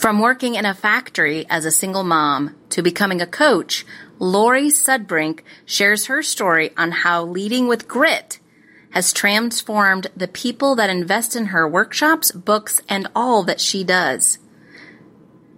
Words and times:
From 0.00 0.18
working 0.18 0.54
in 0.54 0.64
a 0.64 0.72
factory 0.72 1.44
as 1.50 1.66
a 1.66 1.70
single 1.70 2.04
mom 2.04 2.56
to 2.70 2.80
becoming 2.80 3.20
a 3.20 3.26
coach, 3.26 3.84
Laurie 4.18 4.70
Sudbrink 4.70 5.40
shares 5.66 6.06
her 6.06 6.22
story 6.22 6.70
on 6.74 6.90
how 6.90 7.22
leading 7.22 7.68
with 7.68 7.86
grit 7.86 8.40
has 8.92 9.12
transformed 9.12 10.06
the 10.16 10.26
people 10.26 10.74
that 10.76 10.88
invest 10.88 11.36
in 11.36 11.48
her 11.48 11.68
workshops, 11.68 12.32
books, 12.32 12.80
and 12.88 13.08
all 13.14 13.42
that 13.42 13.60
she 13.60 13.84
does. 13.84 14.38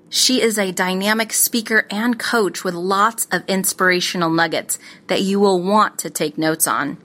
She 0.08 0.42
is 0.42 0.58
a 0.58 0.72
dynamic 0.72 1.32
speaker 1.32 1.86
and 1.88 2.18
coach 2.18 2.64
with 2.64 2.74
lots 2.74 3.28
of 3.30 3.44
inspirational 3.46 4.30
nuggets 4.30 4.76
that 5.06 5.22
you 5.22 5.38
will 5.38 5.62
want 5.62 6.00
to 6.00 6.10
take 6.10 6.36
notes 6.36 6.66
on. 6.66 6.98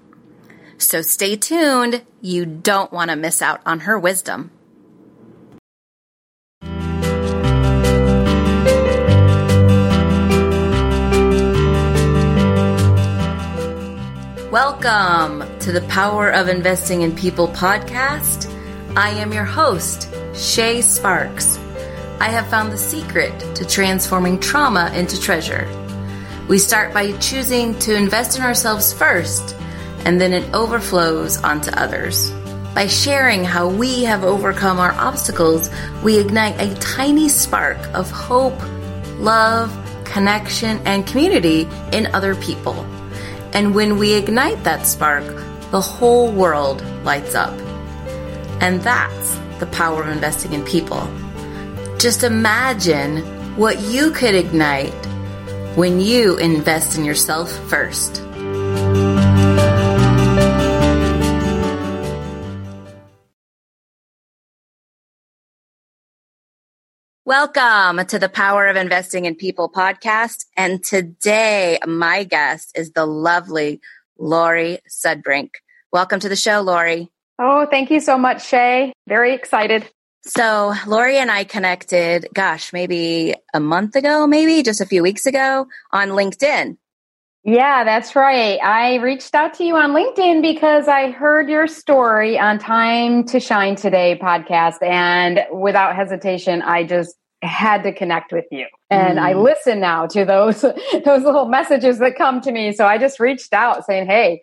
So 0.79 1.03
stay 1.03 1.35
tuned. 1.35 2.01
You 2.19 2.47
don't 2.47 2.91
want 2.91 3.11
to 3.11 3.15
miss 3.15 3.43
out 3.43 3.61
on 3.63 3.81
her 3.81 3.99
wisdom. 3.99 4.49
Welcome 14.57 15.59
to 15.59 15.71
the 15.71 15.85
Power 15.87 16.31
of 16.31 16.47
Investing 16.47 17.03
in 17.03 17.15
People 17.15 17.47
podcast. 17.47 18.51
I 18.97 19.11
am 19.11 19.31
your 19.31 19.45
host, 19.45 20.11
Shay 20.33 20.81
Sparks. 20.81 21.59
I 22.19 22.29
have 22.29 22.47
found 22.47 22.71
the 22.71 22.77
secret 22.79 23.39
to 23.55 23.67
transforming 23.67 24.39
trauma 24.39 24.91
into 24.95 25.21
treasure. 25.21 25.67
We 26.49 26.57
start 26.57 26.91
by 26.91 27.11
choosing 27.19 27.77
to 27.81 27.93
invest 27.93 28.35
in 28.35 28.43
ourselves 28.43 28.91
first, 28.91 29.55
and 30.05 30.19
then 30.19 30.33
it 30.33 30.51
overflows 30.55 31.37
onto 31.43 31.69
others. 31.73 32.31
By 32.73 32.87
sharing 32.87 33.43
how 33.43 33.69
we 33.69 34.05
have 34.05 34.23
overcome 34.23 34.79
our 34.79 34.93
obstacles, 34.93 35.69
we 36.01 36.17
ignite 36.17 36.59
a 36.59 36.73
tiny 36.79 37.29
spark 37.29 37.77
of 37.93 38.09
hope, 38.09 38.59
love, 39.19 39.71
connection, 40.03 40.79
and 40.87 41.05
community 41.05 41.69
in 41.91 42.07
other 42.07 42.33
people. 42.37 42.87
And 43.53 43.73
when 43.73 43.97
we 43.97 44.13
ignite 44.13 44.63
that 44.63 44.85
spark, 44.85 45.25
the 45.71 45.81
whole 45.81 46.31
world 46.31 46.81
lights 47.03 47.35
up. 47.35 47.57
And 48.61 48.81
that's 48.81 49.37
the 49.59 49.67
power 49.67 50.03
of 50.03 50.09
investing 50.09 50.53
in 50.53 50.63
people. 50.63 51.07
Just 51.97 52.23
imagine 52.23 53.17
what 53.57 53.79
you 53.81 54.11
could 54.11 54.35
ignite 54.35 54.93
when 55.75 55.99
you 55.99 56.37
invest 56.37 56.97
in 56.97 57.05
yourself 57.05 57.51
first. 57.69 58.23
Welcome 67.27 68.05
to 68.05 68.19
the 68.19 68.29
Power 68.29 68.67
of 68.67 68.77
Investing 68.77 69.25
in 69.25 69.35
People 69.35 69.69
podcast. 69.69 70.45
And 70.55 70.81
today, 70.81 71.77
my 71.85 72.23
guest 72.23 72.71
is 72.73 72.93
the 72.93 73.05
lovely 73.05 73.81
Laurie 74.17 74.79
Sudbrink. 74.89 75.49
Welcome 75.91 76.21
to 76.21 76.29
the 76.29 76.37
show, 76.37 76.61
Laurie. 76.61 77.09
Oh, 77.37 77.65
thank 77.65 77.91
you 77.91 77.99
so 77.99 78.17
much, 78.17 78.47
Shay. 78.47 78.93
Very 79.09 79.33
excited. 79.33 79.91
So, 80.21 80.73
Laurie 80.87 81.17
and 81.17 81.29
I 81.29 81.43
connected, 81.43 82.29
gosh, 82.33 82.71
maybe 82.71 83.35
a 83.53 83.59
month 83.59 83.97
ago, 83.97 84.25
maybe 84.25 84.63
just 84.63 84.79
a 84.79 84.85
few 84.85 85.03
weeks 85.03 85.25
ago 85.25 85.67
on 85.91 86.11
LinkedIn. 86.11 86.77
Yeah, 87.47 87.85
that's 87.85 88.13
right. 88.13 88.59
I 88.61 88.95
reached 88.95 89.33
out 89.33 89.53
to 89.53 89.63
you 89.63 89.77
on 89.77 89.91
LinkedIn 89.91 90.41
because 90.41 90.89
I 90.89 91.11
heard 91.11 91.49
your 91.49 91.65
story 91.65 92.37
on 92.37 92.59
Time 92.59 93.23
to 93.27 93.39
Shine 93.39 93.77
Today 93.77 94.19
podcast. 94.21 94.81
And 94.81 95.45
without 95.49 95.95
hesitation, 95.95 96.61
I 96.61 96.83
just 96.83 97.15
had 97.41 97.83
to 97.83 97.93
connect 97.93 98.33
with 98.33 98.43
you. 98.51 98.65
And 98.89 99.17
mm. 99.17 99.21
I 99.21 99.31
listen 99.31 99.79
now 99.79 100.07
to 100.07 100.25
those 100.25 100.59
those 101.05 101.23
little 101.23 101.47
messages 101.47 101.99
that 101.99 102.17
come 102.17 102.41
to 102.41 102.51
me. 102.51 102.73
So 102.73 102.85
I 102.85 102.97
just 102.97 103.17
reached 103.17 103.53
out 103.53 103.85
saying, 103.85 104.07
"Hey." 104.07 104.41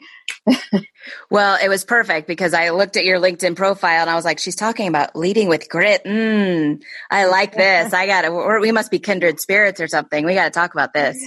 well, 1.31 1.59
it 1.63 1.69
was 1.69 1.85
perfect 1.85 2.27
because 2.27 2.55
I 2.55 2.71
looked 2.71 2.97
at 2.97 3.05
your 3.05 3.21
LinkedIn 3.21 3.55
profile 3.55 4.01
and 4.01 4.09
I 4.09 4.15
was 4.15 4.25
like, 4.25 4.39
"She's 4.39 4.57
talking 4.57 4.89
about 4.89 5.15
leading 5.15 5.49
with 5.49 5.69
grit." 5.69 6.05
Mm, 6.07 6.81
I 7.11 7.27
like 7.27 7.53
this. 7.53 7.93
I 7.93 8.07
got 8.07 8.23
to. 8.23 8.61
We 8.63 8.73
must 8.73 8.91
be 8.91 8.99
kindred 8.99 9.41
spirits 9.41 9.79
or 9.79 9.89
something. 9.89 10.25
We 10.25 10.33
got 10.33 10.45
to 10.45 10.51
talk 10.51 10.73
about 10.73 10.95
this. 10.95 11.23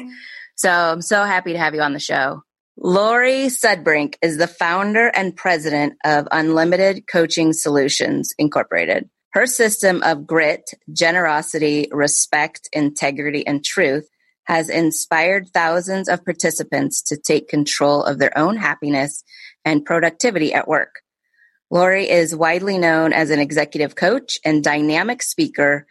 So 0.57 0.71
I'm 0.71 1.03
so 1.03 1.23
happy 1.23 1.53
to 1.53 1.59
have 1.59 1.75
you 1.75 1.81
on 1.81 1.93
the 1.93 1.99
show. 1.99 2.41
Laurie 2.77 3.45
Sudbrink 3.45 4.15
is 4.23 4.37
the 4.37 4.47
founder 4.47 5.07
and 5.07 5.35
president 5.35 5.93
of 6.03 6.27
Unlimited 6.31 7.05
Coaching 7.07 7.53
Solutions 7.53 8.33
Incorporated. 8.39 9.09
Her 9.33 9.45
system 9.45 10.01
of 10.03 10.25
grit, 10.25 10.71
generosity, 10.91 11.87
respect, 11.91 12.69
integrity, 12.73 13.45
and 13.45 13.63
truth 13.63 14.07
has 14.45 14.69
inspired 14.69 15.49
thousands 15.49 16.09
of 16.09 16.25
participants 16.25 17.03
to 17.03 17.17
take 17.17 17.49
control 17.49 18.03
of 18.03 18.17
their 18.17 18.35
own 18.35 18.57
happiness 18.57 19.23
and 19.63 19.85
productivity 19.85 20.53
at 20.53 20.67
work. 20.67 21.01
Laurie 21.69 22.09
is 22.09 22.35
widely 22.35 22.79
known 22.79 23.13
as 23.13 23.29
an 23.29 23.39
executive 23.39 23.95
coach 23.95 24.39
and 24.43 24.63
dynamic 24.63 25.21
speaker 25.21 25.85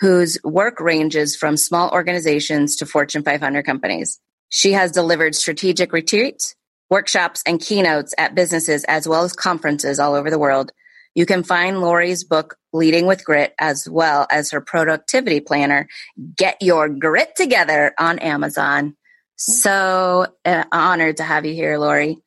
whose 0.00 0.38
work 0.44 0.80
ranges 0.80 1.36
from 1.36 1.56
small 1.56 1.90
organizations 1.90 2.76
to 2.76 2.86
Fortune 2.86 3.22
500 3.22 3.64
companies. 3.64 4.20
She 4.48 4.72
has 4.72 4.92
delivered 4.92 5.34
strategic 5.34 5.92
retreats, 5.92 6.54
workshops, 6.90 7.42
and 7.46 7.60
keynotes 7.60 8.14
at 8.18 8.34
businesses 8.34 8.84
as 8.84 9.08
well 9.08 9.24
as 9.24 9.32
conferences 9.32 9.98
all 9.98 10.14
over 10.14 10.30
the 10.30 10.38
world. 10.38 10.72
You 11.14 11.24
can 11.24 11.42
find 11.42 11.80
Laurie's 11.80 12.24
book, 12.24 12.56
Leading 12.72 13.06
with 13.06 13.24
Grit, 13.24 13.54
as 13.58 13.88
well 13.88 14.26
as 14.30 14.50
her 14.50 14.60
productivity 14.60 15.40
planner, 15.40 15.88
Get 16.36 16.58
Your 16.60 16.90
Grit 16.90 17.34
Together 17.34 17.94
on 17.98 18.18
Amazon. 18.18 18.96
So 19.36 20.26
uh, 20.44 20.64
honored 20.70 21.16
to 21.16 21.22
have 21.22 21.46
you 21.46 21.54
here, 21.54 21.78
Laurie. 21.78 22.18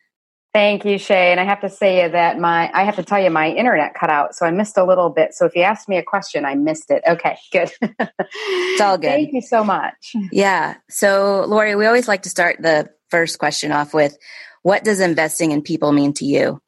Thank 0.51 0.83
you, 0.83 0.97
Shay. 0.97 1.31
And 1.31 1.39
I 1.39 1.43
have 1.43 1.61
to 1.61 1.69
say 1.69 2.07
that 2.07 2.39
my, 2.39 2.71
I 2.73 2.83
have 2.83 2.95
to 2.95 3.03
tell 3.03 3.21
you, 3.21 3.29
my 3.29 3.49
internet 3.49 3.93
cut 3.93 4.09
out. 4.09 4.33
So 4.33 4.47
I 4.47 4.51
missed 4.51 4.77
a 4.77 4.83
little 4.83 5.11
bit. 5.11 5.35
So 5.35 5.45
if 5.45 5.55
you 5.55 5.61
asked 5.61 5.87
me 5.87 5.97
a 5.97 6.03
question, 6.03 6.43
I 6.43 6.55
missed 6.55 6.89
it. 6.89 7.03
Okay, 7.07 7.37
good. 7.51 7.71
it's 7.81 8.81
all 8.81 8.97
good. 8.97 9.07
Thank 9.07 9.33
you 9.33 9.41
so 9.41 9.63
much. 9.63 10.13
Yeah. 10.31 10.75
So, 10.89 11.45
Laurie, 11.47 11.75
we 11.75 11.85
always 11.85 12.07
like 12.07 12.23
to 12.23 12.29
start 12.29 12.57
the 12.59 12.89
first 13.09 13.37
question 13.37 13.71
off 13.71 13.93
with 13.93 14.17
what 14.63 14.83
does 14.83 14.99
investing 14.99 15.51
in 15.51 15.61
people 15.61 15.91
mean 15.91 16.13
to 16.13 16.25
you? 16.25 16.59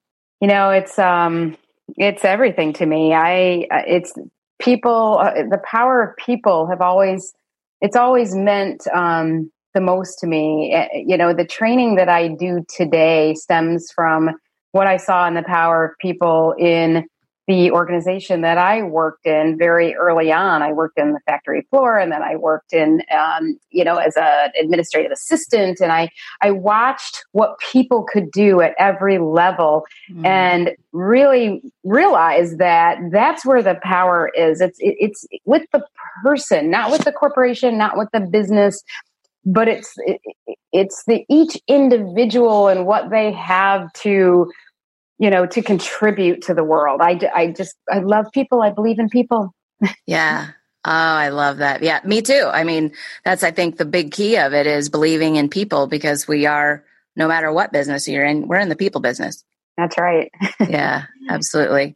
You 0.42 0.48
know, 0.48 0.70
it's, 0.70 1.00
um, 1.00 1.58
it's 1.98 2.24
everything 2.24 2.74
to 2.74 2.86
me. 2.86 3.14
I, 3.16 3.68
uh, 3.72 3.82
it's 3.88 4.14
people, 4.60 5.18
uh, 5.20 5.34
the 5.50 5.62
power 5.66 6.04
of 6.04 6.18
people 6.18 6.68
have 6.68 6.82
always, 6.82 7.34
it's 7.82 7.96
always 7.96 8.36
meant, 8.36 8.86
um, 8.94 9.52
the 9.74 9.82
most 9.82 10.20
to 10.20 10.28
me. 10.28 10.74
Eh, 10.74 11.04
you 11.06 11.18
know, 11.18 11.34
the 11.34 11.46
training 11.46 11.96
that 11.96 12.10
I 12.10 12.28
do 12.30 12.66
today 12.70 13.34
stems 13.36 13.92
from 13.94 14.32
what 14.72 14.88
I 14.88 14.98
saw 14.98 15.28
in 15.28 15.34
the 15.34 15.44
power 15.44 15.86
of 15.86 15.98
people 16.00 16.56
in 16.58 17.06
the 17.48 17.72
organization 17.72 18.42
that 18.42 18.58
I 18.58 18.84
worked 18.84 19.26
in 19.26 19.58
very 19.58 19.96
early 19.96 20.32
on. 20.32 20.62
I 20.62 20.72
worked 20.72 20.98
in 20.98 21.12
the 21.12 21.20
factory 21.26 21.68
floor, 21.70 21.98
and 21.98 22.12
then 22.12 22.22
I 22.22 22.36
worked 22.36 22.72
in, 22.72 23.02
um, 23.12 23.58
you 23.72 23.84
know, 23.84 23.98
as 23.98 24.16
an 24.16 24.52
administrative 24.60 25.12
assistant. 25.12 25.80
And 25.82 25.92
I 25.92 26.10
I 26.42 26.52
watched 26.52 27.26
what 27.32 27.58
people 27.72 28.06
could 28.08 28.32
do 28.32 28.62
at 28.62 28.74
every 28.80 29.18
level, 29.18 29.86
mm. 30.10 30.26
and 30.26 30.72
really 30.94 31.62
realized 31.84 32.60
that 32.60 33.00
that's 33.12 33.46
where 33.46 33.64
the 33.64 33.80
power 33.84 34.32
is. 34.36 34.62
It's 34.62 34.80
it, 34.80 34.96
it's 35.00 35.26
with 35.44 35.64
the 35.74 35.84
person, 36.24 36.70
not 36.70 36.92
with 36.92 37.04
the 37.04 37.12
corporation, 37.12 37.78
not 37.78 37.98
with 37.98 38.10
the 38.14 38.22
business, 38.22 38.82
but 39.46 39.68
it's 39.68 39.94
it, 39.98 40.22
it's 40.72 41.04
the 41.06 41.26
each 41.30 41.58
individual 41.68 42.68
and 42.68 42.86
what 42.86 43.10
they 43.10 43.32
have 43.32 43.92
to 43.94 44.52
you 45.20 45.30
know 45.30 45.46
to 45.46 45.62
contribute 45.62 46.42
to 46.44 46.54
the 46.54 46.64
world. 46.64 47.02
I, 47.02 47.20
I 47.34 47.48
just 47.48 47.76
i 47.92 48.00
love 48.00 48.28
people. 48.34 48.62
I 48.62 48.72
believe 48.72 49.00
in 49.00 49.10
people. 49.10 49.54
Yeah. 50.06 50.50
Oh 50.84 50.92
i 50.92 51.30
love 51.30 51.58
that. 51.58 51.84
Yeah 51.84 52.00
me 52.06 52.22
too. 52.22 52.50
I 52.52 52.64
mean 52.64 52.94
that's 53.26 53.44
i 53.44 53.52
think 53.52 53.78
the 53.78 53.86
big 53.86 54.12
key 54.12 54.38
of 54.38 54.54
it 54.54 54.68
is 54.68 54.90
believing 54.90 55.36
in 55.36 55.50
people 55.50 55.88
because 55.88 56.28
we 56.28 56.46
are 56.46 56.84
no 57.16 57.28
matter 57.28 57.52
what 57.52 57.74
business 57.74 58.08
you're 58.08 58.26
in 58.26 58.48
we're 58.48 58.60
in 58.60 58.70
the 58.70 58.76
people 58.76 59.02
business. 59.02 59.44
That's 59.78 59.98
right. 59.98 60.32
Yeah 60.60 61.06
absolutely. 61.30 61.96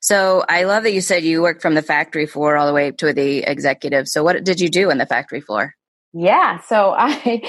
So 0.00 0.44
I 0.48 0.62
love 0.64 0.84
that 0.84 0.92
you 0.92 1.00
said 1.00 1.24
you 1.24 1.42
worked 1.42 1.60
from 1.60 1.74
the 1.74 1.82
factory 1.82 2.26
floor 2.26 2.56
all 2.56 2.66
the 2.66 2.72
way 2.72 2.92
to 2.92 3.12
the 3.12 3.38
executive. 3.38 4.06
So 4.08 4.22
what 4.22 4.44
did 4.44 4.60
you 4.60 4.68
do 4.68 4.90
in 4.90 4.98
the 4.98 5.06
factory 5.06 5.40
floor? 5.40 5.74
Yeah, 6.14 6.60
so 6.60 6.94
I 6.98 7.42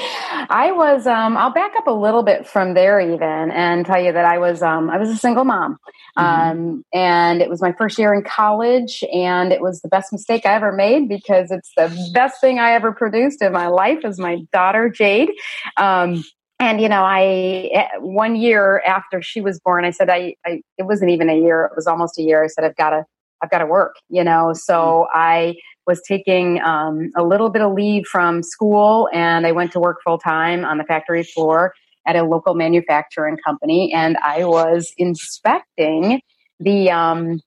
I 0.50 0.72
was 0.72 1.08
um 1.08 1.38
I'll 1.38 1.54
back 1.54 1.72
up 1.78 1.88
a 1.88 1.92
little 1.92 2.24
bit 2.24 2.48
from 2.48 2.74
there 2.74 3.00
even 3.00 3.52
and 3.52 3.86
tell 3.86 4.02
you 4.02 4.12
that 4.12 4.26
I 4.26 4.38
was 4.38 4.62
um 4.62 4.90
I 4.90 4.98
was 4.98 5.10
a 5.10 5.18
single 5.18 5.46
mom. 5.46 5.78
Mm-hmm. 6.18 6.50
Um 6.52 6.86
and 6.94 7.42
it 7.42 7.50
was 7.50 7.62
my 7.62 7.72
first 7.72 7.98
year 7.98 8.14
in 8.14 8.24
college 8.24 9.04
and 9.14 9.54
it 9.54 9.62
was 9.62 9.82
the 9.82 9.88
best 9.88 10.12
mistake 10.12 10.46
I 10.46 10.54
ever 10.56 10.72
made 10.72 11.08
because 11.08 11.52
it's 11.52 11.72
the 11.78 12.12
best 12.14 12.42
thing 12.42 12.60
I 12.60 12.74
ever 12.74 12.92
produced 12.92 13.42
in 13.42 13.54
my 13.54 13.68
life 13.68 14.00
is 14.04 14.20
my 14.20 14.40
daughter 14.52 14.90
Jade. 14.90 15.30
Um 15.78 16.24
and 16.60 16.82
you 16.82 16.90
know 16.90 17.04
i 17.04 17.70
eh, 17.74 17.88
one 18.00 18.36
year 18.36 18.82
after 18.86 19.22
she 19.22 19.40
was 19.42 19.60
born 19.60 19.86
i 19.86 19.92
said 19.92 20.10
I, 20.10 20.36
I 20.46 20.62
it 20.78 20.84
wasn't 20.84 21.12
even 21.12 21.30
a 21.30 21.40
year 21.40 21.66
it 21.66 21.72
was 21.76 21.88
almost 21.88 22.20
a 22.20 22.22
year 22.22 22.44
i 22.44 22.48
said 22.48 22.66
i've 22.66 22.76
got 22.76 22.90
to 22.90 23.06
i've 23.42 23.50
got 23.50 23.60
to 23.60 23.66
work 23.66 23.96
you 24.10 24.24
know 24.24 24.54
so 24.54 25.08
mm-hmm. 25.14 25.18
i 25.18 25.56
was 25.90 26.02
taking 26.08 26.62
um, 26.62 27.10
a 27.18 27.24
little 27.24 27.50
bit 27.50 27.64
of 27.64 27.74
leave 27.74 28.06
from 28.06 28.44
school 28.44 29.10
and 29.12 29.48
I 29.48 29.52
went 29.52 29.72
to 29.72 29.80
work 29.80 29.98
full 30.04 30.20
time 30.20 30.64
on 30.64 30.78
the 30.78 30.84
factory 30.84 31.24
floor 31.24 31.74
at 32.06 32.16
a 32.16 32.22
local 32.24 32.54
manufacturing 32.54 33.38
company. 33.44 33.92
And 33.92 34.16
I 34.18 34.46
was 34.46 34.94
inspecting 34.98 36.22
the, 36.60 36.92
um, 36.92 37.42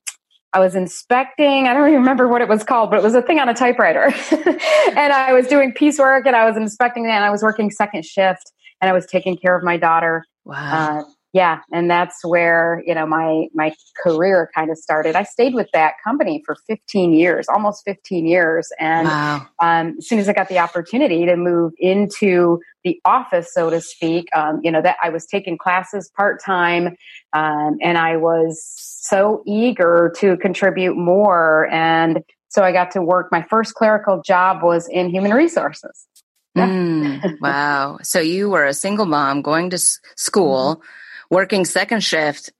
I 0.53 0.59
was 0.59 0.75
inspecting, 0.75 1.69
I 1.69 1.73
don't 1.73 1.87
even 1.87 2.01
remember 2.01 2.27
what 2.27 2.43
it 2.43 2.49
was 2.49 2.65
called, 2.65 2.91
but 2.91 2.99
it 2.99 3.03
was 3.05 3.15
a 3.15 3.23
thing 3.23 3.39
on 3.39 3.49
a 3.49 3.55
typewriter. 3.55 4.13
and 4.33 5.13
I 5.13 5.33
was 5.33 5.47
doing 5.47 5.73
piecework 5.73 6.27
and 6.27 6.35
I 6.35 6.45
was 6.45 6.57
inspecting 6.57 7.05
that 7.05 7.13
and 7.13 7.25
I 7.25 7.31
was 7.31 7.45
working 7.45 7.71
second 7.71 8.05
shift 8.05 8.51
and 8.81 8.91
I 8.91 8.93
was 8.93 9.07
taking 9.07 9.37
care 9.37 9.57
of 9.57 9.63
my 9.63 9.77
daughter. 9.77 10.25
Wow. 10.45 10.99
Uh, 10.99 11.05
yeah 11.33 11.61
and 11.73 11.91
that's 11.91 12.25
where 12.25 12.83
you 12.87 12.95
know 12.95 13.07
my 13.07 13.47
my 13.55 13.75
career 14.03 14.51
kind 14.55 14.71
of 14.71 14.79
started. 14.79 15.15
I 15.17 15.23
stayed 15.23 15.55
with 15.55 15.69
that 15.73 15.95
company 16.05 16.43
for 16.45 16.57
15 16.67 17.13
years 17.15 17.47
almost 17.49 17.83
15 17.85 18.27
years 18.27 18.71
and 18.79 19.09
wow. 19.09 19.47
um, 19.61 19.95
as 19.99 20.09
soon 20.09 20.19
as 20.19 20.29
i 20.29 20.33
got 20.33 20.49
the 20.49 20.59
opportunity 20.59 21.27
to 21.27 21.37
move 21.37 21.73
into 21.79 22.61
the 22.85 23.01
office 23.05 23.53
so 23.53 23.71
to 23.71 23.81
speak 23.81 24.29
um, 24.35 24.61
you 24.63 24.71
know 24.71 24.83
that 24.83 24.97
i 25.03 25.09
was 25.09 25.27
taking 25.27 25.57
classes 25.57 26.11
part-time 26.17 26.97
um, 27.33 27.77
and 27.83 27.99
i 27.99 28.17
was 28.17 28.63
so 28.77 29.43
eager 29.47 30.13
to 30.17 30.37
contribute 30.39 30.97
more 30.97 31.69
and 31.71 32.23
so 32.49 32.63
i 32.63 32.71
got 32.71 32.91
to 32.91 33.03
work. 33.03 33.29
My 33.33 33.43
first 33.43 33.75
clerical 33.75 34.21
job 34.21 34.63
was 34.63 34.87
in 34.89 35.09
human 35.09 35.33
resources. 35.33 36.07
Yeah. 36.55 36.69
mm, 36.69 37.35
wow. 37.41 37.99
So 38.03 38.21
you 38.21 38.51
were 38.51 38.67
a 38.67 38.75
single 38.75 39.07
mom 39.07 39.41
going 39.41 39.71
to 39.71 39.79
school 40.17 40.77
mm-hmm 40.77 41.02
working 41.33 41.65
second 41.65 42.05
shift. 42.05 42.53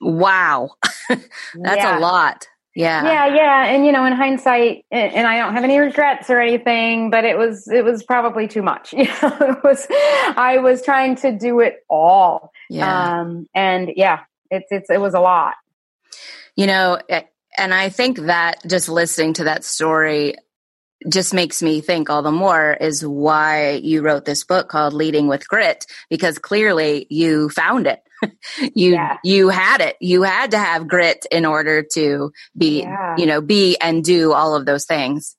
Wow. 0.00 0.70
That's 1.08 1.26
yeah. 1.54 1.98
a 1.98 2.00
lot. 2.00 2.48
Yeah. 2.74 3.04
Yeah, 3.04 3.34
yeah. 3.34 3.66
And 3.66 3.84
you 3.84 3.92
know, 3.92 4.04
in 4.06 4.14
hindsight, 4.14 4.86
and 4.90 5.26
I 5.26 5.38
don't 5.38 5.52
have 5.52 5.64
any 5.64 5.78
regrets 5.78 6.30
or 6.30 6.40
anything, 6.40 7.10
but 7.10 7.24
it 7.24 7.36
was 7.36 7.68
it 7.68 7.84
was 7.84 8.02
probably 8.02 8.48
too 8.48 8.62
much. 8.62 8.92
You 8.96 9.04
know, 9.04 9.36
it 9.40 9.62
was 9.62 9.86
I 9.90 10.58
was 10.62 10.82
trying 10.82 11.16
to 11.16 11.36
do 11.36 11.60
it 11.60 11.84
all. 11.90 12.50
Yeah. 12.70 13.20
Um 13.20 13.46
and 13.54 13.90
yeah, 13.94 14.20
it's 14.50 14.68
it's 14.70 14.90
it 14.90 15.00
was 15.00 15.14
a 15.14 15.20
lot. 15.20 15.54
You 16.56 16.66
know, 16.66 16.98
and 17.58 17.74
I 17.74 17.90
think 17.90 18.18
that 18.20 18.62
just 18.66 18.88
listening 18.88 19.34
to 19.34 19.44
that 19.44 19.64
story 19.64 20.36
just 21.08 21.32
makes 21.32 21.62
me 21.62 21.80
think 21.80 22.10
all 22.10 22.22
the 22.22 22.32
more 22.32 22.72
is 22.72 23.06
why 23.06 23.72
you 23.72 24.02
wrote 24.02 24.24
this 24.24 24.44
book 24.44 24.68
called 24.68 24.92
Leading 24.92 25.28
with 25.28 25.48
Grit 25.48 25.86
because 26.10 26.38
clearly 26.38 27.06
you 27.10 27.48
found 27.50 27.86
it. 27.86 28.00
you 28.74 28.92
yeah. 28.92 29.18
you 29.22 29.48
had 29.48 29.80
it. 29.80 29.96
You 30.00 30.22
had 30.22 30.50
to 30.50 30.58
have 30.58 30.88
grit 30.88 31.24
in 31.30 31.46
order 31.46 31.84
to 31.92 32.32
be, 32.56 32.80
yeah. 32.80 33.14
you 33.16 33.26
know, 33.26 33.40
be 33.40 33.76
and 33.80 34.02
do 34.02 34.32
all 34.32 34.56
of 34.56 34.66
those 34.66 34.86
things. 34.86 35.36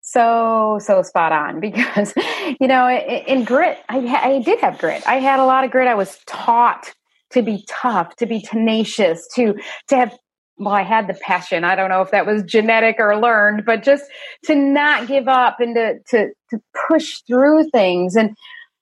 So 0.00 0.78
so 0.80 1.02
spot 1.02 1.32
on 1.32 1.60
because 1.60 2.14
you 2.60 2.66
know 2.66 2.88
in, 2.88 3.38
in 3.38 3.44
grit 3.44 3.78
I, 3.88 3.98
I 3.98 4.42
did 4.42 4.60
have 4.60 4.78
grit. 4.78 5.06
I 5.06 5.16
had 5.16 5.38
a 5.38 5.44
lot 5.44 5.64
of 5.64 5.70
grit. 5.70 5.86
I 5.86 5.96
was 5.96 6.18
taught 6.26 6.94
to 7.32 7.42
be 7.42 7.64
tough, 7.68 8.16
to 8.16 8.26
be 8.26 8.40
tenacious, 8.40 9.28
to 9.34 9.54
to 9.88 9.96
have 9.96 10.18
well, 10.58 10.74
I 10.74 10.82
had 10.82 11.06
the 11.06 11.14
passion. 11.14 11.64
I 11.64 11.76
don't 11.76 11.88
know 11.88 12.02
if 12.02 12.10
that 12.10 12.26
was 12.26 12.42
genetic 12.42 12.96
or 12.98 13.16
learned, 13.16 13.64
but 13.64 13.82
just 13.82 14.04
to 14.44 14.54
not 14.54 15.06
give 15.06 15.28
up 15.28 15.60
and 15.60 15.74
to 15.74 15.98
to 16.10 16.28
to 16.50 16.60
push 16.88 17.20
through 17.26 17.70
things. 17.70 18.16
And 18.16 18.36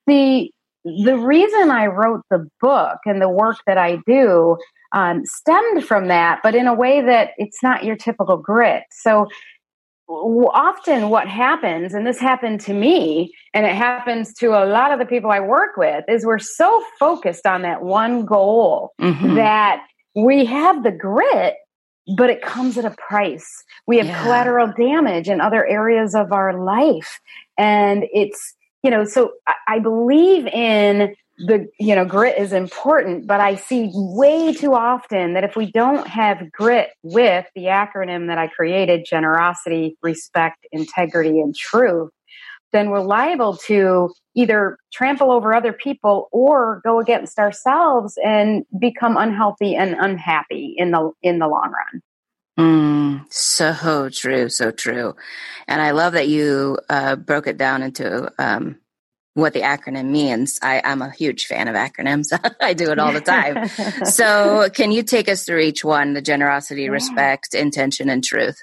the 0.07 0.49
the 0.83 1.17
reason 1.17 1.69
I 1.69 1.87
wrote 1.87 2.21
the 2.29 2.47
book 2.61 2.99
and 3.05 3.21
the 3.21 3.29
work 3.29 3.57
that 3.67 3.77
I 3.77 3.99
do 4.07 4.57
um, 4.93 5.23
stemmed 5.25 5.85
from 5.85 6.07
that, 6.07 6.39
but 6.43 6.55
in 6.55 6.67
a 6.67 6.73
way 6.73 7.01
that 7.01 7.31
it's 7.37 7.61
not 7.61 7.83
your 7.83 7.95
typical 7.95 8.37
grit. 8.37 8.83
So 8.91 9.27
often 10.09 11.09
what 11.09 11.27
happens 11.27 11.93
and 11.93 12.07
this 12.07 12.19
happened 12.19 12.61
to 12.61 12.73
me 12.73 13.33
and 13.53 13.65
it 13.65 13.75
happens 13.75 14.33
to 14.33 14.51
a 14.51 14.65
lot 14.65 14.93
of 14.93 14.99
the 14.99 15.05
people 15.05 15.29
i 15.29 15.39
work 15.41 15.75
with 15.75 16.05
is 16.07 16.25
we're 16.25 16.39
so 16.39 16.81
focused 16.97 17.45
on 17.45 17.61
that 17.61 17.81
one 17.81 18.25
goal 18.25 18.91
mm-hmm. 19.01 19.35
that 19.35 19.81
we 20.15 20.45
have 20.45 20.81
the 20.83 20.91
grit 20.91 21.55
but 22.15 22.29
it 22.29 22.41
comes 22.41 22.77
at 22.77 22.85
a 22.85 22.91
price. 22.91 23.63
We 23.85 23.97
have 23.97 24.07
yeah. 24.07 24.23
collateral 24.23 24.71
damage 24.77 25.27
in 25.27 25.41
other 25.41 25.65
areas 25.65 26.15
of 26.15 26.31
our 26.31 26.63
life. 26.63 27.19
And 27.57 28.05
it's, 28.13 28.55
you 28.83 28.91
know, 28.91 29.03
so 29.03 29.33
I, 29.47 29.53
I 29.67 29.79
believe 29.79 30.47
in 30.47 31.15
the, 31.39 31.67
you 31.79 31.95
know, 31.95 32.05
grit 32.05 32.37
is 32.39 32.51
important, 32.51 33.27
but 33.27 33.39
I 33.39 33.55
see 33.55 33.91
way 33.93 34.53
too 34.53 34.73
often 34.73 35.33
that 35.33 35.43
if 35.43 35.55
we 35.55 35.71
don't 35.71 36.07
have 36.07 36.51
grit 36.51 36.89
with 37.03 37.45
the 37.55 37.65
acronym 37.65 38.27
that 38.27 38.37
I 38.37 38.47
created, 38.47 39.05
generosity, 39.07 39.97
respect, 40.01 40.65
integrity, 40.71 41.39
and 41.39 41.55
truth, 41.55 42.11
then 42.73 42.89
we're 42.89 43.01
liable 43.01 43.57
to 43.67 44.11
either 44.35 44.77
trample 44.93 45.31
over 45.31 45.53
other 45.53 45.73
people 45.73 46.27
or 46.31 46.81
go 46.83 46.99
against 46.99 47.39
ourselves 47.39 48.17
and 48.23 48.65
become 48.77 49.17
unhealthy 49.17 49.75
and 49.75 49.95
unhappy 49.99 50.75
in 50.77 50.91
the 50.91 51.11
in 51.21 51.39
the 51.39 51.47
long 51.47 51.71
run. 51.71 52.01
Mm, 52.59 53.31
so 53.31 54.09
true, 54.09 54.49
so 54.49 54.71
true. 54.71 55.15
And 55.67 55.81
I 55.81 55.91
love 55.91 56.13
that 56.13 56.27
you 56.27 56.79
uh, 56.89 57.15
broke 57.15 57.47
it 57.47 57.57
down 57.57 57.83
into 57.83 58.31
um, 58.39 58.77
what 59.35 59.53
the 59.53 59.61
acronym 59.61 60.07
means. 60.07 60.57
I, 60.63 60.81
am 60.83 61.03
a 61.03 61.11
huge 61.11 61.45
fan 61.45 61.67
of 61.67 61.75
acronyms. 61.75 62.27
I 62.61 62.73
do 62.73 62.91
it 62.91 62.97
all 62.97 63.13
the 63.13 63.21
time. 63.21 63.67
so, 64.05 64.69
can 64.73 64.91
you 64.91 65.03
take 65.03 65.29
us 65.29 65.45
through 65.45 65.59
each 65.59 65.85
one 65.85 66.13
the 66.13 66.21
generosity, 66.21 66.83
yeah. 66.83 66.89
respect, 66.89 67.53
intention, 67.53 68.09
and 68.09 68.23
truth? 68.23 68.57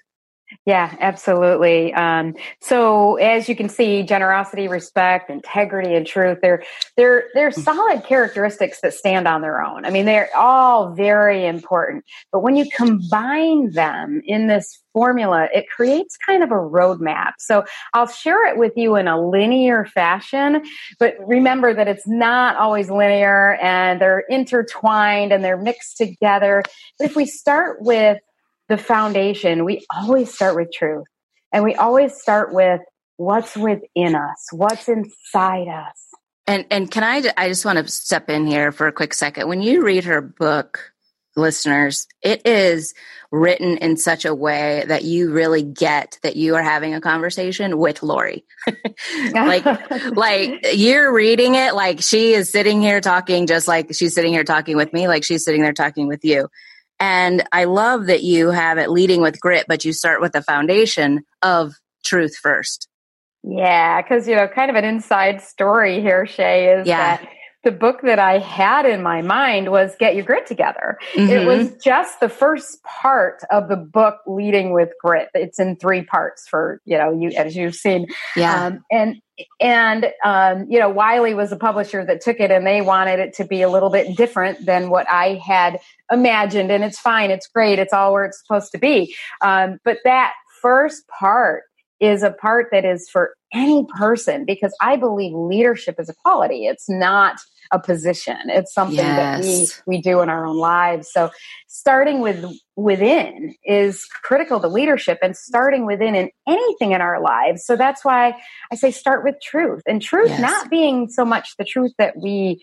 Yeah, 0.67 0.95
absolutely. 1.01 1.93
Um, 1.95 2.35
so 2.61 3.17
as 3.17 3.49
you 3.49 3.56
can 3.56 3.69
see, 3.69 4.03
generosity, 4.03 4.69
respect, 4.69 5.31
integrity, 5.31 5.95
and 5.95 6.06
truth, 6.06 6.39
they're 6.43 6.62
they're 6.97 7.25
they're 7.35 7.51
mm. 7.51 7.62
solid 7.62 8.05
characteristics 8.05 8.81
that 8.83 8.95
stand 8.95 9.29
on 9.29 9.43
their 9.43 9.62
own. 9.62 9.85
I 9.85 9.91
mean, 9.91 10.05
they're 10.05 10.35
all 10.37 10.95
very 10.95 11.47
important. 11.47 12.05
But 12.33 12.41
when 12.41 12.56
you 12.56 12.67
combine 12.77 13.73
them 13.73 14.23
in 14.25 14.47
this 14.47 14.81
formula, 14.93 15.49
it 15.53 15.69
creates 15.69 16.17
kind 16.17 16.43
of 16.43 16.51
a 16.51 16.55
roadmap. 16.55 17.33
So 17.39 17.65
I'll 17.93 18.07
share 18.07 18.47
it 18.47 18.57
with 18.57 18.73
you 18.77 18.97
in 18.97 19.09
a 19.09 19.21
linear 19.21 19.85
fashion, 19.87 20.62
but 20.99 21.17
remember 21.27 21.75
that 21.75 21.89
it's 21.89 22.07
not 22.07 22.57
always 22.57 22.89
linear 22.89 23.55
and 23.61 24.00
they're 24.00 24.25
intertwined 24.31 25.33
and 25.33 25.45
they're 25.45 25.61
mixed 25.61 25.99
together. 25.99 26.62
But 26.99 27.11
if 27.11 27.17
we 27.17 27.27
start 27.27 27.83
with 27.83 28.19
the 28.69 28.76
foundation, 28.76 29.64
we 29.64 29.87
always 29.94 30.32
start 30.32 30.56
with 30.56 30.72
truth. 30.72 31.04
And 31.52 31.62
we 31.62 31.75
always 31.75 32.14
start 32.14 32.52
with 32.52 32.80
what's 33.16 33.56
within 33.56 34.16
us, 34.16 34.49
what's 34.50 34.88
inside 34.88 35.68
us. 35.68 36.09
And 36.47 36.66
and 36.71 36.90
can 36.90 37.04
I 37.04 37.23
I 37.37 37.49
just 37.49 37.64
want 37.64 37.78
to 37.78 37.88
step 37.88 38.28
in 38.28 38.47
here 38.47 38.73
for 38.73 38.87
a 38.87 38.92
quick 38.92 39.14
second. 39.14 39.49
When 39.49 39.62
you 39.62 39.83
read 39.83 40.04
her 40.04 40.21
book, 40.21 40.92
listeners, 41.37 42.06
it 42.23 42.47
is 42.47 42.92
written 43.30 43.78
in 43.78 43.97
such 43.97 44.25
a 44.25 44.35
way 44.35 44.85
that 44.87 45.04
you 45.04 45.33
really 45.33 45.62
get 45.62 46.18
that 46.23 46.37
you 46.37 46.54
are 46.54 46.62
having 46.62 46.94
a 46.94 47.00
conversation 47.00 47.78
with 47.78 48.02
Laurie. 48.02 48.44
like 49.33 49.64
like 50.16 50.66
you're 50.75 51.12
reading 51.12 51.54
it 51.54 51.75
like 51.75 52.00
she 52.00 52.33
is 52.33 52.50
sitting 52.50 52.80
here 52.80 53.00
talking 53.00 53.47
just 53.47 53.66
like 53.66 53.94
she's 53.94 54.14
sitting 54.14 54.33
here 54.33 54.44
talking 54.44 54.76
with 54.76 54.92
me, 54.92 55.09
like 55.09 55.25
she's 55.25 55.44
sitting 55.44 55.62
there 55.62 55.73
talking 55.73 56.09
with 56.09 56.25
you. 56.25 56.49
And 57.01 57.45
I 57.53 57.65
love 57.65 58.07
that 58.07 58.23
you 58.23 58.51
have 58.51 58.79
it 58.79 58.91
leading 58.91 59.21
with 59.21 59.41
grit, 59.41 59.67
but 59.69 59.85
you 59.85 59.93
start 59.93 60.21
with 60.21 60.33
the 60.33 60.43
foundation 60.43 61.25
of 61.43 61.75
truth 62.05 62.37
first. 62.37 62.89
Yeah, 63.43 64.01
because, 64.01 64.27
you 64.27 64.37
know, 64.37 64.49
kind 64.49 64.71
of 64.71 64.77
an 64.77 64.85
inside 64.85 65.43
story 65.43 66.01
here, 66.01 66.27
Shay, 66.27 66.79
is 66.79 66.87
yeah. 66.87 67.19
that 67.19 67.29
the 67.64 67.73
book 67.73 68.02
that 68.02 68.18
I 68.18 68.38
had 68.38 68.87
in 68.87 69.02
my 69.02 69.23
mind 69.23 69.71
was 69.71 69.94
Get 69.99 70.14
Your 70.14 70.25
Grit 70.25 70.47
Together. 70.47 70.99
Mm-hmm. 71.14 71.30
It 71.30 71.47
was 71.47 71.73
just 71.83 72.21
the 72.21 72.28
first 72.28 72.83
part 72.83 73.42
of 73.50 73.68
the 73.68 73.76
book 73.76 74.18
leading 74.26 74.73
with 74.73 74.90
grit. 75.02 75.28
It's 75.35 75.59
in 75.59 75.76
three 75.76 76.04
parts 76.04 76.47
for, 76.49 76.80
you 76.85 76.99
know, 76.99 77.12
you 77.12 77.30
as 77.37 77.56
you've 77.56 77.75
seen. 77.75 78.06
Yeah. 78.37 78.66
Um, 78.66 78.85
and 78.90 79.16
and 79.61 80.06
um, 80.25 80.66
you 80.71 80.78
know, 80.78 80.88
Wiley 80.88 81.35
was 81.35 81.50
a 81.50 81.56
publisher 81.56 82.04
that 82.04 82.21
took 82.21 82.38
it 82.38 82.50
and 82.50 82.66
they 82.66 82.80
wanted 82.80 83.18
it 83.18 83.35
to 83.35 83.44
be 83.44 83.62
a 83.62 83.68
little 83.68 83.90
bit 83.90 84.16
different 84.16 84.64
than 84.64 84.90
what 84.90 85.11
I 85.11 85.40
had 85.44 85.80
imagined. 86.12 86.71
And 86.71 86.85
it's 86.85 87.00
fine, 87.00 87.30
it's 87.30 87.49
great, 87.49 87.78
it's 87.78 87.92
all 87.92 88.12
where 88.12 88.25
it's 88.25 88.40
supposed 88.40 88.71
to 88.73 88.78
be. 88.78 89.16
Um, 89.40 89.78
but 89.85 89.99
that 90.04 90.35
first 90.62 91.09
part 91.09 91.64
is 92.00 92.23
a 92.23 92.30
part 92.30 92.68
that 92.71 92.85
is 92.85 93.09
for 93.09 93.35
any 93.52 93.87
person 93.97 94.44
because 94.44 94.76
I 94.80 94.97
believe 94.97 95.33
leadership 95.35 95.97
is 95.99 96.09
a 96.09 96.14
quality. 96.14 96.66
It's 96.66 96.88
not 96.88 97.37
a 97.71 97.78
position. 97.78 98.37
It's 98.47 98.73
something 98.73 98.97
yes. 98.97 99.44
that 99.44 99.83
we 99.87 99.97
we 99.97 100.02
do 100.02 100.21
in 100.21 100.28
our 100.28 100.47
own 100.47 100.59
lives. 100.59 101.11
So 101.12 101.30
starting 101.66 102.21
with 102.21 102.44
within 102.76 103.54
is 103.64 104.06
critical 104.23 104.61
to 104.61 104.68
leadership 104.68 105.18
and 105.23 105.37
starting 105.37 105.87
within 105.87 106.14
in 106.14 106.30
anything 106.49 106.92
in 106.92 107.00
our 107.00 107.21
lives. 107.21 107.64
So 107.64 107.76
that's 107.76 108.04
why 108.04 108.35
I 108.73 108.76
say 108.76 108.90
start 108.90 109.25
with 109.25 109.37
truth. 109.42 109.83
And 109.87 110.02
truth 110.02 110.30
yes. 110.30 110.40
not 110.40 110.71
being 110.71 111.09
so 111.09 111.25
much 111.25 111.56
the 111.56 111.64
truth 111.64 111.92
that 111.99 112.16
we 112.16 112.61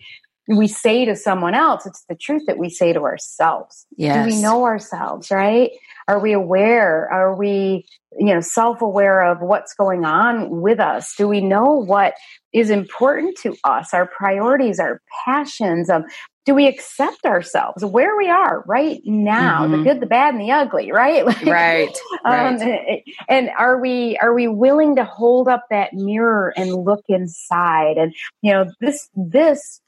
we 0.48 0.66
say 0.66 1.04
to 1.04 1.14
someone 1.14 1.54
else, 1.54 1.86
it's 1.86 2.04
the 2.08 2.14
truth 2.14 2.42
that 2.46 2.58
we 2.58 2.68
say 2.68 2.92
to 2.92 3.00
ourselves. 3.00 3.86
Yes. 3.96 4.26
Do 4.26 4.34
we 4.34 4.42
know 4.42 4.64
ourselves, 4.64 5.30
right? 5.30 5.70
Are 6.08 6.18
we 6.18 6.32
aware? 6.32 7.08
Are 7.12 7.34
we, 7.34 7.86
you 8.18 8.34
know, 8.34 8.40
self-aware 8.40 9.22
of 9.24 9.40
what's 9.40 9.74
going 9.74 10.04
on 10.04 10.60
with 10.60 10.80
us? 10.80 11.14
Do 11.16 11.28
we 11.28 11.40
know 11.40 11.76
what 11.76 12.14
is 12.52 12.70
important 12.70 13.38
to 13.42 13.56
us, 13.64 13.94
our 13.94 14.06
priorities, 14.06 14.80
our 14.80 15.00
passions? 15.24 15.88
Um, 15.88 16.04
do 16.44 16.54
we 16.54 16.66
accept 16.66 17.24
ourselves 17.24 17.84
where 17.84 18.16
we 18.16 18.28
are 18.28 18.64
right 18.66 19.00
now, 19.04 19.62
mm-hmm. 19.62 19.76
the 19.76 19.84
good, 19.84 20.00
the 20.00 20.06
bad, 20.06 20.34
and 20.34 20.42
the 20.42 20.50
ugly, 20.50 20.90
right? 20.90 21.24
Like, 21.32 21.46
right. 21.46 21.98
Um, 22.24 22.56
right. 22.58 23.04
And 23.28 23.50
are 23.56 23.80
we 23.80 24.18
are 24.18 24.34
we 24.34 24.48
willing 24.48 24.96
to 24.96 25.04
hold 25.04 25.46
up 25.46 25.64
that 25.70 25.92
mirror 25.92 26.52
and 26.56 26.74
look 26.74 27.04
inside? 27.08 27.96
And 27.96 28.12
you 28.42 28.52
know, 28.52 28.66
this 28.80 29.08
this 29.14 29.80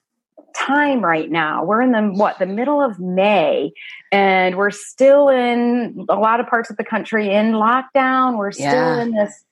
time 0.56 1.04
right 1.04 1.30
now. 1.30 1.64
We're 1.64 1.82
in 1.82 1.92
the 1.92 2.02
what 2.02 2.38
the 2.38 2.46
middle 2.46 2.82
of 2.82 2.98
May, 2.98 3.72
and 4.12 4.56
we're 4.56 4.70
still 4.70 5.28
in 5.28 6.06
a 6.08 6.16
lot 6.16 6.40
of 6.40 6.46
parts 6.46 6.70
of 6.70 6.76
the 6.76 6.84
country 6.84 7.32
in 7.32 7.52
lockdown. 7.52 8.38
We're 8.38 8.52
still 8.52 8.64
yeah. 8.64 9.02
in 9.02 9.12
this. 9.12 9.44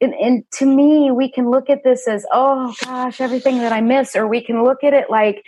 And, 0.00 0.12
and 0.14 0.44
to 0.58 0.66
me, 0.66 1.10
we 1.10 1.30
can 1.30 1.50
look 1.50 1.70
at 1.70 1.84
this 1.84 2.06
as, 2.08 2.26
oh 2.32 2.74
gosh, 2.84 3.20
everything 3.20 3.58
that 3.58 3.72
I 3.72 3.80
miss, 3.80 4.16
or 4.16 4.26
we 4.26 4.42
can 4.42 4.62
look 4.64 4.82
at 4.82 4.92
it 4.92 5.08
like, 5.08 5.42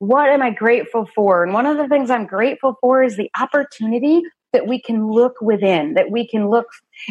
what 0.00 0.28
am 0.28 0.42
I 0.42 0.50
grateful 0.50 1.08
for? 1.14 1.44
And 1.44 1.54
one 1.54 1.64
of 1.64 1.76
the 1.76 1.86
things 1.86 2.10
I'm 2.10 2.26
grateful 2.26 2.76
for 2.80 3.02
is 3.02 3.16
the 3.16 3.30
opportunity 3.40 4.22
that 4.52 4.66
we 4.66 4.80
can 4.80 5.08
look 5.08 5.40
within, 5.40 5.94
that 5.94 6.10
we 6.10 6.26
can 6.26 6.50
look 6.50 6.66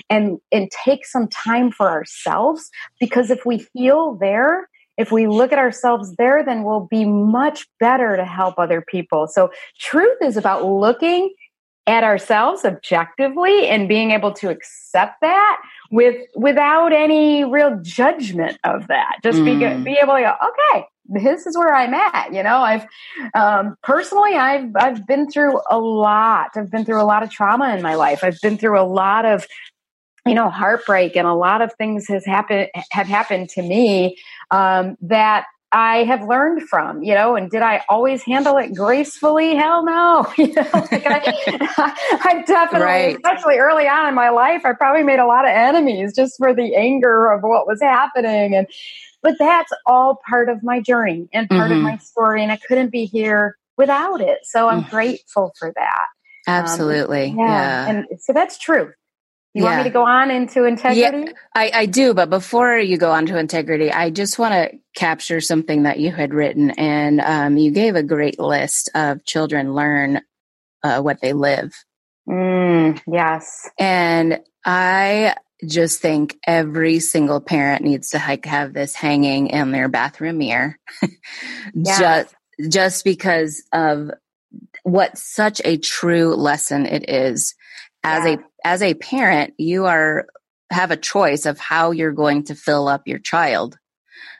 and 0.09 0.39
and 0.51 0.69
take 0.69 1.05
some 1.05 1.27
time 1.27 1.71
for 1.71 1.89
ourselves. 1.89 2.69
Because 2.99 3.31
if 3.31 3.45
we 3.45 3.65
heal 3.73 4.17
there, 4.19 4.69
if 4.97 5.11
we 5.11 5.27
look 5.27 5.51
at 5.51 5.59
ourselves 5.59 6.15
there, 6.17 6.43
then 6.43 6.63
we'll 6.63 6.87
be 6.89 7.05
much 7.05 7.67
better 7.79 8.15
to 8.15 8.25
help 8.25 8.55
other 8.57 8.81
people. 8.81 9.27
So 9.27 9.51
truth 9.79 10.17
is 10.21 10.37
about 10.37 10.65
looking 10.65 11.33
at 11.87 12.03
ourselves 12.03 12.63
objectively 12.63 13.67
and 13.67 13.87
being 13.89 14.11
able 14.11 14.31
to 14.31 14.49
accept 14.49 15.19
that 15.21 15.61
with 15.89 16.15
without 16.35 16.93
any 16.93 17.43
real 17.43 17.79
judgment 17.81 18.57
of 18.63 18.87
that. 18.87 19.17
Just 19.23 19.39
mm. 19.39 19.45
be 19.83 19.91
be 19.91 19.97
able 19.97 20.13
to 20.13 20.21
go, 20.21 20.33
okay, 20.49 20.85
this 21.05 21.45
is 21.45 21.57
where 21.57 21.73
I'm 21.73 21.93
at. 21.93 22.33
You 22.33 22.43
know, 22.43 22.57
I've 22.57 22.85
um, 23.33 23.75
personally, 23.83 24.35
I've 24.35 24.71
I've 24.75 25.05
been 25.07 25.29
through 25.29 25.59
a 25.69 25.79
lot. 25.79 26.51
I've 26.55 26.71
been 26.71 26.85
through 26.85 27.01
a 27.01 27.03
lot 27.03 27.23
of 27.23 27.29
trauma 27.31 27.75
in 27.75 27.81
my 27.81 27.95
life. 27.95 28.23
I've 28.23 28.39
been 28.41 28.57
through 28.57 28.79
a 28.79 28.85
lot 28.85 29.25
of 29.25 29.47
you 30.25 30.33
know 30.33 30.49
heartbreak 30.49 31.15
and 31.15 31.27
a 31.27 31.33
lot 31.33 31.61
of 31.61 31.73
things 31.73 32.07
has 32.07 32.25
happened 32.25 32.69
have 32.91 33.07
happened 33.07 33.49
to 33.49 33.61
me 33.61 34.17
um, 34.51 34.97
that 35.01 35.45
I 35.73 36.03
have 36.03 36.27
learned 36.27 36.67
from, 36.67 37.01
you 37.01 37.13
know, 37.13 37.37
and 37.37 37.49
did 37.49 37.61
I 37.61 37.81
always 37.87 38.23
handle 38.23 38.57
it 38.57 38.75
gracefully? 38.75 39.55
Hell 39.55 39.85
no. 39.85 40.27
You 40.37 40.53
know, 40.53 40.67
like 40.73 41.05
I, 41.05 41.21
I, 42.25 42.43
definitely, 42.45 42.85
right. 42.85 43.15
especially 43.15 43.57
early 43.57 43.87
on 43.87 44.07
in 44.07 44.15
my 44.15 44.29
life, 44.29 44.65
I 44.65 44.73
probably 44.73 45.03
made 45.03 45.19
a 45.19 45.25
lot 45.25 45.45
of 45.45 45.51
enemies 45.51 46.13
just 46.13 46.37
for 46.37 46.53
the 46.53 46.75
anger 46.75 47.31
of 47.31 47.41
what 47.43 47.67
was 47.67 47.81
happening. 47.81 48.55
And, 48.55 48.67
but 49.21 49.35
that's 49.39 49.71
all 49.85 50.19
part 50.27 50.49
of 50.49 50.61
my 50.61 50.81
journey 50.81 51.29
and 51.31 51.47
part 51.47 51.69
mm-hmm. 51.69 51.77
of 51.77 51.83
my 51.83 51.97
story. 51.99 52.43
And 52.43 52.51
I 52.51 52.57
couldn't 52.57 52.89
be 52.89 53.05
here 53.05 53.55
without 53.77 54.19
it. 54.19 54.39
So 54.43 54.67
I'm 54.67 54.83
mm. 54.83 54.89
grateful 54.89 55.53
for 55.57 55.71
that. 55.75 56.07
Absolutely. 56.47 57.29
Um, 57.29 57.37
yeah. 57.37 57.45
yeah. 57.45 57.89
And 57.89 58.05
so 58.19 58.33
that's 58.33 58.57
true. 58.57 58.91
You 59.53 59.63
yeah. 59.63 59.69
want 59.69 59.77
me 59.79 59.83
to 59.83 59.93
go 59.93 60.05
on 60.05 60.31
into 60.31 60.63
integrity? 60.63 61.25
Yeah, 61.25 61.33
I, 61.53 61.71
I 61.73 61.85
do. 61.85 62.13
But 62.13 62.29
before 62.29 62.77
you 62.77 62.97
go 62.97 63.11
on 63.11 63.25
to 63.25 63.37
integrity, 63.37 63.91
I 63.91 64.09
just 64.09 64.39
want 64.39 64.53
to 64.53 64.79
capture 64.95 65.41
something 65.41 65.83
that 65.83 65.99
you 65.99 66.11
had 66.11 66.33
written. 66.33 66.71
And 66.71 67.19
um, 67.19 67.57
you 67.57 67.71
gave 67.71 67.95
a 67.95 68.03
great 68.03 68.39
list 68.39 68.89
of 68.95 69.25
children 69.25 69.73
learn 69.73 70.21
uh, 70.83 71.01
what 71.01 71.19
they 71.19 71.33
live. 71.33 71.73
Mm, 72.29 73.01
yes. 73.11 73.69
And 73.77 74.39
I 74.65 75.35
just 75.67 75.99
think 75.99 76.37
every 76.47 76.99
single 76.99 77.41
parent 77.41 77.83
needs 77.83 78.11
to 78.11 78.17
like 78.17 78.45
have 78.45 78.73
this 78.73 78.95
hanging 78.95 79.47
in 79.47 79.71
their 79.71 79.89
bathroom 79.89 80.37
mirror. 80.37 80.77
yes. 81.73 81.99
just, 81.99 82.35
just 82.69 83.03
because 83.03 83.63
of 83.73 84.11
what 84.83 85.17
such 85.17 85.61
a 85.65 85.77
true 85.77 86.35
lesson 86.35 86.85
it 86.85 87.09
is 87.09 87.53
as 88.03 88.25
yeah. 88.25 88.33
a 88.35 88.67
as 88.67 88.81
a 88.81 88.93
parent, 88.93 89.53
you 89.57 89.85
are 89.85 90.27
have 90.71 90.91
a 90.91 90.97
choice 90.97 91.45
of 91.45 91.59
how 91.59 91.91
you're 91.91 92.13
going 92.13 92.43
to 92.45 92.55
fill 92.55 92.87
up 92.87 93.07
your 93.07 93.19
child, 93.19 93.77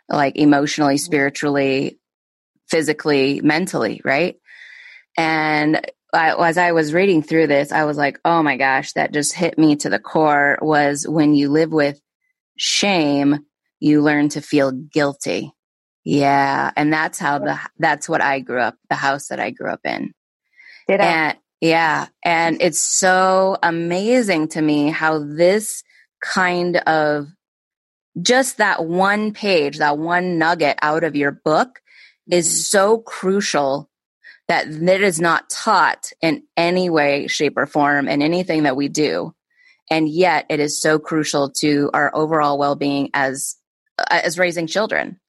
like 0.10 0.38
emotionally, 0.38 0.96
mm-hmm. 0.96 1.06
spiritually, 1.06 2.00
physically, 2.70 3.42
mentally, 3.42 4.02
right? 4.04 4.38
And 5.18 5.86
I, 6.14 6.34
as 6.48 6.58
I 6.58 6.72
was 6.72 6.94
reading 6.94 7.22
through 7.22 7.48
this, 7.48 7.72
I 7.72 7.84
was 7.84 7.98
like, 7.98 8.20
oh 8.26 8.44
my 8.44 8.58
gosh, 8.58 8.94
that 8.94 9.14
just 9.14 9.34
hit 9.34 9.58
me 9.58 9.76
to 9.78 9.90
the 9.90 10.00
core 10.00 10.58
was 10.62 11.08
when 11.08 11.34
you 11.34 11.50
live 11.50 11.72
with 11.72 12.00
shame, 12.58 13.40
you 13.80 14.02
learn 14.02 14.30
to 14.30 14.42
feel 14.42 14.72
guilty. 14.72 15.52
Yeah. 16.04 16.72
And 16.76 16.92
that's 16.92 17.20
how 17.20 17.40
the, 17.40 17.60
that's 17.78 18.10
what 18.10 18.22
I 18.22 18.40
grew 18.40 18.60
up, 18.60 18.76
the 18.90 18.96
house 18.96 19.28
that 19.28 19.40
I 19.40 19.52
grew 19.52 19.72
up 19.72 19.82
in. 19.86 20.14
Did 20.88 21.00
I? 21.00 21.06
And, 21.06 21.38
yeah. 21.62 22.08
And 22.26 22.60
it's 22.60 22.82
so 22.82 23.58
amazing 23.62 24.50
to 24.50 24.62
me 24.62 24.90
how 24.90 25.20
this 25.20 25.84
kind 26.22 26.78
of 26.78 27.28
just 28.22 28.58
that 28.58 28.86
one 28.86 29.32
page, 29.32 29.78
that 29.78 29.98
one 29.98 30.38
nugget 30.38 30.78
out 30.82 31.04
of 31.04 31.16
your 31.16 31.32
book 31.32 31.80
is 32.30 32.48
mm-hmm. 32.48 32.58
so 32.58 32.98
crucial 32.98 33.90
that 34.48 34.68
it 34.68 35.02
is 35.02 35.22
not 35.22 35.50
taught 35.50 36.12
in 36.22 36.44
any 36.58 36.90
way, 36.90 37.28
shape, 37.28 37.54
or 37.56 37.66
form 37.66 38.10
in 38.10 38.22
anything 38.22 38.64
that 38.64 38.76
we 38.76 38.90
do. 38.90 39.34
And 39.90 40.10
yet 40.10 40.46
it 40.50 40.60
is 40.60 40.82
so 40.82 41.00
crucial 41.00 41.52
to 41.60 41.90
our 41.94 42.14
overall 42.14 42.58
well 42.58 42.76
being 42.76 43.12
as 43.14 43.56
as 44.10 44.38
raising 44.38 44.68
children. 44.68 45.21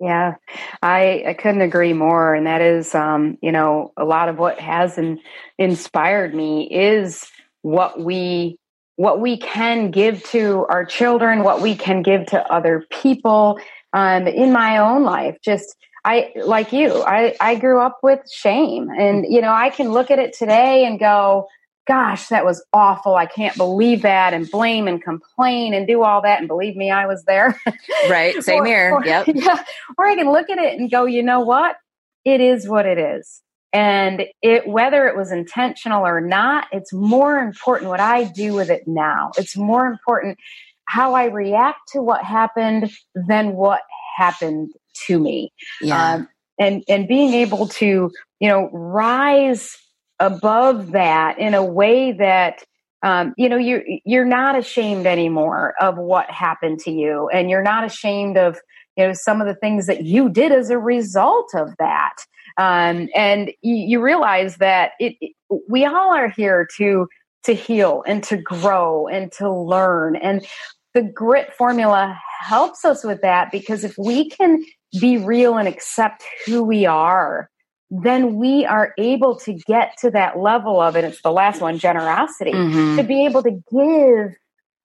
Yeah, 0.00 0.36
I, 0.82 1.24
I 1.28 1.34
couldn't 1.34 1.60
agree 1.60 1.92
more. 1.92 2.34
And 2.34 2.46
that 2.46 2.62
is, 2.62 2.94
um, 2.94 3.36
you 3.42 3.52
know, 3.52 3.92
a 3.98 4.04
lot 4.04 4.30
of 4.30 4.38
what 4.38 4.58
has 4.58 4.96
in, 4.96 5.20
inspired 5.58 6.34
me 6.34 6.68
is 6.70 7.26
what 7.62 8.00
we 8.00 8.56
what 8.96 9.20
we 9.20 9.38
can 9.38 9.90
give 9.90 10.22
to 10.24 10.66
our 10.68 10.84
children, 10.84 11.42
what 11.42 11.62
we 11.62 11.74
can 11.74 12.02
give 12.02 12.26
to 12.26 12.52
other 12.52 12.84
people. 12.90 13.58
Um, 13.92 14.26
in 14.26 14.52
my 14.52 14.78
own 14.78 15.04
life, 15.04 15.36
just 15.44 15.74
I 16.04 16.32
like 16.36 16.72
you, 16.72 17.02
I 17.02 17.34
I 17.40 17.56
grew 17.56 17.80
up 17.80 17.98
with 18.02 18.20
shame, 18.30 18.88
and 18.98 19.26
you 19.28 19.40
know, 19.40 19.52
I 19.52 19.70
can 19.70 19.90
look 19.90 20.10
at 20.10 20.18
it 20.18 20.32
today 20.32 20.86
and 20.86 20.98
go, 20.98 21.46
gosh, 21.86 22.28
that 22.28 22.44
was 22.44 22.64
awful. 22.72 23.14
I 23.14 23.26
can't 23.26 23.56
believe 23.56 24.02
that 24.02 24.32
and 24.34 24.50
blame 24.50 24.86
and 24.86 25.02
complain 25.02 25.74
and 25.74 25.86
do 25.86 26.02
all 26.02 26.22
that. 26.22 26.38
And 26.38 26.48
believe 26.48 26.76
me, 26.76 26.90
I 26.90 27.06
was 27.06 27.24
there. 27.24 27.60
Right. 28.08 28.42
Same 28.42 28.62
or, 28.62 28.66
here. 28.66 28.92
Or, 28.94 29.04
yep. 29.04 29.26
Yeah. 29.34 29.62
Or 29.98 30.06
I 30.06 30.14
can 30.14 30.30
look 30.32 30.48
at 30.48 30.58
it 30.58 30.78
and 30.78 30.90
go, 30.90 31.04
you 31.04 31.22
know 31.22 31.40
what? 31.40 31.76
It 32.24 32.40
is 32.40 32.68
what 32.68 32.86
it 32.86 32.98
is. 32.98 33.42
And 33.72 34.24
it, 34.42 34.66
whether 34.66 35.06
it 35.06 35.16
was 35.16 35.30
intentional 35.30 36.04
or 36.04 36.20
not, 36.20 36.66
it's 36.72 36.92
more 36.92 37.38
important 37.38 37.90
what 37.90 38.00
I 38.00 38.24
do 38.24 38.54
with 38.54 38.70
it 38.70 38.84
now. 38.86 39.30
It's 39.36 39.56
more 39.56 39.86
important 39.86 40.38
how 40.86 41.14
I 41.14 41.26
react 41.26 41.92
to 41.92 42.02
what 42.02 42.24
happened 42.24 42.90
than 43.14 43.52
what 43.52 43.82
happened 44.16 44.72
to 45.06 45.18
me. 45.18 45.52
Yeah. 45.80 46.14
Um, 46.14 46.28
and, 46.58 46.82
and 46.88 47.06
being 47.06 47.34
able 47.34 47.68
to, 47.68 48.10
you 48.40 48.48
know, 48.48 48.68
rise 48.72 49.78
above 50.20 50.92
that 50.92 51.38
in 51.38 51.54
a 51.54 51.64
way 51.64 52.12
that 52.12 52.62
um, 53.02 53.34
you 53.38 53.48
know 53.48 53.56
you're 53.56 53.82
you're 54.04 54.26
not 54.26 54.58
ashamed 54.58 55.06
anymore 55.06 55.74
of 55.80 55.96
what 55.96 56.30
happened 56.30 56.78
to 56.80 56.90
you. 56.90 57.28
And 57.32 57.50
you're 57.50 57.62
not 57.62 57.84
ashamed 57.84 58.36
of 58.36 58.58
you 58.96 59.06
know 59.06 59.12
some 59.14 59.40
of 59.40 59.46
the 59.46 59.54
things 59.54 59.86
that 59.86 60.04
you 60.04 60.28
did 60.28 60.52
as 60.52 60.70
a 60.70 60.78
result 60.78 61.50
of 61.54 61.74
that. 61.78 62.16
Um, 62.58 63.08
and 63.14 63.50
you, 63.62 63.74
you, 63.74 64.00
realize 64.02 64.56
that 64.56 64.92
it, 64.98 65.14
it, 65.20 65.32
we 65.68 65.86
all 65.86 66.14
are 66.14 66.28
here 66.28 66.68
to 66.76 67.08
to 67.44 67.54
heal 67.54 68.04
and 68.06 68.22
to 68.24 68.36
grow 68.36 69.06
and 69.06 69.32
to 69.32 69.50
learn. 69.50 70.16
And 70.16 70.46
the 70.92 71.02
grit 71.02 71.54
formula 71.54 72.18
helps 72.40 72.84
us 72.84 73.04
with 73.04 73.22
that 73.22 73.50
because 73.50 73.84
if 73.84 73.96
we 73.96 74.28
can 74.28 74.62
be 75.00 75.16
real 75.16 75.56
and 75.56 75.68
accept 75.68 76.24
who 76.44 76.62
we 76.62 76.84
are 76.84 77.49
then 77.90 78.36
we 78.36 78.64
are 78.64 78.94
able 78.98 79.36
to 79.40 79.52
get 79.52 79.96
to 79.98 80.10
that 80.12 80.38
level 80.38 80.80
of 80.80 80.96
it. 80.96 81.04
It's 81.04 81.22
the 81.22 81.32
last 81.32 81.60
one, 81.60 81.78
generosity, 81.78 82.52
mm-hmm. 82.52 82.96
to 82.96 83.02
be 83.02 83.26
able 83.26 83.42
to 83.42 83.50
give 83.50 84.36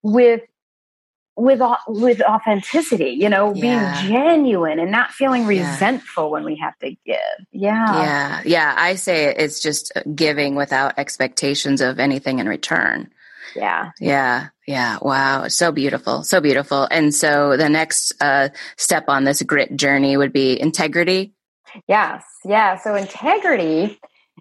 with 0.02 0.42
with 1.38 1.62
with 1.88 2.22
authenticity, 2.22 3.12
you 3.12 3.30
know, 3.30 3.54
yeah. 3.54 3.62
being 4.02 4.12
genuine 4.12 4.80
and 4.80 4.90
not 4.90 5.12
feeling 5.12 5.46
resentful 5.46 6.26
yeah. 6.26 6.30
when 6.30 6.46
we 6.46 6.56
have 6.56 6.78
to 6.80 6.92
give. 7.06 7.46
Yeah. 7.52 7.86
Yeah. 7.86 8.42
Yeah, 8.46 8.76
I 8.76 8.96
say 8.96 9.36
it's 9.36 9.60
just 9.60 9.92
giving 10.16 10.56
without 10.56 10.98
expectations 10.98 11.82
of 11.82 12.00
anything 12.00 12.40
in 12.40 12.48
return. 12.48 13.12
Yeah. 13.56 13.92
Yeah. 14.00 14.48
Yeah. 14.66 14.98
Wow. 15.02 15.48
So 15.50 15.72
beautiful. 15.72 16.24
So 16.24 16.42
beautiful. 16.42 16.88
And 16.90 17.14
so 17.14 17.56
the 17.56 17.70
next 17.70 18.14
uh, 18.20 18.50
step 18.78 19.06
on 19.08 19.24
this 19.24 19.42
grit 19.44 19.76
journey 19.76 20.18
would 20.18 20.34
be 20.34 20.60
integrity 20.60 21.35
Yes. 21.88 22.24
Yeah. 22.44 22.78
So 22.78 22.96
integrity 22.96 24.00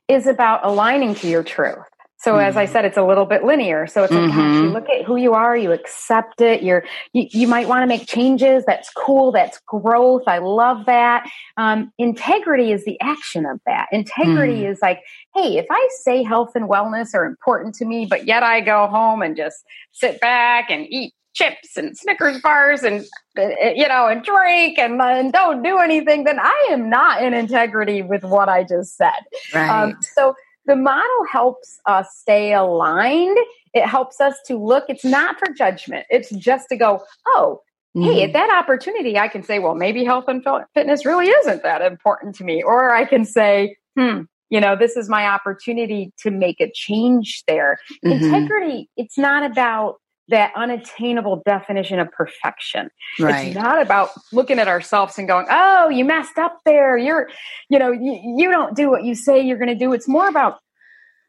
is 0.08 0.26
about 0.26 0.64
aligning 0.64 1.14
to 1.16 1.28
your 1.28 1.42
truth. 1.42 1.84
So 2.24 2.32
mm-hmm. 2.32 2.48
as 2.48 2.56
I 2.56 2.64
mm-hmm. 2.64 2.72
said, 2.72 2.84
it's 2.86 2.96
a 2.96 3.02
little 3.02 3.26
bit 3.26 3.44
linear. 3.44 3.86
So 3.86 4.02
it's 4.02 4.12
like, 4.12 4.30
mm-hmm. 4.30 4.38
gosh, 4.38 4.62
you 4.62 4.70
look 4.70 4.88
at 4.88 5.04
who 5.04 5.16
you 5.16 5.34
are, 5.34 5.54
you 5.54 5.72
accept 5.72 6.40
it. 6.40 6.62
You're, 6.62 6.84
you, 7.12 7.26
you 7.30 7.46
might 7.46 7.68
want 7.68 7.82
to 7.82 7.86
make 7.86 8.06
changes. 8.06 8.64
That's 8.66 8.88
cool. 8.94 9.30
That's 9.30 9.60
growth. 9.66 10.22
I 10.26 10.38
love 10.38 10.86
that. 10.86 11.30
Um, 11.58 11.92
integrity 11.98 12.72
is 12.72 12.86
the 12.86 12.98
action 13.02 13.44
of 13.44 13.60
that. 13.66 13.88
Integrity 13.92 14.62
mm. 14.62 14.70
is 14.70 14.78
like, 14.80 15.00
hey, 15.34 15.58
if 15.58 15.66
I 15.70 15.88
say 16.00 16.22
health 16.22 16.52
and 16.54 16.66
wellness 16.66 17.14
are 17.14 17.26
important 17.26 17.74
to 17.76 17.84
me, 17.84 18.06
but 18.06 18.26
yet 18.26 18.42
I 18.42 18.62
go 18.62 18.86
home 18.86 19.20
and 19.20 19.36
just 19.36 19.62
sit 19.92 20.18
back 20.18 20.70
and 20.70 20.86
eat 20.88 21.12
chips 21.34 21.76
and 21.76 21.96
Snickers 21.96 22.40
bars 22.40 22.82
and 22.82 23.04
uh, 23.38 23.48
you 23.74 23.86
know 23.88 24.06
and 24.06 24.24
drink 24.24 24.78
and, 24.78 25.00
and 25.00 25.32
don't 25.32 25.62
do 25.62 25.78
anything, 25.78 26.24
then 26.24 26.38
I 26.38 26.68
am 26.70 26.88
not 26.88 27.22
in 27.22 27.34
integrity 27.34 28.02
with 28.02 28.22
what 28.24 28.48
I 28.48 28.64
just 28.64 28.96
said. 28.96 29.20
Right. 29.52 29.68
Um, 29.68 29.96
so 30.16 30.34
the 30.66 30.76
model 30.76 31.24
helps 31.30 31.78
us 31.86 32.08
stay 32.16 32.54
aligned. 32.54 33.38
It 33.74 33.86
helps 33.86 34.20
us 34.20 34.36
to 34.46 34.56
look, 34.56 34.84
it's 34.88 35.04
not 35.04 35.38
for 35.38 35.52
judgment. 35.52 36.06
It's 36.08 36.30
just 36.30 36.68
to 36.70 36.76
go, 36.76 37.02
oh, 37.26 37.60
mm-hmm. 37.96 38.10
hey, 38.10 38.22
at 38.24 38.32
that 38.32 38.50
opportunity, 38.50 39.18
I 39.18 39.28
can 39.28 39.42
say, 39.42 39.58
well, 39.58 39.74
maybe 39.74 40.04
health 40.04 40.24
and 40.28 40.44
fitness 40.74 41.04
really 41.04 41.28
isn't 41.28 41.62
that 41.64 41.82
important 41.82 42.34
to 42.36 42.44
me. 42.44 42.62
Or 42.62 42.94
I 42.94 43.04
can 43.04 43.24
say, 43.24 43.76
hmm, 43.98 44.22
you 44.48 44.60
know, 44.60 44.76
this 44.76 44.96
is 44.96 45.08
my 45.08 45.26
opportunity 45.26 46.12
to 46.20 46.30
make 46.30 46.60
a 46.60 46.70
change 46.72 47.42
there. 47.46 47.78
Mm-hmm. 48.04 48.24
Integrity, 48.24 48.88
it's 48.96 49.18
not 49.18 49.50
about 49.50 49.96
that 50.28 50.52
unattainable 50.56 51.42
definition 51.44 51.98
of 51.98 52.10
perfection. 52.10 52.88
Right. 53.20 53.48
It's 53.48 53.56
not 53.56 53.82
about 53.82 54.10
looking 54.32 54.58
at 54.58 54.68
ourselves 54.68 55.18
and 55.18 55.28
going, 55.28 55.46
"Oh, 55.50 55.88
you 55.88 56.04
messed 56.04 56.38
up 56.38 56.60
there. 56.64 56.96
You're, 56.96 57.28
you 57.68 57.78
know, 57.78 57.90
you, 57.90 58.20
you 58.36 58.50
don't 58.50 58.74
do 58.74 58.90
what 58.90 59.04
you 59.04 59.14
say 59.14 59.40
you're 59.40 59.58
going 59.58 59.68
to 59.68 59.74
do." 59.74 59.92
It's 59.92 60.08
more 60.08 60.28
about 60.28 60.58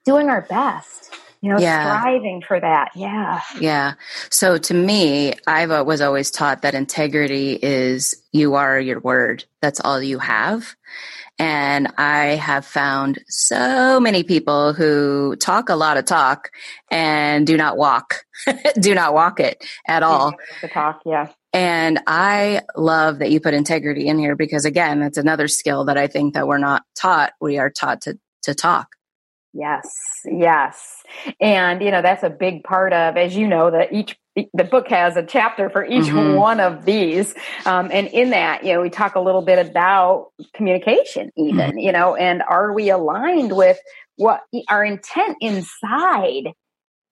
doing 0.05 0.29
our 0.29 0.41
best. 0.43 1.13
You 1.45 1.53
know, 1.53 1.59
yeah. 1.59 1.99
striving 1.99 2.41
for 2.41 2.59
that. 2.59 2.89
Yeah. 2.95 3.39
Yeah. 3.59 3.93
So 4.31 4.57
to 4.57 4.73
me, 4.73 5.35
I 5.45 5.67
was 5.83 6.01
always 6.01 6.31
taught 6.31 6.63
that 6.63 6.73
integrity 6.73 7.53
is 7.61 8.19
you 8.31 8.55
are 8.55 8.79
your 8.79 8.99
word. 8.99 9.45
That's 9.61 9.79
all 9.79 10.01
you 10.01 10.17
have. 10.17 10.75
And 11.37 11.93
I 11.99 12.29
have 12.29 12.65
found 12.65 13.19
so 13.27 13.99
many 13.99 14.23
people 14.23 14.73
who 14.73 15.35
talk 15.35 15.69
a 15.69 15.75
lot 15.75 15.97
of 15.97 16.05
talk 16.05 16.49
and 16.89 17.45
do 17.45 17.57
not 17.57 17.77
walk, 17.77 18.25
do 18.79 18.95
not 18.95 19.13
walk 19.13 19.39
it 19.39 19.63
at 19.87 20.01
all. 20.01 20.33
The 20.63 20.67
talk, 20.67 21.01
yeah. 21.05 21.27
And 21.53 21.99
I 22.07 22.61
love 22.75 23.19
that 23.19 23.29
you 23.29 23.39
put 23.39 23.53
integrity 23.53 24.07
in 24.07 24.17
here 24.17 24.35
because 24.35 24.65
again, 24.65 24.99
that's 24.99 25.19
another 25.19 25.47
skill 25.47 25.85
that 25.85 25.97
I 25.97 26.07
think 26.07 26.33
that 26.33 26.47
we're 26.47 26.57
not 26.57 26.81
taught. 26.95 27.33
We 27.39 27.59
are 27.59 27.69
taught 27.69 28.01
to, 28.01 28.17
to 28.45 28.55
talk. 28.55 28.95
Yes, 29.57 29.89
yes. 30.25 31.03
And, 31.39 31.81
you 31.81 31.89
know, 31.89 32.01
that's 32.01 32.24
a 32.24 32.29
big 32.29 32.65
part 32.65 32.91
of, 32.91 33.15
as 33.15 33.38
you 33.38 33.47
know, 33.47 33.71
that 33.71 33.93
each 33.93 34.17
the 34.53 34.65
book 34.65 34.89
has 34.89 35.15
a 35.15 35.24
chapter 35.24 35.69
for 35.69 35.85
each 35.85 36.07
mm-hmm. 36.07 36.35
one 36.35 36.59
of 36.59 36.83
these 36.83 37.33
um, 37.65 37.89
and 37.89 38.07
in 38.07 38.31
that 38.31 38.65
you 38.65 38.74
know 38.74 38.81
we 38.81 38.89
talk 38.89 39.15
a 39.15 39.19
little 39.21 39.41
bit 39.41 39.65
about 39.65 40.31
communication 40.53 41.31
even 41.38 41.55
mm-hmm. 41.55 41.77
you 41.77 41.89
know 41.89 42.17
and 42.17 42.43
are 42.43 42.74
we 42.74 42.89
aligned 42.89 43.55
with 43.55 43.79
what 44.17 44.41
our 44.67 44.83
intent 44.83 45.38
inside 45.39 46.51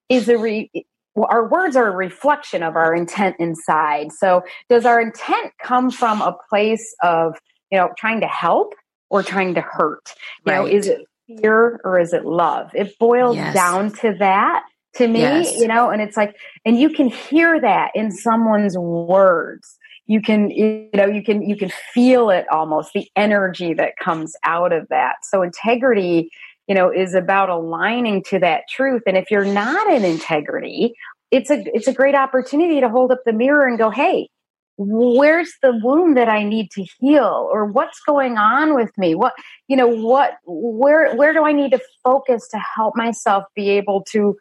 is 0.10 0.28
a 0.28 0.38
re- 0.38 0.70
our 1.16 1.48
words 1.48 1.78
are 1.78 1.88
a 1.88 1.96
reflection 1.96 2.62
of 2.62 2.76
our 2.76 2.94
intent 2.94 3.38
inside 3.40 4.12
so 4.12 4.44
does 4.68 4.86
our 4.86 5.00
intent 5.00 5.54
come 5.64 5.90
from 5.90 6.22
a 6.22 6.36
place 6.50 6.94
of 7.04 7.38
you 7.72 7.78
know 7.78 7.90
trying 7.98 8.20
to 8.20 8.28
help 8.28 8.74
or 9.10 9.24
trying 9.24 9.54
to 9.54 9.62
hurt 9.62 10.14
you 10.46 10.52
right. 10.52 10.58
know 10.58 10.66
is 10.66 10.88
it 10.88 11.06
fear 11.28 11.80
or 11.84 12.00
is 12.00 12.14
it 12.14 12.26
love 12.26 12.70
it 12.74 12.98
boils 13.00 13.36
yes. 13.36 13.54
down 13.54 13.92
to 13.92 14.14
that 14.20 14.64
to 14.96 15.08
me, 15.08 15.22
yes. 15.22 15.58
you 15.58 15.68
know, 15.68 15.90
and 15.90 16.02
it's 16.02 16.16
like, 16.16 16.36
and 16.66 16.80
you 16.80 16.90
can 16.90 17.10
hear 17.10 17.60
that 17.60 17.92
in 17.96 18.12
someone's 18.12 18.78
words. 18.78 19.78
You 20.06 20.22
can, 20.22 20.52
you 20.52 20.90
know, 20.94 21.06
you 21.06 21.24
can, 21.24 21.42
you 21.42 21.56
can 21.56 21.72
feel 21.94 22.30
it 22.30 22.46
almost 22.52 22.92
the 22.94 23.08
energy 23.16 23.74
that 23.74 23.94
comes 24.02 24.36
out 24.44 24.72
of 24.72 24.88
that. 24.90 25.16
So 25.24 25.42
integrity, 25.42 26.30
you 26.68 26.76
know, 26.76 26.92
is 26.92 27.16
about 27.16 27.50
aligning 27.50 28.24
to 28.26 28.40
that 28.40 28.64
truth. 28.70 29.04
And 29.08 29.18
if 29.18 29.32
you're 29.32 29.46
not 29.46 29.92
in 29.92 30.04
integrity, 30.06 30.94
it's 31.32 31.50
a, 31.50 31.64
it's 31.74 31.88
a 31.88 31.94
great 31.94 32.16
opportunity 32.16 32.80
to 32.82 32.90
hold 32.90 33.12
up 33.12 33.22
the 33.26 33.34
mirror 33.34 33.66
and 33.66 33.78
go, 33.78 33.90
Hey, 33.90 34.30
where's 34.78 35.54
the 35.62 35.80
wound 35.84 36.18
that 36.18 36.30
I 36.30 36.44
need 36.44 36.72
to 36.72 36.86
heal 37.00 37.50
or 37.52 37.66
what's 37.66 38.00
going 38.08 38.38
on 38.38 38.76
with 38.76 38.92
me? 38.98 39.16
What, 39.16 39.34
you 39.68 39.78
know, 39.78 39.88
what, 39.88 40.38
where, 40.46 41.16
where 41.16 41.34
do 41.34 41.46
I 41.46 41.52
need 41.52 41.72
to 41.72 41.82
focus 42.04 42.48
to 42.50 42.58
help 42.58 42.96
myself 42.96 43.44
be 43.56 43.70
able 43.70 44.04
to 44.12 44.36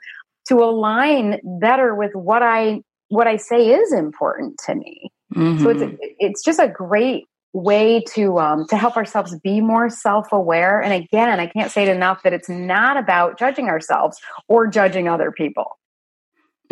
to 0.49 0.57
align 0.57 1.41
better 1.61 1.95
with 1.95 2.13
what 2.15 2.43
I 2.43 2.83
what 3.09 3.27
I 3.27 3.37
say 3.37 3.69
is 3.69 3.93
important 3.93 4.59
to 4.67 4.75
me. 4.75 5.11
Mm-hmm. 5.35 5.63
So 5.63 5.71
it's 5.71 5.83
mm-hmm. 5.83 5.97
it's 6.19 6.43
just 6.43 6.59
a 6.59 6.69
great 6.69 7.27
way 7.53 8.03
to 8.15 8.39
um, 8.39 8.67
to 8.69 8.77
help 8.77 8.97
ourselves 8.97 9.39
be 9.41 9.61
more 9.61 9.89
self 9.89 10.33
aware. 10.33 10.83
And 10.83 10.93
again, 10.93 11.39
I 11.39 11.47
can't 11.47 11.71
say 11.71 11.85
it 11.85 11.89
enough 11.89 12.23
that 12.23 12.33
it's 12.33 12.49
not 12.49 12.97
about 12.97 13.39
judging 13.39 13.69
ourselves 13.69 14.19
or 14.49 14.67
judging 14.67 15.09
other 15.09 15.31
people. 15.31 15.79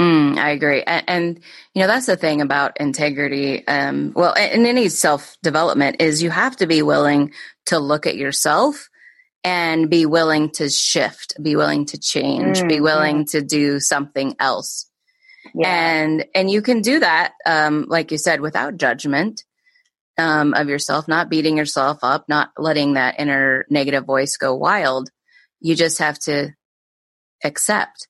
Mm, 0.01 0.39
I 0.39 0.51
agree, 0.51 0.83
and, 0.83 1.05
and, 1.09 1.41
you 1.75 1.83
know 1.83 1.87
that's 1.87 2.07
the 2.07 2.17
thing 2.17 2.41
about 2.41 2.81
integrity. 2.81 3.67
Um, 3.69 4.13
well, 4.17 4.33
in 4.33 4.65
any 4.65 4.89
self 4.89 5.37
development, 5.43 6.01
is 6.01 6.23
you 6.23 6.31
have 6.31 6.57
to 6.57 6.67
be 6.67 6.81
willing 6.81 7.33
to 7.67 7.79
look 7.79 8.07
at 8.07 8.17
yourself 8.17 8.89
and 9.45 9.91
be 9.91 10.07
willing 10.07 10.51
to 10.53 10.71
shift, 10.71 11.35
be 11.43 11.55
willing 11.55 11.85
to 11.87 11.99
change, 11.99 12.63
mm, 12.63 12.69
be 12.69 12.81
willing 12.81 13.27
to 13.27 13.43
do 13.43 13.79
something 13.79 14.35
else. 14.41 14.91
Yeah. 15.55 15.69
And 15.69 16.25
and 16.35 16.51
you 16.51 16.63
can 16.63 16.81
do 16.81 17.01
that, 17.01 17.35
um, 17.45 17.85
like 17.87 18.11
you 18.11 18.17
said, 18.17 18.41
without 18.41 18.79
judgment 18.79 19.45
um, 20.17 20.55
of 20.55 20.71
yourself, 20.71 21.09
not 21.09 21.29
beating 21.29 21.59
yourself 21.59 21.99
up, 22.03 22.27
not 22.27 22.53
letting 22.57 22.95
that 22.95 23.17
inner 23.19 23.67
negative 23.69 24.07
voice 24.07 24.39
go 24.39 24.55
wild. 24.55 25.11
You 25.61 25.75
just 25.77 25.99
have 25.99 26.19
to 26.21 26.55
accept. 27.45 28.09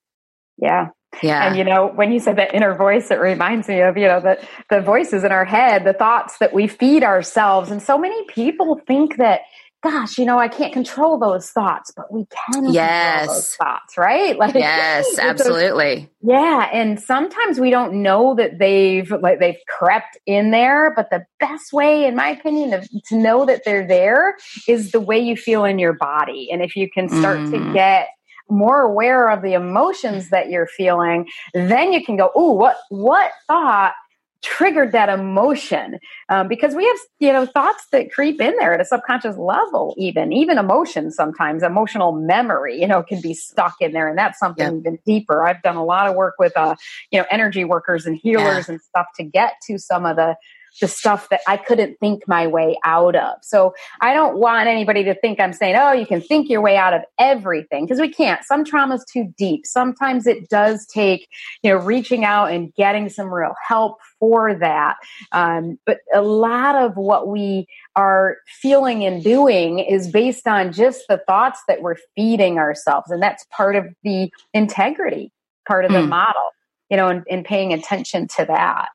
Yeah. 0.56 0.90
Yeah. 1.22 1.46
And 1.46 1.56
you 1.56 1.64
know, 1.64 1.88
when 1.88 2.12
you 2.12 2.20
said 2.20 2.36
that 2.36 2.54
inner 2.54 2.74
voice, 2.74 3.10
it 3.10 3.18
reminds 3.18 3.68
me 3.68 3.80
of, 3.80 3.96
you 3.96 4.06
know, 4.06 4.20
the 4.20 4.38
the 4.68 4.80
voices 4.80 5.24
in 5.24 5.32
our 5.32 5.44
head, 5.44 5.84
the 5.84 5.92
thoughts 5.92 6.38
that 6.38 6.52
we 6.52 6.66
feed 6.66 7.02
ourselves. 7.02 7.70
And 7.70 7.82
so 7.82 7.98
many 7.98 8.24
people 8.26 8.80
think 8.86 9.16
that 9.16 9.40
gosh, 9.82 10.18
you 10.18 10.26
know, 10.26 10.38
I 10.38 10.48
can't 10.48 10.72
control 10.72 11.18
those 11.18 11.50
thoughts, 11.50 11.90
but 11.96 12.12
we 12.12 12.26
can 12.26 12.72
yes. 12.72 13.28
those 13.28 13.54
thoughts, 13.56 13.96
right? 13.96 14.36
Like 14.38 14.54
Yes, 14.54 15.06
absolutely. 15.18 16.08
yeah. 16.22 16.68
And 16.72 17.00
sometimes 17.00 17.58
we 17.58 17.70
don't 17.70 18.02
know 18.02 18.34
that 18.34 18.58
they've 18.58 19.10
like 19.10 19.40
they've 19.40 19.56
crept 19.68 20.18
in 20.26 20.50
there, 20.50 20.92
but 20.94 21.08
the 21.10 21.24
best 21.38 21.72
way, 21.72 22.04
in 22.04 22.14
my 22.14 22.28
opinion, 22.28 22.74
of, 22.74 22.88
to 23.08 23.16
know 23.16 23.46
that 23.46 23.62
they're 23.64 23.86
there 23.86 24.36
is 24.68 24.92
the 24.92 25.00
way 25.00 25.18
you 25.18 25.36
feel 25.36 25.64
in 25.64 25.78
your 25.78 25.94
body. 25.94 26.48
And 26.52 26.62
if 26.62 26.76
you 26.76 26.90
can 26.90 27.08
start 27.08 27.38
mm. 27.38 27.50
to 27.52 27.72
get 27.72 28.08
more 28.50 28.80
aware 28.80 29.28
of 29.28 29.42
the 29.42 29.54
emotions 29.54 30.30
that 30.30 30.50
you're 30.50 30.66
feeling, 30.66 31.28
then 31.54 31.92
you 31.92 32.04
can 32.04 32.16
go, 32.16 32.30
oh, 32.34 32.52
what 32.52 32.76
what 32.88 33.30
thought 33.46 33.94
triggered 34.42 34.92
that 34.92 35.08
emotion 35.10 35.98
um, 36.30 36.48
because 36.48 36.74
we 36.74 36.86
have 36.86 36.96
you 37.18 37.32
know 37.32 37.44
thoughts 37.44 37.84
that 37.92 38.10
creep 38.10 38.40
in 38.40 38.56
there 38.56 38.72
at 38.72 38.80
a 38.80 38.84
subconscious 38.84 39.36
level 39.36 39.94
even 39.98 40.32
even 40.32 40.56
emotions 40.56 41.14
sometimes 41.14 41.62
emotional 41.62 42.12
memory 42.12 42.80
you 42.80 42.86
know 42.86 43.02
can 43.02 43.20
be 43.20 43.34
stuck 43.34 43.74
in 43.80 43.92
there 43.92 44.08
and 44.08 44.16
that's 44.16 44.38
something 44.38 44.64
yep. 44.64 44.80
even 44.80 44.98
deeper 45.04 45.46
i've 45.46 45.60
done 45.62 45.76
a 45.76 45.84
lot 45.84 46.06
of 46.06 46.14
work 46.14 46.36
with 46.38 46.56
uh 46.56 46.74
you 47.10 47.20
know 47.20 47.26
energy 47.30 47.64
workers 47.64 48.06
and 48.06 48.16
healers 48.16 48.66
yeah. 48.66 48.72
and 48.72 48.80
stuff 48.80 49.06
to 49.14 49.22
get 49.22 49.54
to 49.62 49.78
some 49.78 50.06
of 50.06 50.16
the 50.16 50.34
the 50.80 50.88
stuff 50.88 51.28
that 51.30 51.40
I 51.46 51.56
couldn't 51.56 51.98
think 52.00 52.26
my 52.26 52.46
way 52.46 52.78
out 52.84 53.16
of. 53.16 53.38
So 53.42 53.74
I 54.00 54.14
don't 54.14 54.36
want 54.36 54.68
anybody 54.68 55.04
to 55.04 55.14
think 55.14 55.40
I'm 55.40 55.52
saying, 55.52 55.76
oh, 55.76 55.92
you 55.92 56.06
can 56.06 56.20
think 56.20 56.48
your 56.48 56.60
way 56.60 56.76
out 56.76 56.94
of 56.94 57.02
everything 57.18 57.84
because 57.84 58.00
we 58.00 58.08
can't. 58.08 58.44
Some 58.44 58.64
trauma 58.64 58.96
is 58.96 59.04
too 59.12 59.32
deep. 59.36 59.66
Sometimes 59.66 60.26
it 60.26 60.48
does 60.48 60.86
take, 60.86 61.28
you 61.62 61.70
know, 61.70 61.76
reaching 61.76 62.24
out 62.24 62.52
and 62.52 62.74
getting 62.74 63.08
some 63.08 63.32
real 63.32 63.54
help 63.66 63.98
for 64.18 64.54
that. 64.54 64.96
Um, 65.32 65.78
but 65.86 65.98
a 66.14 66.22
lot 66.22 66.76
of 66.76 66.96
what 66.96 67.28
we 67.28 67.66
are 67.96 68.36
feeling 68.46 69.04
and 69.04 69.22
doing 69.22 69.78
is 69.80 70.10
based 70.10 70.46
on 70.46 70.72
just 70.72 71.02
the 71.08 71.20
thoughts 71.26 71.60
that 71.68 71.82
we're 71.82 71.96
feeding 72.14 72.58
ourselves. 72.58 73.10
And 73.10 73.22
that's 73.22 73.44
part 73.50 73.76
of 73.76 73.86
the 74.02 74.30
integrity 74.54 75.32
part 75.70 75.84
of 75.84 75.92
the 75.92 75.98
mm. 75.98 76.08
model, 76.08 76.42
you 76.88 76.96
know, 76.96 77.08
and, 77.08 77.24
and 77.30 77.44
paying 77.44 77.72
attention 77.72 78.26
to 78.26 78.44
that. 78.46 78.88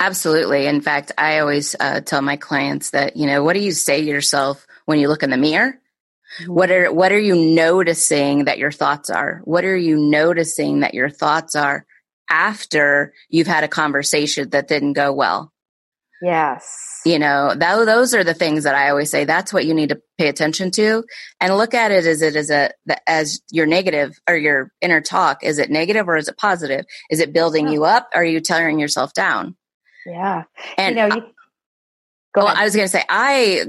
Absolutely. 0.00 0.66
In 0.66 0.80
fact, 0.80 1.12
I 1.18 1.38
always 1.38 1.74
uh, 1.78 2.00
tell 2.00 2.22
my 2.22 2.36
clients 2.36 2.90
that, 2.90 3.16
you 3.16 3.26
know, 3.26 3.42
what 3.42 3.54
do 3.54 3.60
you 3.60 3.72
say 3.72 4.00
to 4.00 4.06
yourself 4.06 4.66
when 4.86 4.98
you 4.98 5.08
look 5.08 5.22
in 5.22 5.30
the 5.30 5.36
mirror? 5.36 5.80
Mm-hmm. 6.40 6.52
What 6.52 6.70
are 6.70 6.92
what 6.92 7.12
are 7.12 7.18
you 7.18 7.34
noticing 7.34 8.44
that 8.44 8.58
your 8.58 8.70
thoughts 8.70 9.10
are? 9.10 9.40
What 9.44 9.64
are 9.64 9.76
you 9.76 9.96
noticing 9.96 10.80
that 10.80 10.94
your 10.94 11.08
thoughts 11.08 11.56
are 11.56 11.86
after 12.28 13.14
you've 13.28 13.46
had 13.46 13.64
a 13.64 13.68
conversation 13.68 14.50
that 14.50 14.68
didn't 14.68 14.92
go 14.92 15.12
well? 15.12 15.52
Yes. 16.20 17.00
You 17.06 17.18
know, 17.18 17.54
that, 17.54 17.86
those 17.86 18.12
are 18.12 18.24
the 18.24 18.34
things 18.34 18.64
that 18.64 18.74
I 18.74 18.90
always 18.90 19.10
say. 19.10 19.24
That's 19.24 19.52
what 19.52 19.64
you 19.64 19.72
need 19.72 19.90
to 19.90 20.02
pay 20.18 20.28
attention 20.28 20.72
to 20.72 21.04
and 21.40 21.56
look 21.56 21.74
at 21.74 21.92
it 21.92 22.04
as 22.06 22.22
it 22.22 22.34
is 22.34 22.50
a, 22.50 22.72
as 23.06 23.40
your 23.52 23.66
negative 23.66 24.18
or 24.28 24.36
your 24.36 24.72
inner 24.80 25.00
talk. 25.00 25.44
Is 25.44 25.58
it 25.58 25.70
negative 25.70 26.08
or 26.08 26.16
is 26.16 26.28
it 26.28 26.36
positive? 26.36 26.84
Is 27.10 27.20
it 27.20 27.32
building 27.32 27.68
you 27.68 27.84
up? 27.84 28.08
Or 28.14 28.22
are 28.22 28.24
you 28.24 28.40
tearing 28.40 28.80
yourself 28.80 29.12
down? 29.14 29.56
Yeah. 30.08 30.44
And 30.76 30.96
you 30.96 31.08
know, 31.08 31.14
you, 31.14 31.22
go 32.34 32.44
well, 32.44 32.54
I 32.56 32.64
was 32.64 32.74
going 32.74 32.86
to 32.86 32.90
say, 32.90 33.04
I 33.08 33.66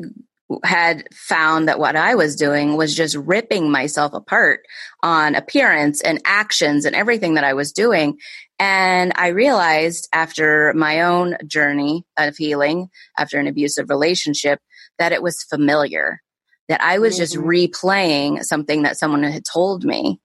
had 0.64 1.08
found 1.14 1.68
that 1.68 1.80
what 1.80 1.96
I 1.96 2.16
was 2.16 2.36
doing 2.36 2.76
was 2.76 2.96
just 2.96 3.16
ripping 3.16 3.70
myself 3.70 4.14
apart 4.14 4.62
on 5.04 5.36
appearance 5.36 6.02
and 6.02 6.20
actions 6.26 6.86
and 6.86 6.96
everything 6.96 7.36
that 7.36 7.44
I 7.44 7.54
was 7.54 7.72
doing. 7.72 8.18
And 8.58 9.14
I 9.16 9.28
realized 9.28 10.10
after 10.12 10.74
my 10.76 11.02
own 11.02 11.38
journey 11.46 12.04
of 12.18 12.36
healing, 12.36 12.90
after 13.18 13.40
an 13.40 13.48
abusive 13.48 13.90
relationship, 13.90 14.60
that 14.98 15.12
it 15.12 15.22
was 15.22 15.44
familiar, 15.44 16.22
that 16.68 16.82
I 16.82 17.00
was 17.00 17.14
mm-hmm. 17.14 17.22
just 17.22 17.36
replaying 17.36 18.44
something 18.44 18.82
that 18.84 18.98
someone 18.98 19.24
had 19.24 19.46
told 19.46 19.84
me. 19.84 20.20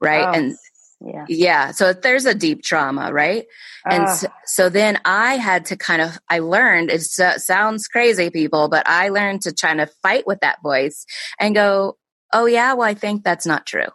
Right. 0.00 0.26
Oh, 0.26 0.32
and 0.32 0.56
yeah. 1.04 1.24
yeah. 1.28 1.70
So 1.72 1.92
there's 1.92 2.24
a 2.24 2.34
deep 2.34 2.62
trauma, 2.62 3.12
right? 3.12 3.46
And 3.84 4.04
uh. 4.04 4.14
so, 4.14 4.28
so, 4.44 4.68
then 4.68 4.98
I 5.04 5.36
had 5.36 5.66
to 5.66 5.76
kind 5.76 6.02
of, 6.02 6.18
I 6.28 6.38
learned, 6.38 6.90
it 6.90 7.02
sounds 7.02 7.86
crazy, 7.88 8.30
people, 8.30 8.68
but 8.68 8.88
I 8.88 9.10
learned 9.10 9.42
to 9.42 9.52
try 9.52 9.74
to 9.74 9.86
fight 10.02 10.26
with 10.26 10.40
that 10.40 10.62
voice 10.62 11.04
and 11.38 11.54
go, 11.54 11.96
oh, 12.32 12.46
yeah, 12.46 12.74
well, 12.74 12.88
I 12.88 12.94
think 12.94 13.24
that's 13.24 13.46
not 13.46 13.66
true. 13.66 13.88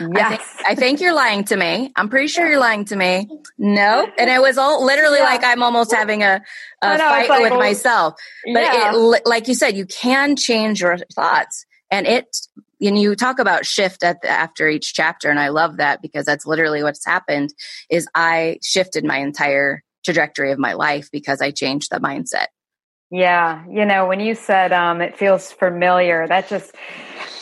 Yes. 0.00 0.10
I 0.14 0.28
think, 0.28 0.42
I 0.66 0.74
think 0.74 1.00
you're 1.00 1.14
lying 1.14 1.44
to 1.44 1.56
me. 1.56 1.92
I'm 1.94 2.08
pretty 2.08 2.26
sure 2.26 2.48
you're 2.48 2.58
lying 2.58 2.86
to 2.86 2.96
me. 2.96 3.28
No. 3.56 4.08
And 4.18 4.28
it 4.28 4.40
was 4.40 4.58
all 4.58 4.84
literally 4.84 5.18
yeah. 5.18 5.24
like 5.24 5.44
I'm 5.44 5.62
almost 5.62 5.92
having 5.92 6.22
a, 6.22 6.42
a 6.82 6.98
know, 6.98 7.08
fight 7.08 7.28
like, 7.28 7.42
with 7.42 7.52
myself. 7.52 8.14
But 8.52 8.62
yeah. 8.62 8.92
it, 8.94 9.22
like 9.26 9.46
you 9.46 9.54
said, 9.54 9.76
you 9.76 9.86
can 9.86 10.34
change 10.34 10.80
your 10.80 10.98
thoughts 11.14 11.66
and 11.90 12.06
it 12.06 12.36
and 12.80 12.98
you 12.98 13.14
talk 13.14 13.38
about 13.38 13.64
shift 13.64 14.02
at 14.02 14.20
the, 14.22 14.28
after 14.28 14.68
each 14.68 14.94
chapter 14.94 15.30
and 15.30 15.40
i 15.40 15.48
love 15.48 15.76
that 15.76 16.02
because 16.02 16.24
that's 16.24 16.46
literally 16.46 16.82
what's 16.82 17.04
happened 17.04 17.52
is 17.90 18.08
i 18.14 18.58
shifted 18.62 19.04
my 19.04 19.18
entire 19.18 19.82
trajectory 20.04 20.52
of 20.52 20.58
my 20.58 20.72
life 20.72 21.08
because 21.10 21.40
i 21.40 21.50
changed 21.50 21.90
the 21.90 21.98
mindset 21.98 22.46
yeah 23.10 23.64
you 23.68 23.84
know 23.84 24.06
when 24.06 24.20
you 24.20 24.34
said 24.34 24.72
um, 24.72 25.00
it 25.00 25.16
feels 25.16 25.52
familiar 25.52 26.26
that 26.26 26.48
just 26.48 26.74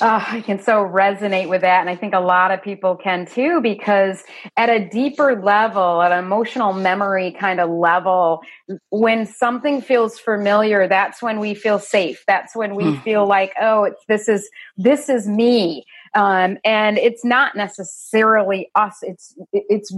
uh, 0.01 0.25
I 0.27 0.41
can 0.41 0.61
so 0.61 0.85
resonate 0.85 1.49
with 1.49 1.61
that. 1.61 1.81
And 1.81 1.89
I 1.89 1.97
think 1.97 2.15
a 2.15 2.21
lot 2.21 2.51
of 2.51 2.63
people 2.63 2.97
can 2.97 3.27
too, 3.27 3.61
because 3.61 4.23
at 4.57 4.69
a 4.69 4.89
deeper 4.89 5.41
level, 5.41 6.03
at 6.03 6.13
an 6.13 6.19
emotional 6.19 6.73
memory 6.73 7.31
kind 7.33 7.61
of 7.61 7.71
level, 7.71 8.43
when 8.91 9.27
something 9.27 9.81
feels 9.81 10.19
familiar, 10.19 10.89
that's 10.89 11.23
when 11.23 11.39
we 11.39 11.55
feel 11.55 11.79
safe. 11.79 12.25
That's 12.27 12.57
when 12.57 12.75
we 12.75 12.85
mm. 12.85 13.03
feel 13.03 13.27
like, 13.27 13.53
oh, 13.61 13.85
it's, 13.85 14.05
this 14.09 14.29
is, 14.29 14.49
this 14.77 15.09
is 15.09 15.29
me. 15.29 15.85
Um, 16.15 16.59
and 16.65 16.99
it's 16.99 17.25
not 17.25 17.57
necessarily 17.57 18.71
us. 18.75 18.99
It's, 19.03 19.35
it's, 19.53 19.95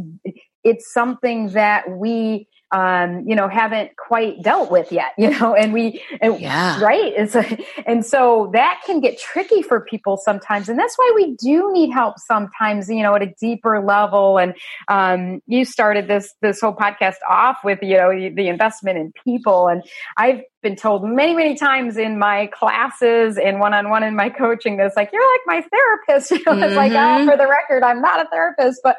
it's 0.65 0.93
something 0.93 1.51
that 1.51 1.91
we 1.91 2.49
um, 2.73 3.25
you 3.27 3.37
know, 3.37 3.49
haven't 3.49 3.97
quite 3.97 4.43
dealt 4.43 4.71
with 4.71 4.91
yet, 4.91 5.13
you 5.19 5.31
know, 5.31 5.55
and 5.55 5.73
we, 5.73 6.03
and, 6.21 6.41
yeah. 6.41 6.81
right. 6.81 7.13
And 7.17 7.31
so, 7.31 7.45
and 7.87 8.05
so 8.05 8.51
that 8.55 8.83
can 8.85 9.01
get 9.01 9.19
tricky 9.19 9.63
for 9.63 9.81
people 9.81 10.17
sometimes. 10.17 10.69
And 10.69 10.79
that's 10.79 10.97
why 10.97 11.13
we 11.15 11.37
do 11.37 11.73
need 11.73 11.91
help 11.91 12.19
sometimes, 12.19 12.89
you 12.89 13.03
know, 13.03 13.15
at 13.15 13.23
a 13.23 13.33
deeper 13.41 13.81
level. 13.81 14.39
And, 14.39 14.55
um, 14.89 15.41
you 15.47 15.65
started 15.65 16.09
this, 16.09 16.35
this 16.43 16.61
whole 16.61 16.75
podcast 16.75 17.17
off 17.29 17.59
with, 17.63 17.79
you 17.83 17.97
know, 17.97 18.11
the 18.11 18.49
investment 18.49 18.99
in 18.99 19.13
people. 19.25 19.69
And 19.69 19.83
I've 20.17 20.41
been 20.63 20.77
told 20.77 21.05
many, 21.05 21.35
many 21.35 21.55
times 21.55 21.97
in 21.97 22.19
my 22.19 22.49
classes 22.53 23.39
and 23.39 23.61
one 23.61 23.75
on 23.75 23.89
one 23.89 24.03
in 24.03 24.17
my 24.17 24.29
coaching 24.29 24.77
that's 24.77 24.97
like, 24.97 25.11
you're 25.13 25.23
like 25.23 25.41
my 25.47 25.69
therapist. 25.71 26.31
You 26.37 26.43
know, 26.45 26.53
mm-hmm. 26.53 26.63
it's 26.65 26.77
like, 26.77 26.93
oh, 26.93 27.25
for 27.25 27.37
the 27.37 27.49
record, 27.49 27.83
I'm 27.83 28.03
not 28.03 28.27
a 28.27 28.29
therapist, 28.29 28.81
but 28.83 28.97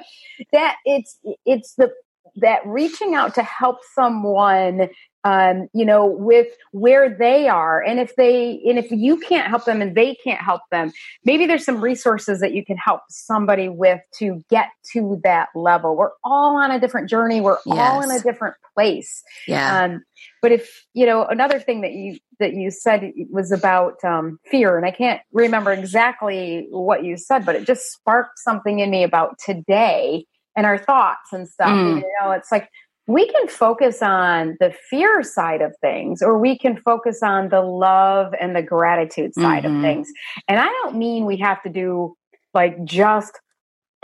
that 0.54 0.78
it's, 0.86 1.18
it's 1.46 1.76
the 1.76 1.92
that 2.36 2.66
reaching 2.66 3.16
out 3.16 3.36
to 3.36 3.44
help 3.44 3.80
someone 3.94 4.90
um, 5.24 5.68
you 5.74 5.86
know 5.86 6.06
with 6.06 6.48
where 6.72 7.10
they 7.10 7.48
are 7.48 7.82
and 7.82 8.00
if 8.00 8.16
they 8.16 8.62
and 8.66 8.78
if 8.78 8.92
you 8.92 9.18
can't 9.18 9.48
help 9.48 9.66
them 9.66 9.82
and 9.82 9.96
they 9.96 10.16
can't 10.16 10.42
help 10.42 10.62
them 10.72 10.92
maybe 11.26 11.46
there's 11.46 11.66
some 11.66 11.82
resources 11.82 12.40
that 12.40 12.54
you 12.54 12.64
can 12.64 12.78
help 12.78 13.02
somebody 13.10 13.68
with 13.68 14.00
to 14.20 14.42
get 14.50 14.70
to 14.94 15.20
that 15.24 15.50
level. 15.56 15.96
We're 15.98 16.12
all 16.24 16.56
on 16.56 16.72
a 16.72 16.80
different 16.80 17.10
journey. 17.10 17.42
We're 17.42 17.58
yes. 17.66 17.78
all 17.78 18.02
in 18.02 18.12
a 18.12 18.22
different 18.22 18.56
place. 18.74 19.24
Yeah. 19.48 19.84
Um, 19.84 20.04
but 20.42 20.52
if 20.52 20.86
you 20.94 21.06
know 21.06 21.26
another 21.26 21.60
thing 21.60 21.82
that 21.82 21.94
you 21.94 22.18
that 22.40 22.54
you 22.54 22.72
said 22.72 23.12
was 23.30 23.52
about 23.52 24.04
um, 24.04 24.40
fear 24.50 24.78
and 24.78 24.86
i 24.86 24.92
can't 24.92 25.22
remember 25.32 25.72
exactly 25.72 26.68
what 26.70 27.04
you 27.04 27.18
said 27.18 27.46
but 27.46 27.56
it 27.56 27.66
just 27.66 27.92
sparked 27.92 28.40
something 28.40 28.80
in 28.80 28.90
me 28.90 29.04
about 29.04 29.38
today 29.40 30.26
and 30.58 30.66
our 30.66 30.78
thoughts 30.78 31.32
and 31.32 31.48
stuff. 31.48 31.70
Mm. 31.70 32.02
You 32.02 32.14
know, 32.20 32.32
it's 32.32 32.52
like 32.52 32.70
we 33.08 33.26
can 33.30 33.48
focus 33.48 34.02
on 34.02 34.58
the 34.60 34.74
fear 34.90 35.24
side 35.24 35.62
of 35.62 35.74
things 35.80 36.22
or 36.22 36.38
we 36.38 36.58
can 36.58 36.76
focus 36.82 37.24
on 37.24 37.48
the 37.50 37.62
love 37.62 38.34
and 38.40 38.54
the 38.54 38.62
gratitude 38.62 39.34
side 39.34 39.64
mm-hmm. 39.64 39.78
of 39.78 39.82
things. 39.82 40.10
And 40.50 40.60
I 40.60 40.66
don't 40.66 40.98
mean 40.98 41.26
we 41.26 41.38
have 41.38 41.64
to 41.64 41.70
do 41.70 42.18
like 42.54 42.84
just 42.84 43.40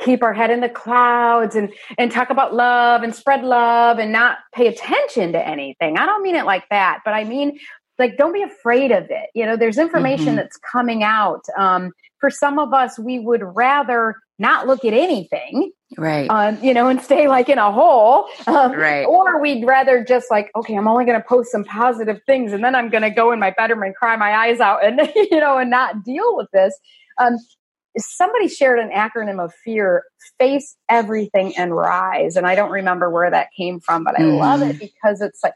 keep 0.02 0.24
our 0.24 0.34
head 0.34 0.50
in 0.50 0.62
the 0.62 0.70
clouds 0.70 1.56
and 1.56 1.72
and 1.98 2.12
talk 2.12 2.30
about 2.30 2.54
love 2.54 3.04
and 3.04 3.13
spread 3.13 3.44
love 3.44 4.00
and 4.00 4.12
not 4.12 4.38
pay 4.56 4.68
attention 4.68 5.34
to 5.34 5.48
anything. 5.48 5.98
I 5.98 6.06
don't 6.06 6.24
mean 6.24 6.36
it 6.36 6.46
like 6.46 6.63
that, 6.70 7.00
but 7.04 7.13
I 7.13 7.26
mean 7.26 7.60
like 8.00 8.18
don't 8.18 8.34
be 8.34 8.42
afraid 8.42 8.92
of 8.92 9.06
it. 9.10 9.30
You 9.36 9.46
know, 9.46 9.58
there's 9.58 9.78
information 9.78 10.28
mm-hmm. 10.28 10.36
that's 10.38 10.58
coming 10.72 11.04
out. 11.04 11.44
Um, 11.58 11.92
for 12.20 12.30
some 12.30 12.58
of 12.58 12.74
us, 12.74 12.98
we 12.98 13.20
would 13.20 13.42
rather 13.44 14.16
not 14.39 14.66
look 14.66 14.86
at 14.86 14.94
anything 14.94 15.72
right. 15.97 16.29
Um, 16.29 16.63
you 16.63 16.73
know 16.73 16.88
and 16.88 17.01
stay 17.01 17.27
like 17.27 17.49
in 17.49 17.58
a 17.58 17.71
hole 17.71 18.27
um, 18.47 18.71
right. 18.73 19.06
or 19.06 19.41
we'd 19.41 19.65
rather 19.65 20.03
just 20.03 20.29
like 20.32 20.51
okay 20.56 20.75
i'm 20.75 20.88
only 20.88 21.06
going 21.06 21.19
to 21.19 21.27
post 21.27 21.51
some 21.51 21.63
positive 21.63 22.21
things 22.25 22.53
and 22.53 22.63
then 22.63 22.75
i'm 22.75 22.89
going 22.89 23.03
to 23.03 23.10
go 23.10 23.32
in 23.32 23.39
my 23.39 23.51
bedroom 23.51 23.84
and 23.84 23.95
cry 23.95 24.15
my 24.15 24.32
eyes 24.32 24.60
out 24.60 24.86
and 24.86 24.99
you 25.15 25.39
know 25.39 25.58
and 25.58 25.69
not 25.69 26.03
deal 26.03 26.36
with 26.36 26.47
this. 26.51 26.77
Um, 27.19 27.38
somebody 27.97 28.47
shared 28.47 28.79
an 28.79 28.89
acronym 28.89 29.43
of 29.43 29.53
fear 29.63 30.03
face 30.39 30.75
everything 30.89 31.56
and 31.58 31.75
rise 31.75 32.36
and 32.36 32.47
i 32.47 32.56
don't 32.56 32.71
remember 32.71 33.10
where 33.10 33.29
that 33.29 33.49
came 33.56 33.79
from 33.79 34.03
but 34.03 34.19
i 34.19 34.23
mm. 34.23 34.39
love 34.39 34.62
it 34.62 34.79
because 34.79 35.21
it's 35.21 35.43
like 35.43 35.53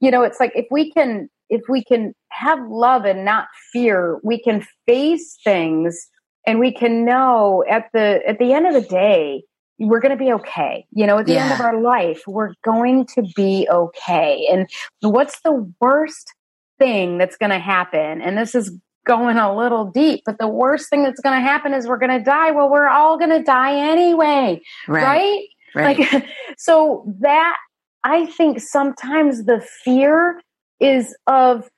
you 0.00 0.10
know 0.10 0.22
it's 0.22 0.38
like 0.38 0.52
if 0.54 0.66
we 0.70 0.92
can 0.92 1.28
if 1.48 1.62
we 1.68 1.82
can 1.82 2.14
have 2.30 2.58
love 2.68 3.04
and 3.04 3.24
not 3.24 3.48
fear 3.72 4.18
we 4.22 4.38
can 4.40 4.66
face 4.86 5.38
things 5.42 6.08
and 6.46 6.58
we 6.58 6.72
can 6.72 7.04
know 7.04 7.64
at 7.70 7.88
the 7.92 8.20
at 8.26 8.38
the 8.38 8.52
end 8.52 8.66
of 8.66 8.74
the 8.74 8.88
day 8.88 9.42
we're 9.78 10.00
going 10.00 10.16
to 10.16 10.22
be 10.22 10.32
okay 10.32 10.86
you 10.92 11.06
know 11.06 11.18
at 11.18 11.26
the 11.26 11.34
yeah. 11.34 11.44
end 11.44 11.52
of 11.52 11.60
our 11.60 11.80
life 11.80 12.22
we're 12.26 12.52
going 12.64 13.06
to 13.06 13.22
be 13.36 13.66
okay 13.70 14.46
and 14.50 14.68
what's 15.00 15.40
the 15.42 15.72
worst 15.80 16.32
thing 16.78 17.18
that's 17.18 17.36
going 17.36 17.50
to 17.50 17.58
happen 17.58 18.20
and 18.20 18.36
this 18.36 18.54
is 18.54 18.72
going 19.06 19.36
a 19.36 19.56
little 19.56 19.90
deep 19.90 20.22
but 20.26 20.38
the 20.38 20.48
worst 20.48 20.90
thing 20.90 21.02
that's 21.02 21.20
going 21.20 21.34
to 21.34 21.40
happen 21.40 21.72
is 21.72 21.86
we're 21.86 21.98
going 21.98 22.16
to 22.16 22.22
die 22.22 22.50
well 22.50 22.70
we're 22.70 22.88
all 22.88 23.16
going 23.16 23.30
to 23.30 23.42
die 23.42 23.74
anyway 23.74 24.60
right, 24.86 25.02
right? 25.02 25.44
right. 25.74 25.98
like 25.98 26.26
so 26.58 27.04
that 27.20 27.56
i 28.04 28.26
think 28.26 28.60
sometimes 28.60 29.44
the 29.44 29.60
fear 29.84 30.40
is 30.80 31.16
of 31.26 31.68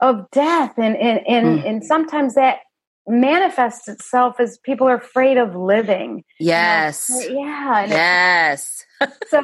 of 0.00 0.30
death 0.30 0.74
and 0.76 0.96
and 0.96 1.26
and, 1.26 1.60
mm. 1.60 1.68
and 1.68 1.84
sometimes 1.84 2.34
that 2.34 2.58
manifests 3.06 3.88
itself 3.88 4.40
as 4.40 4.58
people 4.58 4.88
are 4.88 4.96
afraid 4.96 5.36
of 5.36 5.54
living. 5.54 6.24
Yes. 6.40 7.10
Yeah. 7.28 7.86
yes. 7.86 8.84
So, 9.28 9.42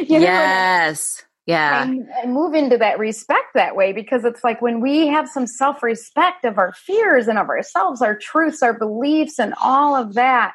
you 0.00 0.18
know, 0.18 0.26
yes. 0.26 1.24
Yeah. 1.46 1.84
And, 1.84 2.06
and, 2.22 2.34
move 2.34 2.54
into 2.54 2.76
that 2.78 2.98
respect 2.98 3.54
that 3.54 3.74
way 3.74 3.92
because 3.92 4.24
it's 4.24 4.44
like 4.44 4.60
when 4.60 4.80
we 4.80 5.06
have 5.06 5.26
some 5.28 5.46
self 5.46 5.82
respect 5.82 6.44
of 6.44 6.58
our 6.58 6.74
fears 6.74 7.26
and 7.26 7.38
of 7.38 7.48
ourselves, 7.48 8.02
our 8.02 8.14
truths, 8.14 8.62
our 8.62 8.78
beliefs, 8.78 9.38
and 9.38 9.54
all 9.62 9.96
of 9.96 10.14
that, 10.14 10.52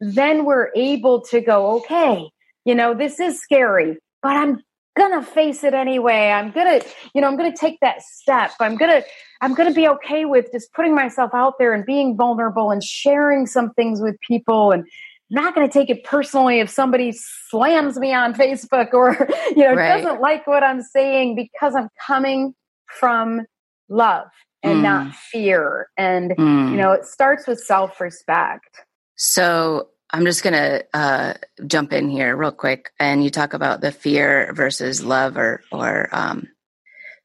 then 0.00 0.44
we're 0.44 0.70
able 0.76 1.22
to 1.22 1.40
go, 1.40 1.78
okay, 1.78 2.30
you 2.64 2.74
know, 2.74 2.94
this 2.94 3.18
is 3.18 3.40
scary, 3.40 3.96
but 4.22 4.36
I'm 4.36 4.60
gonna 4.98 5.22
face 5.22 5.64
it 5.64 5.74
anyway. 5.74 6.30
I'm 6.30 6.50
gonna, 6.50 6.80
you 7.14 7.20
know, 7.20 7.28
I'm 7.28 7.36
gonna 7.36 7.56
take 7.56 7.78
that 7.80 8.02
step. 8.02 8.52
I'm 8.60 8.76
gonna, 8.76 9.02
I'm 9.40 9.54
gonna 9.54 9.72
be 9.72 9.88
okay 9.88 10.24
with 10.24 10.50
just 10.52 10.72
putting 10.72 10.94
myself 10.94 11.30
out 11.32 11.54
there 11.58 11.72
and 11.72 11.86
being 11.86 12.16
vulnerable 12.16 12.70
and 12.70 12.82
sharing 12.82 13.46
some 13.46 13.72
things 13.74 14.00
with 14.02 14.16
people 14.26 14.72
and 14.72 14.84
not 15.30 15.54
going 15.54 15.68
to 15.68 15.72
take 15.72 15.90
it 15.90 16.04
personally 16.04 16.60
if 16.60 16.70
somebody 16.70 17.12
slams 17.12 17.98
me 17.98 18.12
on 18.12 18.32
Facebook 18.32 18.92
or 18.92 19.28
you 19.50 19.62
know 19.62 19.74
right. 19.74 20.02
doesn't 20.02 20.20
like 20.20 20.46
what 20.46 20.62
I'm 20.62 20.82
saying 20.82 21.34
because 21.34 21.74
I'm 21.74 21.88
coming 22.06 22.54
from 22.86 23.42
love 23.88 24.28
and 24.62 24.78
mm. 24.78 24.82
not 24.82 25.14
fear 25.14 25.88
and 25.96 26.32
mm. 26.32 26.70
you 26.70 26.76
know 26.76 26.92
it 26.92 27.04
starts 27.04 27.46
with 27.46 27.60
self-respect. 27.60 28.82
So 29.16 29.88
I'm 30.10 30.24
just 30.24 30.42
going 30.42 30.54
to 30.54 30.84
uh, 30.94 31.34
jump 31.66 31.92
in 31.92 32.08
here 32.08 32.34
real 32.34 32.52
quick, 32.52 32.90
and 32.98 33.22
you 33.22 33.30
talk 33.30 33.52
about 33.52 33.80
the 33.80 33.92
fear 33.92 34.52
versus 34.54 35.04
love, 35.04 35.36
or 35.36 35.62
or 35.70 36.08
um, 36.12 36.48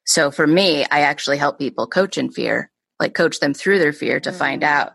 So 0.05 0.31
for 0.31 0.45
me, 0.45 0.83
I 0.83 1.01
actually 1.01 1.37
help 1.37 1.59
people 1.59 1.87
coach 1.87 2.17
in 2.17 2.31
fear, 2.31 2.71
like 2.99 3.13
coach 3.13 3.39
them 3.39 3.53
through 3.53 3.79
their 3.79 3.93
fear 3.93 4.19
to 4.19 4.29
mm-hmm. 4.29 4.39
find 4.39 4.63
out. 4.63 4.91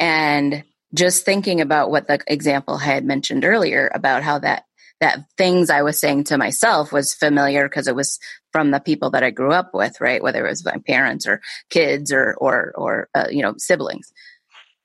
And 0.00 0.64
just 0.94 1.24
thinking 1.24 1.60
about 1.60 1.90
what 1.90 2.08
the 2.08 2.18
example 2.26 2.74
I 2.74 2.84
had 2.84 3.04
mentioned 3.04 3.44
earlier 3.44 3.90
about 3.94 4.22
how 4.22 4.38
that 4.40 4.64
that 5.00 5.20
things 5.36 5.70
I 5.70 5.82
was 5.82 5.96
saying 5.98 6.24
to 6.24 6.38
myself 6.38 6.92
was 6.92 7.14
familiar 7.14 7.68
because 7.68 7.86
it 7.86 7.94
was 7.94 8.18
from 8.50 8.72
the 8.72 8.80
people 8.80 9.10
that 9.10 9.22
I 9.22 9.30
grew 9.30 9.52
up 9.52 9.70
with, 9.72 10.00
right? 10.00 10.20
Whether 10.20 10.44
it 10.44 10.50
was 10.50 10.64
my 10.64 10.78
parents 10.86 11.24
or 11.26 11.40
kids 11.70 12.12
or 12.12 12.34
or 12.38 12.72
or 12.74 13.08
uh, 13.14 13.26
you 13.30 13.42
know 13.42 13.54
siblings. 13.58 14.12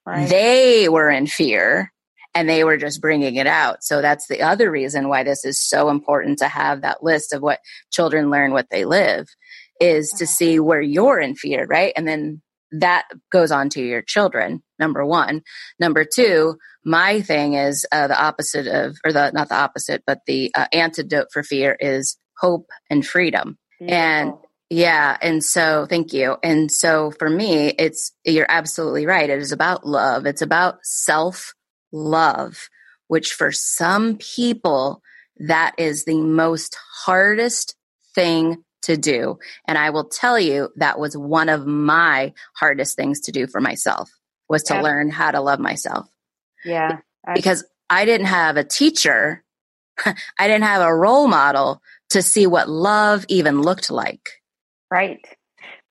Right. 0.06 0.30
They 0.30 0.90
were 0.90 1.10
in 1.10 1.28
fear 1.28 1.93
and 2.36 2.50
they 2.50 2.64
were 2.64 2.78
just 2.78 3.02
bringing 3.02 3.36
it 3.36 3.48
out. 3.48 3.84
So 3.84 4.02
that's 4.02 4.28
the 4.28 4.42
other 4.42 4.72
reason 4.72 5.10
why 5.10 5.24
this 5.24 5.46
is 5.46 5.60
so 5.60 5.90
important 5.90 6.40
to 6.40 6.48
have 6.48 6.82
that 6.82 7.04
list 7.04 7.34
of 7.34 7.42
what 7.42 7.60
children 7.92 8.30
learn, 8.30 8.54
what 8.54 8.70
they 8.72 8.86
live, 8.86 9.28
is 9.80 10.10
to 10.18 10.26
see 10.26 10.60
where 10.60 10.82
you're 10.82 11.20
in 11.20 11.36
fear, 11.36 11.66
right? 11.66 11.94
And 11.96 12.08
then 12.08 12.42
that 12.74 13.06
goes 13.32 13.52
on 13.52 13.70
to 13.70 13.82
your 13.82 14.02
children 14.02 14.64
number 14.80 15.06
one 15.06 15.42
number 15.80 16.04
two 16.04 16.56
my 16.84 17.22
thing 17.22 17.54
is 17.54 17.86
uh, 17.92 18.08
the 18.08 18.22
opposite 18.22 18.68
of 18.68 18.98
or 19.06 19.14
the 19.14 19.32
not 19.32 19.48
the 19.50 19.56
opposite 19.56 20.02
but 20.08 20.20
the 20.26 20.52
uh, 20.56 20.66
antidote 20.74 21.28
for 21.32 21.44
fear 21.44 21.78
is 21.80 22.18
hope 22.38 22.66
and 22.90 23.06
freedom 23.06 23.58
Beautiful. 23.80 24.02
and 24.02 24.34
yeah 24.70 25.18
and 25.22 25.44
so 25.44 25.86
thank 25.88 26.14
you 26.14 26.36
and 26.44 26.72
so 26.72 27.12
for 27.12 27.30
me 27.30 27.68
it's 27.78 28.12
you're 28.26 28.48
absolutely 28.50 29.06
right 29.06 29.30
it 29.30 29.40
is 29.40 29.52
about 29.52 29.86
love 29.86 30.26
it's 30.26 30.42
about 30.42 30.80
self 30.84 31.54
love 31.94 32.70
which 33.08 33.34
for 33.34 33.52
some 33.52 34.18
people 34.18 35.02
that 35.38 35.76
is 35.78 36.06
the 36.06 36.20
most 36.20 36.76
hardest 37.06 37.76
thing 38.16 38.64
to 38.84 38.98
do. 38.98 39.38
And 39.68 39.78
I 39.78 39.92
will 39.92 40.06
tell 40.06 40.40
you 40.40 40.70
that 40.78 41.00
was 41.00 41.16
one 41.16 41.48
of 41.50 41.68
my 41.68 42.34
hardest 42.56 42.96
things 42.96 43.22
to 43.22 43.32
do 43.32 43.46
for 43.46 43.62
myself 43.62 44.10
was 44.50 44.64
to 44.64 44.82
learn 44.82 45.10
how 45.10 45.32
to 45.32 45.42
love 45.42 45.60
myself. 45.60 46.08
Yeah. 46.66 47.00
I- 47.26 47.34
because 47.34 47.64
I 47.90 48.06
didn't 48.06 48.28
have 48.28 48.58
a 48.58 48.64
teacher. 48.64 49.44
I 50.06 50.48
didn't 50.48 50.64
have 50.64 50.82
a 50.82 50.96
role 50.96 51.28
model 51.28 51.82
to 52.10 52.22
see 52.22 52.48
what 52.48 52.68
love 52.68 53.26
even 53.30 53.62
looked 53.62 53.92
like. 53.92 54.28
Right. 54.90 55.20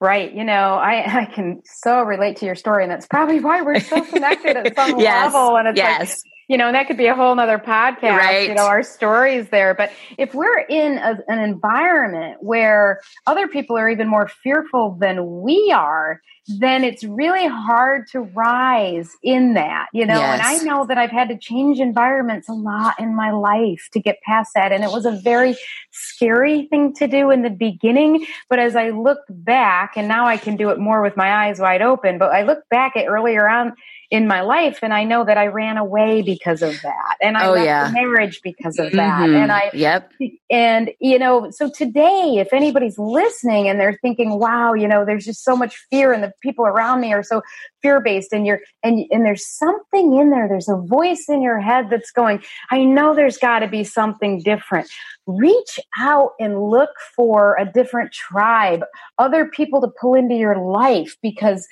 Right. 0.03 0.33
You 0.33 0.43
know, 0.43 0.53
I, 0.53 1.21
I 1.21 1.25
can 1.33 1.61
so 1.63 2.01
relate 2.01 2.35
to 2.37 2.45
your 2.45 2.55
story, 2.55 2.83
and 2.83 2.91
that's 2.91 3.07
probably 3.07 3.39
why 3.39 3.61
we're 3.61 3.79
so 3.79 4.03
connected 4.03 4.57
at 4.57 4.75
some 4.75 4.99
yes. 4.99 5.33
level. 5.33 5.55
And 5.55 5.69
it's 5.69 5.77
yes. 5.77 6.23
You 6.53 6.57
know, 6.59 6.67
and 6.67 6.75
that 6.75 6.85
could 6.85 6.97
be 6.97 7.07
a 7.07 7.15
whole 7.15 7.33
nother 7.33 7.57
podcast, 7.57 8.15
right. 8.15 8.47
you 8.47 8.53
know, 8.53 8.67
our 8.67 8.83
stories 8.83 9.49
there. 9.49 9.73
But 9.73 9.91
if 10.19 10.35
we're 10.35 10.59
in 10.59 10.99
a, 10.99 11.17
an 11.27 11.39
environment 11.39 12.43
where 12.43 13.01
other 13.25 13.47
people 13.47 13.75
are 13.75 13.89
even 13.89 14.07
more 14.07 14.27
fearful 14.27 14.95
than 14.99 15.41
we 15.41 15.73
are, 15.75 16.21
then 16.59 16.83
it's 16.83 17.03
really 17.03 17.47
hard 17.47 18.07
to 18.09 18.19
rise 18.19 19.09
in 19.23 19.55
that, 19.55 19.87
you 19.93 20.05
know. 20.05 20.13
Yes. 20.19 20.33
And 20.33 20.41
I 20.43 20.63
know 20.63 20.85
that 20.85 20.99
I've 20.99 21.09
had 21.09 21.29
to 21.29 21.37
change 21.39 21.79
environments 21.79 22.47
a 22.47 22.53
lot 22.53 22.99
in 22.99 23.15
my 23.15 23.31
life 23.31 23.89
to 23.93 23.99
get 23.99 24.21
past 24.21 24.51
that. 24.53 24.71
And 24.71 24.83
it 24.83 24.91
was 24.91 25.07
a 25.07 25.11
very 25.23 25.57
scary 25.89 26.67
thing 26.67 26.93
to 26.95 27.07
do 27.07 27.31
in 27.31 27.41
the 27.41 27.49
beginning. 27.49 28.27
But 28.47 28.59
as 28.59 28.75
I 28.75 28.91
look 28.91 29.21
back, 29.27 29.93
and 29.95 30.07
now 30.07 30.27
I 30.27 30.37
can 30.37 30.55
do 30.55 30.69
it 30.69 30.77
more 30.77 31.01
with 31.01 31.17
my 31.17 31.47
eyes 31.47 31.59
wide 31.59 31.81
open, 31.81 32.19
but 32.19 32.31
I 32.31 32.43
look 32.43 32.69
back 32.69 32.95
at 32.95 33.07
earlier 33.07 33.49
on 33.49 33.73
in 34.13 34.27
my 34.27 34.41
life 34.41 34.77
and 34.83 34.93
I 34.93 35.05
know 35.05 35.25
that 35.25 35.39
I 35.39 35.47
ran 35.47 35.75
away 35.75 36.21
because 36.21 36.61
of 36.61 36.79
that 36.83 37.15
and 37.19 37.35
I 37.35 37.47
oh, 37.47 37.53
left 37.53 37.65
yeah. 37.65 37.89
marriage 37.91 38.41
because 38.43 38.77
of 38.77 38.91
that 38.91 39.21
mm-hmm. 39.21 39.35
and 39.35 39.51
I 39.51 39.71
yep 39.73 40.13
and 40.51 40.91
you 40.99 41.17
know 41.17 41.49
so 41.49 41.71
today 41.75 42.35
if 42.37 42.53
anybody's 42.53 42.99
listening 42.99 43.67
and 43.67 43.79
they're 43.79 43.97
thinking 44.03 44.37
wow 44.37 44.75
you 44.75 44.87
know 44.87 45.03
there's 45.03 45.25
just 45.25 45.43
so 45.43 45.55
much 45.55 45.83
fear 45.89 46.13
and 46.13 46.21
the 46.21 46.31
people 46.43 46.63
around 46.63 47.01
me 47.01 47.11
are 47.11 47.23
so 47.23 47.41
fear 47.81 47.99
based 48.01 48.33
and 48.33 48.45
you're 48.45 48.59
and 48.83 49.03
and 49.09 49.25
there's 49.25 49.47
something 49.47 50.15
in 50.15 50.29
there 50.29 50.47
there's 50.47 50.69
a 50.69 50.77
voice 50.77 51.25
in 51.27 51.41
your 51.41 51.59
head 51.59 51.89
that's 51.89 52.11
going 52.11 52.39
I 52.69 52.83
know 52.83 53.15
there's 53.15 53.39
got 53.39 53.59
to 53.59 53.67
be 53.67 53.83
something 53.83 54.43
different 54.43 54.87
reach 55.25 55.79
out 55.97 56.33
and 56.39 56.61
look 56.61 56.91
for 57.15 57.57
a 57.59 57.65
different 57.65 58.11
tribe 58.11 58.83
other 59.17 59.47
people 59.47 59.81
to 59.81 59.87
pull 59.99 60.13
into 60.13 60.35
your 60.35 60.59
life 60.59 61.17
because 61.23 61.67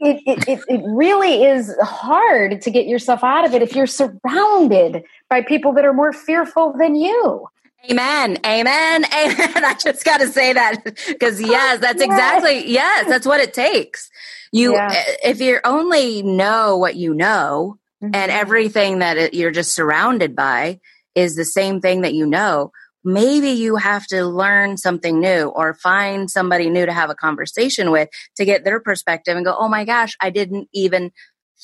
it, 0.00 0.22
it, 0.26 0.48
it, 0.48 0.60
it 0.68 0.80
really 0.84 1.44
is 1.44 1.74
hard 1.82 2.62
to 2.62 2.70
get 2.70 2.86
yourself 2.86 3.24
out 3.24 3.44
of 3.44 3.54
it 3.54 3.62
if 3.62 3.74
you're 3.74 3.86
surrounded 3.86 5.02
by 5.28 5.42
people 5.42 5.72
that 5.72 5.84
are 5.84 5.92
more 5.92 6.12
fearful 6.12 6.74
than 6.78 6.94
you. 6.94 7.48
Amen. 7.90 8.38
Amen. 8.44 9.04
Amen. 9.14 9.64
I 9.64 9.74
just 9.74 10.04
got 10.04 10.20
to 10.20 10.28
say 10.28 10.52
that 10.52 10.84
because 11.06 11.40
yes, 11.40 11.80
that's 11.80 12.02
exactly, 12.02 12.70
yes, 12.70 13.06
that's 13.08 13.26
what 13.26 13.40
it 13.40 13.54
takes. 13.54 14.10
You, 14.52 14.74
yeah. 14.74 14.88
Eh, 14.90 15.16
if 15.24 15.40
you 15.40 15.60
only 15.64 16.22
know 16.22 16.76
what 16.76 16.96
you 16.96 17.14
know 17.14 17.78
mm-hmm. 18.02 18.14
and 18.14 18.30
everything 18.30 19.00
that 19.00 19.16
it, 19.16 19.34
you're 19.34 19.50
just 19.50 19.74
surrounded 19.74 20.34
by 20.34 20.80
is 21.14 21.34
the 21.34 21.44
same 21.44 21.80
thing 21.80 22.02
that 22.02 22.14
you 22.14 22.26
know, 22.26 22.72
maybe 23.08 23.50
you 23.50 23.76
have 23.76 24.06
to 24.06 24.24
learn 24.24 24.76
something 24.76 25.18
new 25.18 25.48
or 25.48 25.72
find 25.72 26.30
somebody 26.30 26.68
new 26.68 26.84
to 26.84 26.92
have 26.92 27.08
a 27.08 27.14
conversation 27.14 27.90
with 27.90 28.10
to 28.36 28.44
get 28.44 28.64
their 28.64 28.80
perspective 28.80 29.34
and 29.34 29.46
go, 29.46 29.56
oh 29.58 29.68
my 29.68 29.84
gosh, 29.84 30.14
I 30.20 30.28
didn't 30.28 30.68
even 30.74 31.10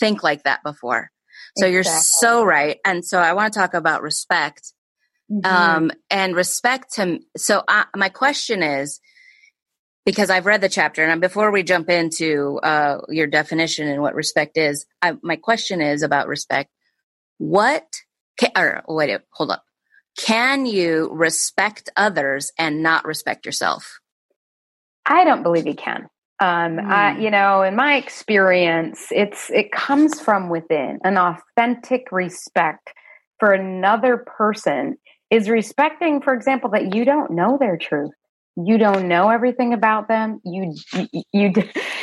think 0.00 0.22
like 0.22 0.44
that 0.44 0.62
before. 0.64 1.11
So 1.59 1.66
exactly. 1.66 1.72
you're 1.72 1.85
so 1.85 2.44
right. 2.44 2.78
And 2.85 3.04
so 3.04 3.18
I 3.18 3.35
want 3.35 3.52
to 3.52 3.59
talk 3.59 3.74
about 3.74 4.02
respect. 4.02 4.72
Mm-hmm. 5.30 5.46
Um, 5.46 5.90
and 6.11 6.35
respect 6.35 6.94
to, 6.94 7.20
so 7.37 7.62
I, 7.68 7.87
my 7.94 8.09
question 8.09 8.62
is, 8.62 9.00
because 10.04 10.28
I've 10.28 10.46
read 10.46 10.61
the 10.61 10.68
chapter 10.68 11.02
and 11.04 11.20
before 11.20 11.50
we 11.50 11.62
jump 11.62 11.88
into 11.88 12.59
uh, 12.62 13.00
your 13.09 13.26
definition 13.26 13.88
and 13.88 14.02
what 14.02 14.14
respect 14.14 14.59
is, 14.59 14.85
I, 15.00 15.14
my 15.22 15.37
question 15.37 15.80
is 15.80 16.02
about 16.02 16.28
respect. 16.28 16.70
What 17.38 17.87
can, 18.38 18.50
or 18.57 18.83
wait, 18.87 19.18
hold 19.30 19.50
up 19.50 19.64
can 20.16 20.66
you 20.66 21.11
respect 21.12 21.90
others 21.96 22.53
and 22.59 22.83
not 22.83 23.05
respect 23.05 23.46
yourself? 23.46 24.00
I 25.07 25.24
don't 25.24 25.42
believe 25.42 25.66
you 25.66 25.74
can. 25.74 26.09
Um, 26.40 26.77
mm. 26.77 26.90
I, 26.90 27.14
hmm. 27.14 27.22
you 27.22 27.31
know, 27.31 27.62
in 27.62 27.77
my 27.77 27.96
experience, 27.96 29.07
it's 29.11 29.50
it 29.50 29.70
comes 29.72 30.20
from 30.20 30.48
within. 30.48 30.98
An 31.05 31.16
authentic 31.16 32.11
respect 32.11 32.92
for 33.38 33.53
another 33.53 34.18
person 34.18 34.96
is 35.31 35.48
respecting, 35.48 36.20
for 36.20 36.35
example, 36.35 36.70
that 36.70 36.94
you 36.94 37.05
don't 37.05 37.31
know 37.31 37.57
their 37.59 37.77
truth. 37.77 38.12
You 38.57 38.79
don't 38.79 39.09
know 39.09 39.31
everything 39.31 39.72
about 39.72 40.07
them. 40.07 40.40
You, 40.44 40.74
you, 40.92 41.22
you, 41.33 41.53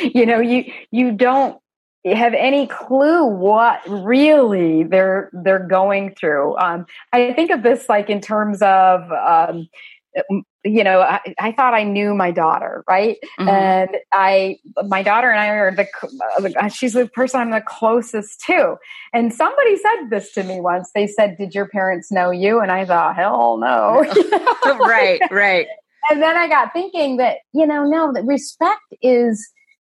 you 0.14 0.26
know, 0.26 0.40
you, 0.40 0.70
you 0.90 1.12
don't 1.12 1.58
have 2.04 2.34
any 2.34 2.66
clue 2.66 3.24
what 3.24 3.80
really 3.88 4.82
they're 4.82 5.30
they're 5.32 5.66
going 5.66 6.14
through. 6.14 6.56
Um, 6.58 6.86
I 7.12 7.32
think 7.32 7.50
of 7.50 7.62
this 7.62 7.88
like 7.88 8.10
in 8.10 8.20
terms 8.20 8.60
of 8.60 9.10
um, 9.12 9.68
you 10.64 10.84
know 10.84 11.00
I, 11.00 11.20
I, 11.38 11.52
thought 11.52 11.74
I 11.74 11.84
knew 11.84 12.14
my 12.14 12.32
daughter 12.32 12.82
right, 12.88 13.18
mm-hmm. 13.38 13.48
and 13.48 13.90
I 14.12 14.58
my 14.86 15.02
daughter 15.02 15.30
and 15.30 15.38
I 15.38 15.48
are 15.48 15.74
the 15.74 15.86
uh, 16.60 16.68
she's 16.68 16.94
the 16.94 17.06
person 17.06 17.40
I'm 17.40 17.50
the 17.50 17.62
closest 17.64 18.40
to. 18.46 18.76
And 19.12 19.32
somebody 19.32 19.76
said 19.76 20.10
this 20.10 20.32
to 20.32 20.42
me 20.42 20.60
once. 20.60 20.90
They 20.94 21.06
said, 21.06 21.36
"Did 21.38 21.54
your 21.54 21.68
parents 21.68 22.10
know 22.10 22.30
you?" 22.32 22.60
And 22.60 22.72
I 22.72 22.84
thought, 22.84 23.14
"Hell 23.14 23.58
no." 23.58 24.04
right, 24.64 25.20
right. 25.30 25.68
And 26.10 26.20
then 26.20 26.36
I 26.36 26.48
got 26.48 26.72
thinking 26.72 27.18
that 27.18 27.38
you 27.54 27.66
know 27.66 27.84
no 27.84 28.12
that 28.12 28.24
respect 28.24 28.82
is 29.00 29.48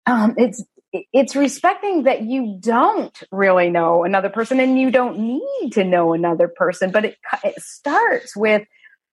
um, 0.06 0.34
it's 0.38 0.64
it's 0.92 1.36
respecting 1.36 2.04
that 2.04 2.22
you 2.22 2.58
don't 2.60 3.22
really 3.30 3.70
know 3.70 4.04
another 4.04 4.30
person 4.30 4.58
and 4.60 4.80
you 4.80 4.90
don't 4.90 5.18
need 5.18 5.72
to 5.72 5.84
know 5.84 6.12
another 6.12 6.48
person 6.48 6.90
but 6.90 7.04
it, 7.04 7.16
it 7.44 7.60
starts 7.60 8.36
with 8.36 8.66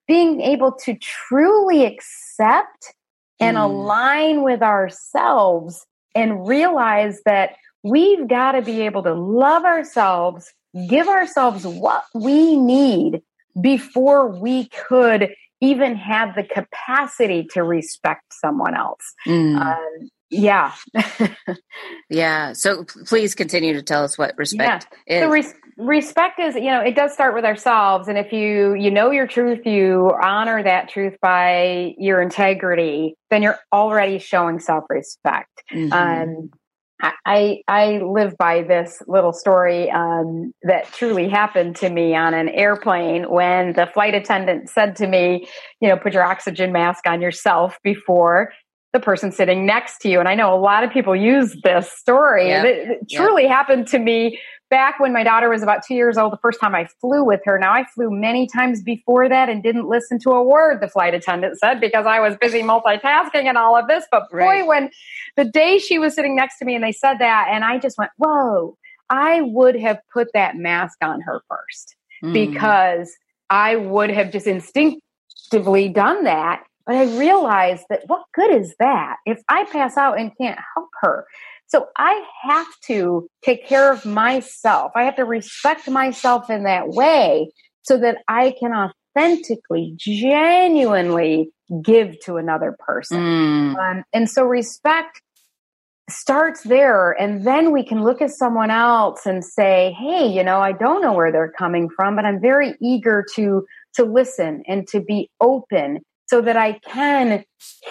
being 0.08 0.40
able 0.40 0.72
to 0.72 0.94
truly 0.94 1.84
accept 1.84 2.94
and 3.40 3.56
mm. 3.56 3.62
align 3.62 4.42
with 4.42 4.62
ourselves 4.62 5.84
and 6.14 6.46
realize 6.46 7.20
that 7.26 7.56
we've 7.82 8.26
got 8.26 8.52
to 8.52 8.62
be 8.62 8.82
able 8.82 9.02
to 9.02 9.14
love 9.14 9.64
ourselves 9.64 10.52
give 10.88 11.08
ourselves 11.08 11.66
what 11.66 12.04
we 12.14 12.56
need 12.56 13.22
before 13.60 14.28
we 14.28 14.68
could 14.68 15.30
even 15.62 15.96
have 15.96 16.34
the 16.34 16.44
capacity 16.44 17.46
to 17.50 17.62
respect 17.62 18.22
someone 18.30 18.74
else 18.74 19.14
mm. 19.26 19.56
um, 19.60 20.10
yeah. 20.30 20.74
yeah. 22.10 22.52
So 22.52 22.84
please 22.84 23.34
continue 23.34 23.74
to 23.74 23.82
tell 23.82 24.04
us 24.04 24.18
what 24.18 24.36
respect 24.36 24.86
yeah. 25.06 25.16
is. 25.16 25.22
So 25.22 25.30
res- 25.30 25.54
respect 25.76 26.40
is, 26.40 26.54
you 26.54 26.70
know, 26.70 26.80
it 26.80 26.96
does 26.96 27.12
start 27.12 27.34
with 27.34 27.44
ourselves. 27.44 28.08
And 28.08 28.18
if 28.18 28.32
you, 28.32 28.74
you 28.74 28.90
know 28.90 29.10
your 29.10 29.26
truth, 29.26 29.66
you 29.66 30.12
honor 30.22 30.62
that 30.62 30.88
truth 30.88 31.14
by 31.20 31.94
your 31.98 32.20
integrity, 32.20 33.14
then 33.30 33.42
you're 33.42 33.58
already 33.72 34.18
showing 34.18 34.58
self-respect. 34.58 35.62
Mm-hmm. 35.72 35.92
Um, 35.92 36.50
I 37.26 37.60
I 37.68 37.98
live 37.98 38.38
by 38.38 38.62
this 38.62 39.02
little 39.06 39.32
story 39.34 39.90
um, 39.90 40.52
that 40.62 40.86
truly 40.92 41.28
happened 41.28 41.76
to 41.76 41.90
me 41.90 42.16
on 42.16 42.32
an 42.32 42.48
airplane 42.48 43.24
when 43.30 43.74
the 43.74 43.86
flight 43.92 44.14
attendant 44.14 44.70
said 44.70 44.96
to 44.96 45.06
me, 45.06 45.46
you 45.80 45.88
know, 45.88 45.98
put 45.98 46.14
your 46.14 46.22
oxygen 46.22 46.72
mask 46.72 47.06
on 47.06 47.20
yourself 47.20 47.76
before 47.82 48.50
the 48.92 49.00
person 49.00 49.32
sitting 49.32 49.66
next 49.66 49.98
to 49.98 50.08
you. 50.08 50.20
And 50.20 50.28
I 50.28 50.34
know 50.34 50.54
a 50.54 50.58
lot 50.58 50.84
of 50.84 50.90
people 50.90 51.14
use 51.14 51.56
this 51.62 51.90
story. 51.92 52.48
Yep. 52.48 52.64
It, 52.64 52.88
it 52.88 53.10
truly 53.10 53.42
yep. 53.42 53.52
happened 53.52 53.88
to 53.88 53.98
me 53.98 54.40
back 54.70 54.98
when 54.98 55.12
my 55.12 55.22
daughter 55.22 55.48
was 55.48 55.62
about 55.62 55.84
two 55.86 55.94
years 55.94 56.18
old, 56.18 56.32
the 56.32 56.38
first 56.38 56.60
time 56.60 56.74
I 56.74 56.88
flew 57.00 57.24
with 57.24 57.40
her. 57.44 57.58
Now 57.58 57.72
I 57.72 57.84
flew 57.94 58.10
many 58.10 58.48
times 58.48 58.82
before 58.82 59.28
that 59.28 59.48
and 59.48 59.62
didn't 59.62 59.88
listen 59.88 60.18
to 60.20 60.30
a 60.30 60.42
word 60.42 60.80
the 60.80 60.88
flight 60.88 61.14
attendant 61.14 61.58
said 61.58 61.80
because 61.80 62.06
I 62.06 62.20
was 62.20 62.36
busy 62.36 62.62
multitasking 62.62 63.44
and 63.44 63.56
all 63.56 63.76
of 63.76 63.86
this. 63.86 64.04
But 64.10 64.30
boy, 64.30 64.38
right. 64.38 64.66
when 64.66 64.90
the 65.36 65.44
day 65.44 65.78
she 65.78 65.98
was 65.98 66.14
sitting 66.14 66.34
next 66.34 66.58
to 66.58 66.64
me 66.64 66.74
and 66.74 66.82
they 66.82 66.92
said 66.92 67.18
that, 67.18 67.48
and 67.50 67.64
I 67.64 67.78
just 67.78 67.98
went, 67.98 68.10
whoa, 68.16 68.76
I 69.08 69.42
would 69.42 69.76
have 69.76 69.98
put 70.12 70.28
that 70.34 70.56
mask 70.56 70.98
on 71.02 71.20
her 71.20 71.42
first 71.48 71.94
mm. 72.22 72.32
because 72.32 73.14
I 73.50 73.76
would 73.76 74.10
have 74.10 74.32
just 74.32 74.46
instinctively 74.46 75.88
done 75.88 76.24
that. 76.24 76.64
But 76.86 76.96
I 76.96 77.18
realized 77.18 77.84
that 77.90 78.02
what 78.06 78.24
good 78.32 78.54
is 78.54 78.74
that 78.78 79.16
if 79.26 79.42
I 79.48 79.64
pass 79.64 79.96
out 79.96 80.18
and 80.18 80.30
can't 80.40 80.58
help 80.74 80.88
her? 81.00 81.26
So 81.66 81.86
I 81.96 82.24
have 82.44 82.68
to 82.86 83.28
take 83.42 83.66
care 83.66 83.92
of 83.92 84.06
myself. 84.06 84.92
I 84.94 85.02
have 85.02 85.16
to 85.16 85.24
respect 85.24 85.90
myself 85.90 86.48
in 86.48 86.62
that 86.62 86.88
way 86.88 87.50
so 87.82 87.98
that 87.98 88.18
I 88.28 88.54
can 88.58 88.72
authentically, 88.72 89.94
genuinely 89.96 91.50
give 91.82 92.20
to 92.20 92.36
another 92.36 92.76
person. 92.78 93.18
Mm. 93.18 93.76
Um, 93.78 94.04
and 94.12 94.30
so 94.30 94.44
respect 94.44 95.20
starts 96.08 96.62
there. 96.62 97.10
And 97.10 97.44
then 97.44 97.72
we 97.72 97.84
can 97.84 98.04
look 98.04 98.22
at 98.22 98.30
someone 98.30 98.70
else 98.70 99.26
and 99.26 99.44
say, 99.44 99.94
Hey, 99.98 100.28
you 100.28 100.44
know, 100.44 100.60
I 100.60 100.72
don't 100.72 101.02
know 101.02 101.12
where 101.12 101.32
they're 101.32 101.52
coming 101.58 101.88
from, 101.94 102.14
but 102.14 102.24
I'm 102.24 102.40
very 102.40 102.74
eager 102.80 103.24
to, 103.34 103.66
to 103.94 104.04
listen 104.04 104.62
and 104.68 104.86
to 104.88 105.00
be 105.00 105.30
open 105.40 106.00
so 106.26 106.40
that 106.40 106.56
I 106.56 106.78
can 106.80 107.44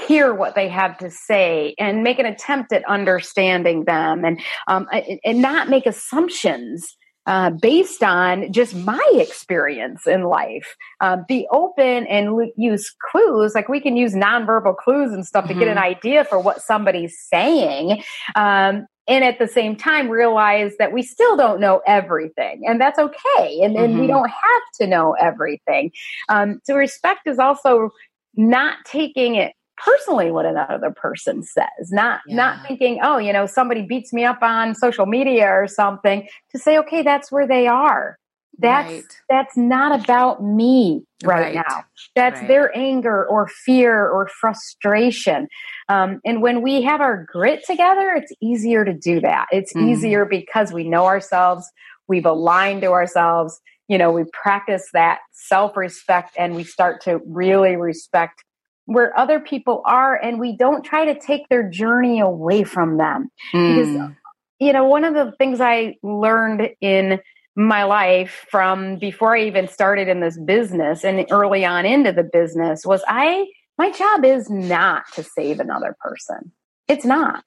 hear 0.07 0.33
what 0.33 0.55
they 0.55 0.69
have 0.69 0.97
to 0.99 1.09
say 1.09 1.75
and 1.79 2.03
make 2.03 2.19
an 2.19 2.25
attempt 2.25 2.73
at 2.73 2.83
understanding 2.85 3.85
them 3.85 4.23
and 4.25 4.39
um, 4.67 4.87
and 5.23 5.41
not 5.41 5.69
make 5.69 5.85
assumptions 5.85 6.95
uh, 7.27 7.49
based 7.49 8.03
on 8.03 8.51
just 8.51 8.75
my 8.75 9.03
experience 9.13 10.05
in 10.05 10.23
life. 10.23 10.75
Uh, 11.01 11.17
be 11.27 11.47
open 11.51 12.05
and 12.07 12.51
use 12.55 12.93
clues. 13.11 13.55
Like 13.55 13.67
we 13.67 13.81
can 13.81 13.97
use 13.97 14.13
nonverbal 14.13 14.77
clues 14.77 15.11
and 15.11 15.25
stuff 15.25 15.45
mm-hmm. 15.45 15.53
to 15.53 15.59
get 15.59 15.67
an 15.67 15.77
mm-hmm. 15.77 15.97
idea 15.97 16.25
for 16.25 16.39
what 16.39 16.61
somebody's 16.61 17.17
saying. 17.19 18.03
Um, 18.35 18.85
and 19.07 19.23
at 19.23 19.37
the 19.37 19.47
same 19.47 19.75
time 19.75 20.09
realize 20.09 20.73
that 20.77 20.91
we 20.91 21.03
still 21.03 21.37
don't 21.37 21.59
know 21.59 21.81
everything 21.85 22.63
and 22.65 22.81
that's 22.81 22.97
okay 22.97 23.59
and, 23.61 23.75
and 23.75 23.93
mm-hmm. 23.93 24.01
we 24.01 24.07
don't 24.07 24.29
have 24.29 24.63
to 24.79 24.87
know 24.87 25.13
everything 25.13 25.91
um, 26.29 26.59
so 26.63 26.75
respect 26.75 27.27
is 27.27 27.37
also 27.37 27.91
not 28.37 28.77
taking 28.85 29.35
it 29.35 29.53
personally 29.77 30.31
what 30.31 30.45
another 30.45 30.91
person 30.91 31.43
says 31.43 31.91
not 31.91 32.21
yeah. 32.27 32.35
not 32.35 32.67
thinking 32.67 32.99
oh 33.03 33.17
you 33.17 33.33
know 33.33 33.45
somebody 33.45 33.81
beats 33.81 34.13
me 34.13 34.23
up 34.23 34.41
on 34.41 34.73
social 34.73 35.05
media 35.05 35.47
or 35.47 35.67
something 35.67 36.27
to 36.49 36.57
say 36.57 36.77
okay 36.77 37.01
that's 37.01 37.31
where 37.31 37.47
they 37.47 37.67
are 37.67 38.17
that's 38.57 38.91
right. 38.91 39.03
that's 39.29 39.57
not 39.57 39.99
about 39.99 40.41
me 40.41 41.03
right, 41.25 41.41
right. 41.41 41.55
now 41.55 41.83
that's 42.15 42.39
right. 42.39 42.47
their 42.47 42.77
anger 42.77 43.25
or 43.25 43.47
fear 43.47 44.07
or 44.07 44.27
frustration 44.27 45.47
um, 45.89 46.21
and 46.23 46.41
when 46.41 46.61
we 46.61 46.81
have 46.81 47.01
our 47.01 47.25
grit 47.25 47.61
together 47.65 48.13
it's 48.15 48.31
easier 48.41 48.85
to 48.85 48.93
do 48.93 49.19
that 49.19 49.47
it's 49.51 49.73
mm. 49.73 49.89
easier 49.89 50.23
because 50.23 50.71
we 50.71 50.87
know 50.87 51.05
ourselves 51.05 51.69
we've 52.07 52.25
aligned 52.25 52.81
to 52.81 52.91
ourselves 52.91 53.59
you 53.87 53.97
know, 53.97 54.11
we 54.11 54.23
practice 54.33 54.89
that 54.93 55.19
self 55.31 55.77
respect 55.77 56.35
and 56.37 56.55
we 56.55 56.63
start 56.63 57.01
to 57.01 57.19
really 57.25 57.75
respect 57.75 58.43
where 58.85 59.17
other 59.17 59.39
people 59.39 59.81
are 59.85 60.15
and 60.15 60.39
we 60.39 60.55
don't 60.55 60.83
try 60.83 61.05
to 61.05 61.19
take 61.19 61.47
their 61.49 61.67
journey 61.67 62.19
away 62.19 62.63
from 62.63 62.97
them. 62.97 63.29
Mm. 63.53 63.75
Because, 63.75 63.95
hmm. 63.95 64.13
you 64.59 64.73
know, 64.73 64.85
one 64.85 65.03
of 65.03 65.13
the 65.13 65.33
things 65.37 65.59
I 65.59 65.95
learned 66.03 66.69
in 66.81 67.19
my 67.55 67.83
life 67.83 68.45
from 68.49 68.97
before 68.97 69.35
I 69.35 69.43
even 69.45 69.67
started 69.67 70.07
in 70.07 70.19
this 70.19 70.37
business 70.37 71.03
and 71.03 71.25
early 71.31 71.65
on 71.65 71.85
into 71.85 72.11
the 72.11 72.23
business 72.23 72.85
was 72.85 73.01
I, 73.07 73.47
my 73.77 73.91
job 73.91 74.25
is 74.25 74.49
not 74.49 75.03
to 75.13 75.23
save 75.23 75.59
another 75.59 75.95
person. 75.99 76.51
It's 76.87 77.05
not. 77.05 77.43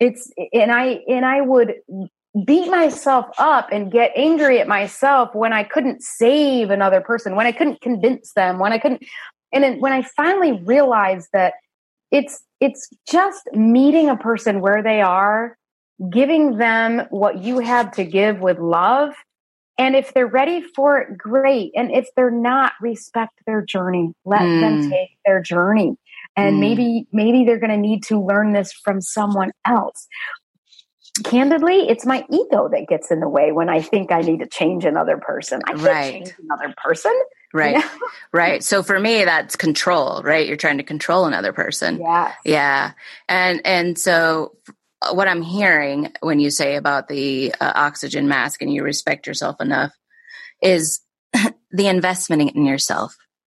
It's, 0.00 0.30
and 0.52 0.72
I, 0.72 1.00
and 1.08 1.24
I 1.24 1.40
would 1.42 1.74
beat 2.46 2.70
myself 2.70 3.26
up 3.38 3.68
and 3.70 3.92
get 3.92 4.12
angry 4.16 4.58
at 4.58 4.68
myself 4.68 5.34
when 5.34 5.52
I 5.52 5.64
couldn't 5.64 6.02
save 6.02 6.70
another 6.70 7.00
person, 7.00 7.36
when 7.36 7.46
I 7.46 7.52
couldn't 7.52 7.80
convince 7.80 8.32
them, 8.32 8.58
when 8.58 8.72
I 8.72 8.78
couldn't. 8.78 9.02
And 9.52 9.62
then 9.62 9.80
when 9.80 9.92
I 9.92 10.02
finally 10.02 10.52
realized 10.52 11.28
that 11.32 11.54
it's 12.10 12.42
it's 12.60 12.88
just 13.08 13.42
meeting 13.52 14.08
a 14.08 14.16
person 14.16 14.60
where 14.60 14.82
they 14.82 15.02
are, 15.02 15.58
giving 16.10 16.56
them 16.56 17.02
what 17.10 17.38
you 17.38 17.58
have 17.58 17.92
to 17.92 18.04
give 18.04 18.40
with 18.40 18.58
love, 18.58 19.14
and 19.78 19.94
if 19.94 20.14
they're 20.14 20.26
ready 20.26 20.62
for 20.62 20.98
it, 21.00 21.18
great. 21.18 21.72
And 21.74 21.90
if 21.90 22.08
they're 22.16 22.30
not, 22.30 22.72
respect 22.80 23.32
their 23.46 23.62
journey. 23.62 24.12
Let 24.24 24.42
mm. 24.42 24.60
them 24.60 24.90
take 24.90 25.10
their 25.26 25.42
journey. 25.42 25.96
And 26.34 26.56
mm. 26.56 26.60
maybe 26.60 27.06
maybe 27.12 27.44
they're 27.44 27.58
going 27.58 27.70
to 27.70 27.76
need 27.76 28.04
to 28.04 28.18
learn 28.18 28.52
this 28.52 28.72
from 28.72 29.02
someone 29.02 29.50
else 29.66 30.08
candidly, 31.24 31.88
it's 31.88 32.06
my 32.06 32.24
ego 32.30 32.68
that 32.68 32.86
gets 32.88 33.10
in 33.10 33.20
the 33.20 33.28
way 33.28 33.52
when 33.52 33.68
I 33.68 33.82
think 33.82 34.12
I 34.12 34.20
need 34.20 34.40
to 34.40 34.46
change 34.46 34.84
another 34.84 35.18
person. 35.18 35.60
I 35.66 35.72
can't 35.72 35.82
right. 35.82 36.12
change 36.12 36.32
another 36.42 36.74
person. 36.76 37.12
Right. 37.52 37.76
You 37.76 37.80
know? 37.80 38.08
right. 38.32 38.64
So 38.64 38.82
for 38.82 38.98
me, 38.98 39.24
that's 39.24 39.56
control, 39.56 40.22
right? 40.22 40.46
You're 40.46 40.56
trying 40.56 40.78
to 40.78 40.84
control 40.84 41.26
another 41.26 41.52
person. 41.52 42.00
Yeah. 42.00 42.32
Yeah. 42.44 42.92
And, 43.28 43.60
and 43.66 43.98
so 43.98 44.56
what 45.10 45.28
I'm 45.28 45.42
hearing 45.42 46.12
when 46.20 46.40
you 46.40 46.50
say 46.50 46.76
about 46.76 47.08
the 47.08 47.54
uh, 47.60 47.72
oxygen 47.74 48.28
mask 48.28 48.62
and 48.62 48.72
you 48.72 48.82
respect 48.82 49.26
yourself 49.26 49.60
enough 49.60 49.92
is 50.62 51.00
the 51.70 51.88
investment 51.88 52.54
in 52.54 52.64
yourself. 52.64 53.16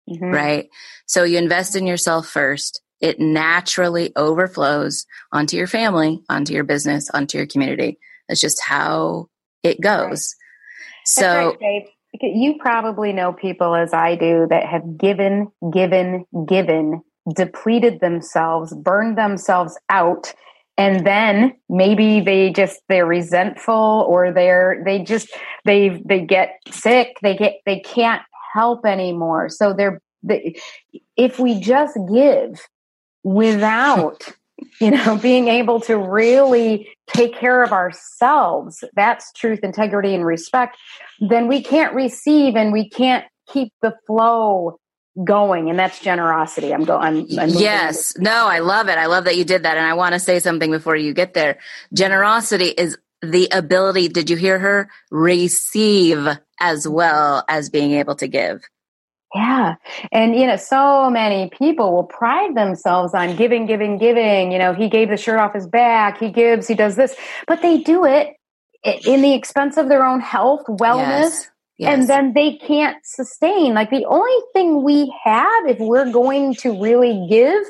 Mm-hmm. 0.09 0.33
Right. 0.33 0.69
So 1.07 1.25
you 1.25 1.39
invest 1.39 1.77
in 1.77 1.87
yourself 1.87 2.27
first 2.27 2.82
it 3.03 3.19
naturally 3.19 4.13
overflows 4.15 5.05
onto 5.33 5.57
your 5.57 5.67
family, 5.67 6.23
onto 6.31 6.55
your 6.55 6.65
business, 6.65 7.11
onto 7.11 7.37
your 7.37 7.47
community. 7.47 7.99
That's 8.29 8.41
just 8.41 8.63
how 8.63 9.29
it 9.65 9.81
goes. 9.81 10.09
Right. 10.09 11.05
So, 11.05 11.57
right, 11.61 11.89
you 12.23 12.55
probably 12.59 13.13
know 13.13 13.33
people 13.33 13.75
as 13.75 13.93
I 13.93 14.15
do 14.15 14.47
that 14.49 14.65
have 14.67 14.97
given, 14.97 15.49
given, 15.73 16.25
given, 16.47 17.03
depleted 17.35 18.01
themselves, 18.01 18.73
burned 18.73 19.19
themselves 19.19 19.77
out. 19.89 20.33
And 20.79 21.05
then 21.05 21.55
maybe 21.69 22.21
they 22.21 22.51
just 22.51 22.81
they're 22.89 23.05
resentful 23.05 24.07
or 24.09 24.33
they're 24.33 24.83
they 24.87 25.03
just 25.03 25.29
they 25.65 26.01
they 26.05 26.21
get 26.21 26.61
sick 26.71 27.19
they 27.23 27.37
get 27.37 27.57
they 27.67 27.81
can't 27.81 28.23
help 28.55 28.87
anymore 28.87 29.51
so 29.51 29.75
they're 29.75 30.01
they, 30.23 30.57
if 31.17 31.39
we 31.39 31.61
just 31.61 31.99
give 32.13 32.59
without 33.23 34.29
you 34.81 34.91
know 34.91 35.17
being 35.23 35.49
able 35.49 35.81
to 35.81 35.97
really 35.97 36.89
take 37.07 37.35
care 37.35 37.63
of 37.63 37.73
ourselves 37.73 38.85
that's 38.95 39.33
truth 39.33 39.61
integrity 39.63 40.15
and 40.15 40.25
respect 40.25 40.77
then 41.21 41.49
we 41.49 41.63
can't 41.63 41.95
receive 41.95 42.57
and 42.57 42.73
we 42.73 42.89
can't 42.89 43.25
keep 43.49 43.73
the 43.83 43.95
flow 44.07 44.79
going 45.25 45.69
and 45.69 45.79
that's 45.79 46.01
generosity. 46.01 46.73
I'm 46.73 46.85
going 46.85 47.27
yes. 47.29 48.17
No 48.19 48.47
i 48.47 48.61
love 48.61 48.89
it. 48.89 48.99
I 48.99 49.07
love 49.07 49.25
that 49.25 49.37
you 49.37 49.45
did 49.45 49.65
that 49.65 49.77
and 49.77 49.87
i 49.87 49.95
want 49.95 50.15
to 50.15 50.21
say 50.21 50.39
something 50.39 50.71
before 50.71 50.97
you 50.97 51.13
get 51.13 51.35
there. 51.35 51.59
Generosity 51.93 52.69
is 52.69 52.97
the 53.21 53.49
ability 53.53 54.09
did 54.09 54.31
you 54.31 54.37
hear 54.37 54.59
her? 54.59 54.91
Receive 55.11 56.27
as 56.61 56.89
well 56.89 57.45
as 57.49 57.71
being 57.71 57.93
able 57.93 58.15
to 58.17 58.27
give 58.27 58.63
yeah. 59.35 59.77
And, 60.11 60.35
you 60.37 60.47
know, 60.47 60.57
so 60.57 61.11
many 61.11 61.51
people 61.51 61.93
will 61.93 62.05
pride 62.05 62.55
themselves 62.55 63.15
on 63.15 63.37
giving, 63.37 63.67
giving, 63.67 63.99
giving. 63.99 64.53
You 64.53 64.59
know, 64.59 64.75
he 64.75 64.89
gave 64.89 65.09
the 65.09 65.17
shirt 65.17 65.39
off 65.39 65.55
his 65.55 65.67
back, 65.67 66.19
he 66.19 66.31
gives, 66.31 66.69
he 66.69 66.75
does 66.75 66.97
this, 66.97 67.15
but 67.47 67.63
they 67.63 67.79
do 67.79 68.05
it 68.05 68.37
in 68.85 69.23
the 69.23 69.35
expense 69.35 69.77
of 69.77 69.89
their 69.89 70.05
own 70.05 70.21
health, 70.21 70.67
wellness. 70.67 71.31
Yes. 71.31 71.49
Yes. 71.79 71.99
And 71.99 72.09
then 72.09 72.33
they 72.35 72.59
can't 72.59 72.99
sustain. 73.05 73.75
Like 73.75 73.91
the 73.91 74.05
only 74.05 74.39
thing 74.53 74.85
we 74.85 75.13
have, 75.25 75.67
if 75.67 75.79
we're 75.81 76.13
going 76.13 76.55
to 76.57 76.81
really 76.81 77.27
give, 77.29 77.65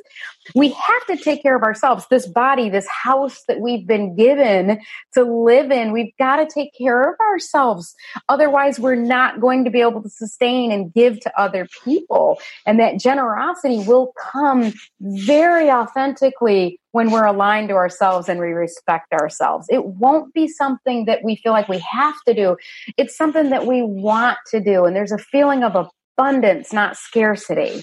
we 0.55 0.71
have 0.71 1.07
to 1.07 1.17
take 1.17 1.43
care 1.43 1.57
of 1.57 1.63
ourselves. 1.63 2.07
This 2.11 2.27
body, 2.27 2.69
this 2.69 2.89
house 2.89 3.43
that 3.49 3.61
we've 3.61 3.87
been 3.87 4.17
given 4.17 4.81
to 5.15 5.23
live 5.23 5.71
in, 5.71 5.93
we've 5.93 6.17
got 6.19 6.37
to 6.37 6.47
take 6.47 6.73
care 6.77 7.11
of 7.11 7.15
ourselves. 7.21 7.95
Otherwise, 8.29 8.79
we're 8.79 8.95
not 8.95 9.41
going 9.41 9.65
to 9.65 9.71
be 9.71 9.81
able 9.81 10.03
to 10.03 10.09
sustain 10.09 10.73
and 10.73 10.93
give 10.93 11.21
to 11.21 11.41
other 11.41 11.67
people. 11.85 12.39
And 12.67 12.79
that 12.81 12.99
generosity 12.99 13.79
will 13.87 14.13
come 14.33 14.73
very 15.01 15.71
authentically 15.71 16.79
when 16.93 17.11
we're 17.11 17.25
aligned 17.25 17.69
to 17.69 17.75
ourselves 17.75 18.29
and 18.29 18.39
we 18.39 18.49
respect 18.49 19.13
ourselves. 19.13 19.67
It 19.71 19.85
won't 19.85 20.33
be 20.35 20.47
something 20.47 21.07
that 21.07 21.25
we 21.25 21.37
feel 21.37 21.53
like 21.53 21.69
we 21.69 21.79
have 21.79 22.15
to 22.27 22.35
do. 22.35 22.57
It's 22.97 23.17
something 23.17 23.51
that 23.51 23.67
we 23.67 23.83
want 23.83 24.39
to 24.51 24.61
do. 24.61 24.85
And 24.85 24.95
there's 24.95 25.13
a 25.13 25.19
feeling 25.19 25.65
of 25.65 25.91
abundance, 26.19 26.73
not 26.73 26.97
scarcity. 26.97 27.83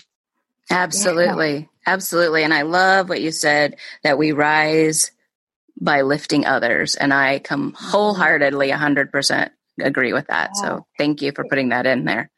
Absolutely. 0.70 1.57
Yeah. 1.57 1.65
Absolutely. 1.88 2.43
And 2.43 2.53
I 2.53 2.61
love 2.61 3.09
what 3.09 3.22
you 3.22 3.32
said 3.32 3.78
that 4.03 4.17
we 4.17 4.32
rise 4.32 5.11
by 5.82 6.01
lifting 6.01 6.45
others. 6.45 6.95
And 6.95 7.13
I 7.13 7.39
come 7.39 7.72
mm-hmm. 7.72 7.86
wholeheartedly 7.86 8.70
100% 8.70 9.49
agree 9.82 10.13
with 10.13 10.28
that. 10.28 10.51
Yeah. 10.55 10.61
So 10.61 10.86
thank 10.97 11.22
you 11.22 11.32
for 11.32 11.45
putting 11.49 11.70
that 11.70 11.88
in 11.88 12.05
there. 12.05 12.30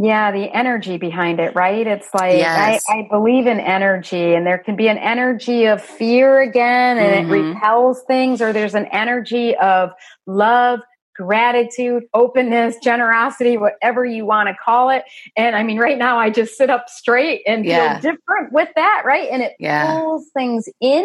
Yeah, 0.00 0.30
the 0.30 0.48
energy 0.54 0.96
behind 0.96 1.40
it, 1.40 1.56
right? 1.56 1.84
It's 1.84 2.08
like 2.14 2.38
yes. 2.38 2.84
I, 2.88 2.98
I, 2.98 3.08
believe 3.10 3.48
in 3.48 3.58
energy, 3.58 4.34
and 4.34 4.46
there 4.46 4.58
can 4.58 4.76
be 4.76 4.86
an 4.86 4.96
energy 4.96 5.64
of 5.64 5.82
fear 5.82 6.40
again, 6.40 6.98
and 6.98 7.26
mm-hmm. 7.26 7.34
it 7.34 7.54
repels 7.54 8.04
things, 8.06 8.40
or 8.40 8.52
there's 8.52 8.76
an 8.76 8.86
energy 8.92 9.56
of 9.56 9.90
love, 10.24 10.78
gratitude, 11.18 12.04
openness, 12.14 12.76
generosity, 12.82 13.56
whatever 13.56 14.04
you 14.04 14.24
want 14.24 14.48
to 14.48 14.54
call 14.64 14.88
it. 14.88 15.02
And 15.36 15.56
I 15.56 15.64
mean, 15.64 15.78
right 15.78 15.98
now 15.98 16.16
I 16.16 16.30
just 16.30 16.56
sit 16.56 16.70
up 16.70 16.88
straight 16.88 17.42
and 17.44 17.64
yeah. 17.64 17.98
feel 17.98 18.12
different 18.12 18.52
with 18.52 18.68
that, 18.76 19.02
right? 19.04 19.28
And 19.30 19.42
it 19.42 19.54
yeah. 19.58 19.98
pulls 19.98 20.30
things 20.32 20.68
in 20.80 21.04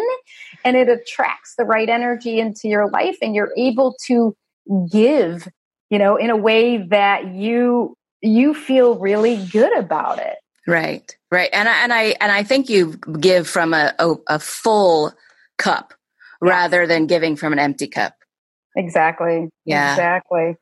and 0.64 0.76
it 0.76 0.88
attracts 0.88 1.56
the 1.58 1.64
right 1.64 1.88
energy 1.88 2.38
into 2.38 2.68
your 2.68 2.88
life 2.90 3.18
and 3.20 3.34
you're 3.34 3.52
able 3.56 3.96
to 4.06 4.36
give, 4.90 5.48
you 5.90 5.98
know, 5.98 6.16
in 6.16 6.30
a 6.30 6.36
way 6.36 6.78
that 6.88 7.34
you 7.34 7.96
you 8.22 8.54
feel 8.54 8.96
really 8.98 9.44
good 9.48 9.76
about 9.76 10.18
it. 10.18 10.36
Right. 10.66 11.14
Right. 11.30 11.50
And 11.52 11.68
I 11.68 11.82
and 11.82 11.92
I 11.92 12.02
and 12.20 12.30
I 12.30 12.44
think 12.44 12.68
you 12.68 12.94
give 13.18 13.48
from 13.48 13.74
a 13.74 13.92
a, 13.98 14.14
a 14.28 14.38
full 14.38 15.12
cup 15.58 15.92
rather 16.40 16.86
than 16.86 17.08
giving 17.08 17.34
from 17.34 17.52
an 17.52 17.58
empty 17.58 17.88
cup. 17.88 18.14
Exactly. 18.76 19.48
Yeah. 19.64 19.92
Exactly. 19.92 20.56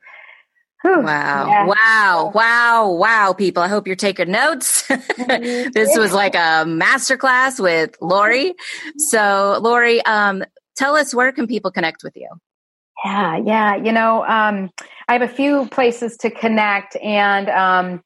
Whew. 0.83 1.03
Wow. 1.03 1.47
Yeah. 1.47 1.67
Wow. 1.67 2.33
Wow. 2.35 2.91
Wow, 2.93 3.33
people. 3.33 3.63
I 3.63 3.69
hope 3.69 3.87
you're 3.87 3.97
taking 3.97 4.31
notes. 4.31 4.87
this 4.89 5.97
was 5.97 6.13
like 6.13 6.35
a 6.35 6.65
masterclass 6.67 7.61
with 7.61 7.97
Laurie. 8.01 8.55
So, 8.99 9.59
Laurie, 9.63 10.05
um, 10.05 10.45
tell 10.77 10.97
us 10.97 11.15
where 11.15 11.31
can 11.33 11.47
people 11.47 11.71
connect 11.71 12.03
with 12.03 12.17
you? 12.17 12.29
Yeah, 13.05 13.37
yeah. 13.37 13.77
You 13.77 13.93
know, 13.93 14.25
um, 14.25 14.71
I 15.09 15.13
have 15.13 15.23
a 15.23 15.29
few 15.29 15.67
places 15.67 16.17
to 16.19 16.31
connect 16.31 16.97
and 16.97 17.49
um, 17.49 18.03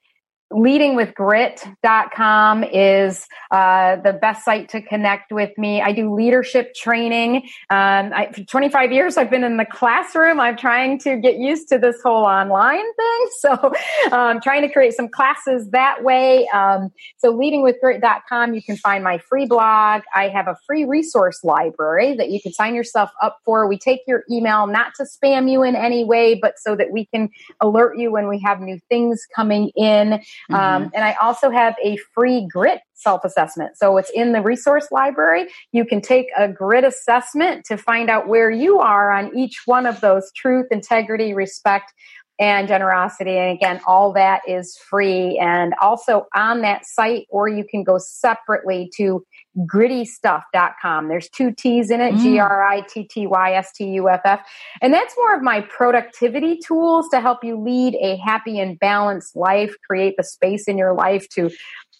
leadingwithgrit.com 0.53 2.65
is 2.65 3.27
uh, 3.51 3.97
the 3.97 4.13
best 4.13 4.45
site 4.45 4.69
to 4.69 4.81
connect 4.81 5.33
with 5.33 5.51
me. 5.59 5.83
I 5.83 5.91
do 5.93 6.15
leadership 6.15 6.73
training. 6.75 7.49
Um, 7.69 8.13
I, 8.15 8.31
for 8.33 8.45
25 8.45 8.93
years, 8.93 9.17
I've 9.17 9.31
been 9.31 9.43
in 9.43 9.57
the 9.57 9.65
classroom. 9.65 10.39
I'm 10.39 10.57
trying 10.57 11.01
to 11.01 11.17
get 11.17 11.39
used 11.39 11.69
to 11.71 11.79
this 11.79 11.97
whole 12.03 12.25
online 12.25 12.79
thing. 12.79 13.29
So 13.39 13.73
I'm 14.07 14.37
um, 14.37 14.41
trying 14.41 14.63
to 14.63 14.73
create 14.73 14.95
some 14.95 15.09
classes 15.09 15.71
that 15.71 16.03
way. 16.03 16.49
Um, 16.49 16.91
so 17.19 17.37
leadingwithgrit.com, 17.37 18.55
you 18.55 18.63
can 18.63 18.77
find 18.77 19.05
my 19.05 19.19
free 19.19 19.47
blog. 19.47 20.03
I 20.15 20.29
have 20.29 20.49
a 20.49 20.57
free 20.67 20.85
resource 20.85 21.45
library 21.45 22.15
that 22.17 22.31
you 22.31 22.41
can 22.41 22.53
sign 22.53 22.75
yourself 22.75 23.11
up 23.23 23.39
for. 23.45 23.69
We 23.69 23.79
take 23.79 24.01
your 24.07 24.25
email 24.31 24.67
not 24.67 24.95
to 24.97 25.05
spam 25.05 25.51
you 25.51 25.63
in 25.63 25.77
any 25.77 26.05
way, 26.05 26.35
but 26.35 26.55
so 26.59 26.75
that 26.77 26.93
we 26.93 27.07
can 27.07 27.29
alert 27.61 27.99
you 27.99 28.11
when 28.11 28.27
we 28.27 28.41
have 28.41 28.61
new 28.61 28.79
things 28.89 29.25
coming 29.35 29.71
in. 29.77 30.21
Mm-hmm. 30.51 30.55
Um, 30.55 30.91
and 30.95 31.05
I 31.05 31.15
also 31.15 31.51
have 31.51 31.75
a 31.83 31.97
free 32.15 32.47
grit 32.51 32.81
self 32.95 33.25
assessment. 33.25 33.77
So 33.77 33.97
it's 33.99 34.11
in 34.11 34.33
the 34.33 34.41
resource 34.41 34.89
library. 34.91 35.47
You 35.73 35.85
can 35.85 36.01
take 36.01 36.29
a 36.37 36.49
grit 36.49 36.85
assessment 36.85 37.65
to 37.67 37.77
find 37.77 38.09
out 38.09 38.29
where 38.29 38.51
you 38.51 38.79
are 38.79 39.11
on 39.11 39.37
each 39.37 39.63
one 39.67 39.87
of 39.87 40.01
those 40.01 40.33
truth, 40.33 40.67
integrity, 40.71 41.35
respect, 41.35 41.93
and 42.39 42.69
generosity. 42.69 43.37
And 43.37 43.57
again, 43.57 43.81
all 43.87 44.13
that 44.13 44.43
is 44.47 44.77
free. 44.77 45.39
And 45.39 45.75
also 45.81 46.27
on 46.35 46.61
that 46.63 46.85
site, 46.85 47.27
or 47.31 47.49
you 47.49 47.65
can 47.65 47.83
go 47.83 47.99
separately 47.99 48.91
to 48.97 49.25
grittystuff.com. 49.61 51.09
There's 51.09 51.31
two 51.31 51.53
T's 51.53 51.91
in 51.91 52.01
it, 52.01 52.15
mm. 52.15 52.19
G 52.19 52.39
R 52.39 52.63
I 52.63 52.83
T 52.83 53.05
T 53.05 53.27
Y 53.27 53.53
S 53.55 53.73
T 53.73 53.85
U 53.93 54.09
F 54.09 54.21
F. 54.25 54.47
And 54.83 54.93
that's 54.93 55.15
more 55.17 55.35
of 55.35 55.43
my 55.43 55.63
productivity 55.63 56.59
tools 56.59 57.09
to 57.11 57.21
help 57.21 57.43
you 57.43 57.59
lead 57.59 57.95
a 58.01 58.17
happy 58.17 58.61
and 58.61 58.79
balanced 58.79 59.35
life, 59.35 59.75
create 59.89 60.17
the 60.19 60.25
space 60.25 60.69
in 60.69 60.77
your 60.77 60.93
life 60.93 61.29
to 61.31 61.51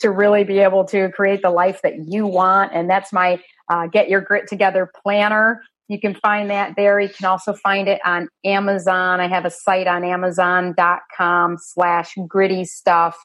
to 0.01 0.11
really 0.11 0.45
be 0.45 0.59
able 0.59 0.85
to 0.85 1.11
create 1.13 1.41
the 1.41 1.51
life 1.51 1.81
that 1.83 2.07
you 2.07 2.27
want. 2.27 2.73
And 2.75 2.91
that's 2.91 3.15
my 3.15 3.41
uh, 3.71 3.87
Get 3.87 4.11
Your 4.11 4.21
Grit 4.21 4.47
Together 4.47 4.91
planner. 5.03 5.63
You 5.89 6.01
can 6.01 6.15
find 6.15 6.51
that 6.51 6.75
there. 6.77 6.99
You 6.99 7.09
can 7.09 7.27
also 7.27 7.53
find 7.53 7.89
it 7.89 8.01
on 8.05 8.29
Amazon. 8.45 9.21
I 9.21 9.29
have 9.29 9.45
a 9.45 9.51
site 9.51 9.87
on 9.87 10.05
amazon.com 10.05 11.59
slash 11.61 12.15
gritty 12.27 12.65
stuff. 12.65 13.17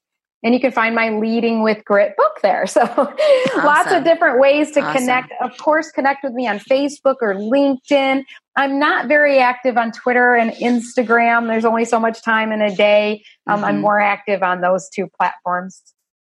And 0.44 0.56
you 0.56 0.60
can 0.60 0.72
find 0.72 0.96
my 0.96 1.10
Leading 1.10 1.62
with 1.62 1.86
Grit 1.86 2.16
book 2.18 2.40
there. 2.42 2.66
So 2.72 2.82
awesome. 2.82 3.64
lots 3.64 3.92
of 3.92 4.04
different 4.04 4.40
ways 4.40 4.72
to 4.72 4.82
awesome. 4.82 5.02
connect. 5.02 5.34
Of 5.42 5.58
course, 5.58 5.92
connect 5.92 6.24
with 6.24 6.34
me 6.34 6.48
on 6.48 6.60
Facebook 6.60 7.16
or 7.22 7.36
LinkedIn. 7.36 8.24
I'm 8.56 8.80
not 8.80 9.08
very 9.08 9.40
active 9.40 9.78
on 9.78 9.92
Twitter 9.92 10.36
and 10.36 10.52
Instagram. 10.52 11.48
There's 11.48 11.66
only 11.66 11.86
so 11.86 12.00
much 12.00 12.24
time 12.24 12.52
in 12.52 12.62
a 12.62 12.76
day. 12.76 13.24
Um, 13.48 13.58
mm-hmm. 13.58 13.66
I'm 13.66 13.82
more 13.82 14.00
active 14.00 14.42
on 14.42 14.62
those 14.62 14.90
two 14.90 15.08
platforms. 15.20 15.82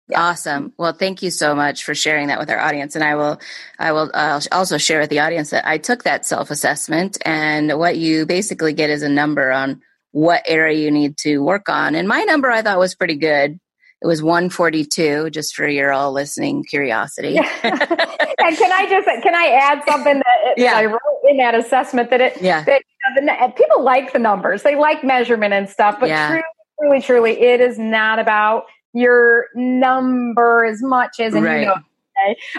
Yeah. 0.09 0.23
Awesome. 0.23 0.73
Well, 0.75 0.93
thank 0.93 1.21
you 1.21 1.29
so 1.29 1.53
much 1.53 1.83
for 1.83 1.93
sharing 1.93 2.27
that 2.27 2.39
with 2.39 2.49
our 2.49 2.59
audience. 2.59 2.95
And 2.95 3.03
I 3.03 3.15
will, 3.15 3.39
I 3.77 3.91
will 3.91 4.09
uh, 4.11 4.41
also 4.51 4.79
share 4.79 4.99
with 4.99 5.11
the 5.11 5.19
audience 5.19 5.51
that 5.51 5.67
I 5.67 5.77
took 5.77 6.03
that 6.03 6.25
self 6.25 6.49
assessment 6.49 7.19
and 7.25 7.77
what 7.77 7.95
you 7.97 8.25
basically 8.25 8.73
get 8.73 8.89
is 8.89 9.03
a 9.03 9.09
number 9.09 9.51
on 9.51 9.81
what 10.11 10.41
area 10.47 10.79
you 10.79 10.89
need 10.89 11.17
to 11.17 11.37
work 11.39 11.69
on. 11.69 11.93
And 11.93 12.07
my 12.07 12.23
number 12.23 12.49
I 12.49 12.63
thought 12.63 12.79
was 12.79 12.95
pretty 12.95 13.17
good. 13.17 13.59
It 14.01 14.07
was 14.07 14.23
142, 14.23 15.29
just 15.29 15.55
for 15.55 15.67
your 15.67 15.91
all 15.91 16.13
listening 16.13 16.63
curiosity. 16.63 17.31
Yeah. 17.31 17.49
and 17.63 18.57
can 18.57 18.71
I 18.71 18.87
just 18.89 19.07
can 19.23 19.35
I 19.35 19.59
add 19.61 19.83
something 19.87 20.19
that, 20.19 20.53
yeah. 20.57 20.75
I 20.75 20.85
wrote 20.85 20.99
in 21.29 21.37
that 21.37 21.53
assessment 21.53 22.09
that 22.09 22.21
it 22.21 22.41
yeah. 22.41 22.63
that 22.63 22.81
you 23.15 23.25
know, 23.25 23.37
the, 23.37 23.53
people 23.53 23.83
like 23.83 24.13
the 24.13 24.19
numbers, 24.19 24.63
they 24.63 24.75
like 24.75 25.03
measurement 25.03 25.53
and 25.53 25.69
stuff, 25.69 25.97
but 25.99 26.07
yeah. 26.07 26.29
truly, 26.29 26.43
truly, 26.79 27.01
truly, 27.01 27.41
it 27.41 27.59
is 27.59 27.77
not 27.77 28.19
about 28.19 28.65
your 28.93 29.47
number 29.55 30.65
as 30.65 30.81
much 30.81 31.19
as, 31.19 31.33
and 31.33 31.45
right. 31.45 31.61
you 31.61 31.65
know, 31.65 31.75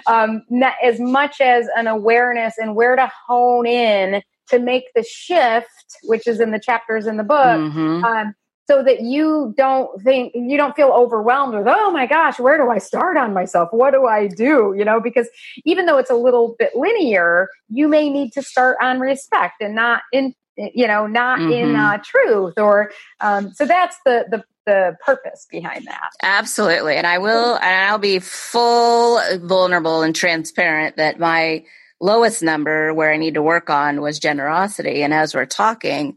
um, 0.06 0.42
not 0.48 0.74
as 0.82 0.98
much 1.00 1.40
as 1.40 1.66
an 1.76 1.86
awareness 1.86 2.54
and 2.58 2.74
where 2.74 2.96
to 2.96 3.10
hone 3.26 3.66
in 3.66 4.22
to 4.48 4.58
make 4.58 4.84
the 4.94 5.02
shift, 5.02 5.68
which 6.04 6.26
is 6.26 6.40
in 6.40 6.50
the 6.50 6.60
chapters 6.60 7.06
in 7.06 7.16
the 7.16 7.24
book, 7.24 7.38
mm-hmm. 7.38 8.04
um, 8.04 8.34
so 8.70 8.84
that 8.84 9.00
you 9.00 9.52
don't 9.56 10.00
think 10.02 10.32
you 10.32 10.56
don't 10.56 10.76
feel 10.76 10.90
overwhelmed 10.90 11.54
with 11.54 11.66
oh 11.68 11.90
my 11.90 12.06
gosh 12.06 12.38
where 12.38 12.56
do 12.56 12.70
i 12.70 12.78
start 12.78 13.16
on 13.16 13.34
myself 13.34 13.68
what 13.72 13.90
do 13.90 14.06
i 14.06 14.28
do 14.28 14.72
you 14.78 14.84
know 14.84 15.00
because 15.00 15.28
even 15.64 15.86
though 15.86 15.98
it's 15.98 16.10
a 16.10 16.14
little 16.14 16.54
bit 16.56 16.70
linear 16.76 17.48
you 17.68 17.88
may 17.88 18.08
need 18.08 18.32
to 18.32 18.40
start 18.40 18.76
on 18.80 19.00
respect 19.00 19.54
and 19.60 19.74
not 19.74 20.02
in 20.12 20.32
you 20.56 20.86
know 20.86 21.08
not 21.08 21.40
mm-hmm. 21.40 21.50
in 21.50 21.74
uh, 21.74 21.98
truth 22.04 22.54
or 22.58 22.92
um, 23.20 23.52
so 23.52 23.66
that's 23.66 23.96
the 24.04 24.24
the 24.30 24.44
the 24.70 24.96
purpose 25.04 25.46
behind 25.50 25.86
that. 25.86 26.10
Absolutely. 26.22 26.94
And 26.94 27.06
I 27.06 27.18
will, 27.18 27.56
and 27.56 27.90
I'll 27.90 27.98
be 27.98 28.20
full 28.20 29.20
vulnerable 29.38 30.02
and 30.02 30.14
transparent 30.14 30.96
that 30.96 31.18
my 31.18 31.64
lowest 32.00 32.42
number 32.42 32.94
where 32.94 33.12
I 33.12 33.16
need 33.16 33.34
to 33.34 33.42
work 33.42 33.68
on 33.68 34.00
was 34.00 34.18
generosity. 34.18 35.02
And 35.02 35.12
as 35.12 35.34
we're 35.34 35.46
talking, 35.46 36.16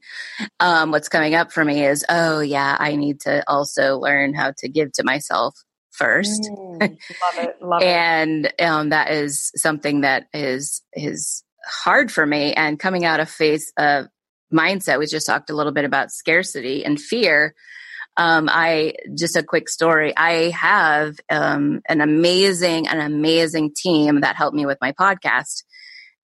um, 0.59 0.91
what's 0.91 1.09
coming 1.09 1.35
up 1.35 1.51
for 1.51 1.65
me 1.65 1.85
is, 1.85 2.05
oh 2.09 2.39
yeah, 2.39 2.77
I 2.79 2.95
need 2.95 3.21
to 3.21 3.43
also 3.47 3.97
learn 3.97 4.33
how 4.33 4.53
to 4.59 4.69
give 4.69 4.91
to 4.93 5.03
myself 5.03 5.55
first. 5.91 6.49
Mm, 6.51 6.79
love 6.81 7.37
it. 7.37 7.55
Love 7.61 7.81
and 7.81 8.53
um, 8.61 8.89
that 8.89 9.11
is 9.11 9.51
something 9.55 10.01
that 10.01 10.27
is 10.33 10.81
is 10.93 11.43
hard 11.65 12.11
for 12.11 12.25
me. 12.25 12.53
And 12.53 12.79
coming 12.79 13.05
out 13.05 13.19
of 13.19 13.29
face 13.29 13.71
of 13.77 14.07
mindset, 14.53 14.99
we 14.99 15.07
just 15.07 15.27
talked 15.27 15.49
a 15.49 15.55
little 15.55 15.71
bit 15.71 15.85
about 15.85 16.11
scarcity 16.11 16.85
and 16.85 16.99
fear. 16.99 17.55
Um, 18.15 18.47
I 18.49 18.93
just 19.17 19.35
a 19.35 19.43
quick 19.43 19.69
story. 19.69 20.15
I 20.15 20.49
have 20.51 21.15
um, 21.29 21.81
an 21.89 22.01
amazing, 22.01 22.87
an 22.87 22.99
amazing 22.99 23.73
team 23.75 24.21
that 24.21 24.35
helped 24.35 24.55
me 24.55 24.65
with 24.65 24.77
my 24.81 24.91
podcast. 24.91 25.63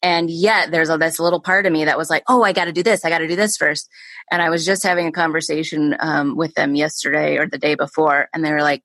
And 0.02 0.30
yet 0.30 0.72
there's 0.72 0.90
a, 0.90 0.98
this 0.98 1.20
little 1.20 1.42
part 1.42 1.66
of 1.66 1.74
me 1.74 1.86
that 1.86 1.98
was 1.98 2.10
like, 2.10 2.24
oh, 2.30 2.44
I 2.44 2.54
got 2.54 2.66
to 2.66 2.72
do 2.72 2.84
this. 2.84 3.04
I 3.04 3.10
got 3.10 3.20
to 3.20 3.28
do 3.28 3.36
this 3.36 3.58
first. 3.58 3.90
And 4.32 4.42
I 4.42 4.50
was 4.50 4.66
just 4.66 4.84
having 4.84 5.08
a 5.08 5.12
conversation 5.12 5.96
um, 6.00 6.38
with 6.38 6.54
them 6.54 6.76
yesterday 6.76 7.38
or 7.38 7.48
the 7.48 7.58
day 7.58 7.76
before. 7.76 8.30
And 8.34 8.46
they 8.46 8.52
were 8.52 8.62
like, 8.62 8.84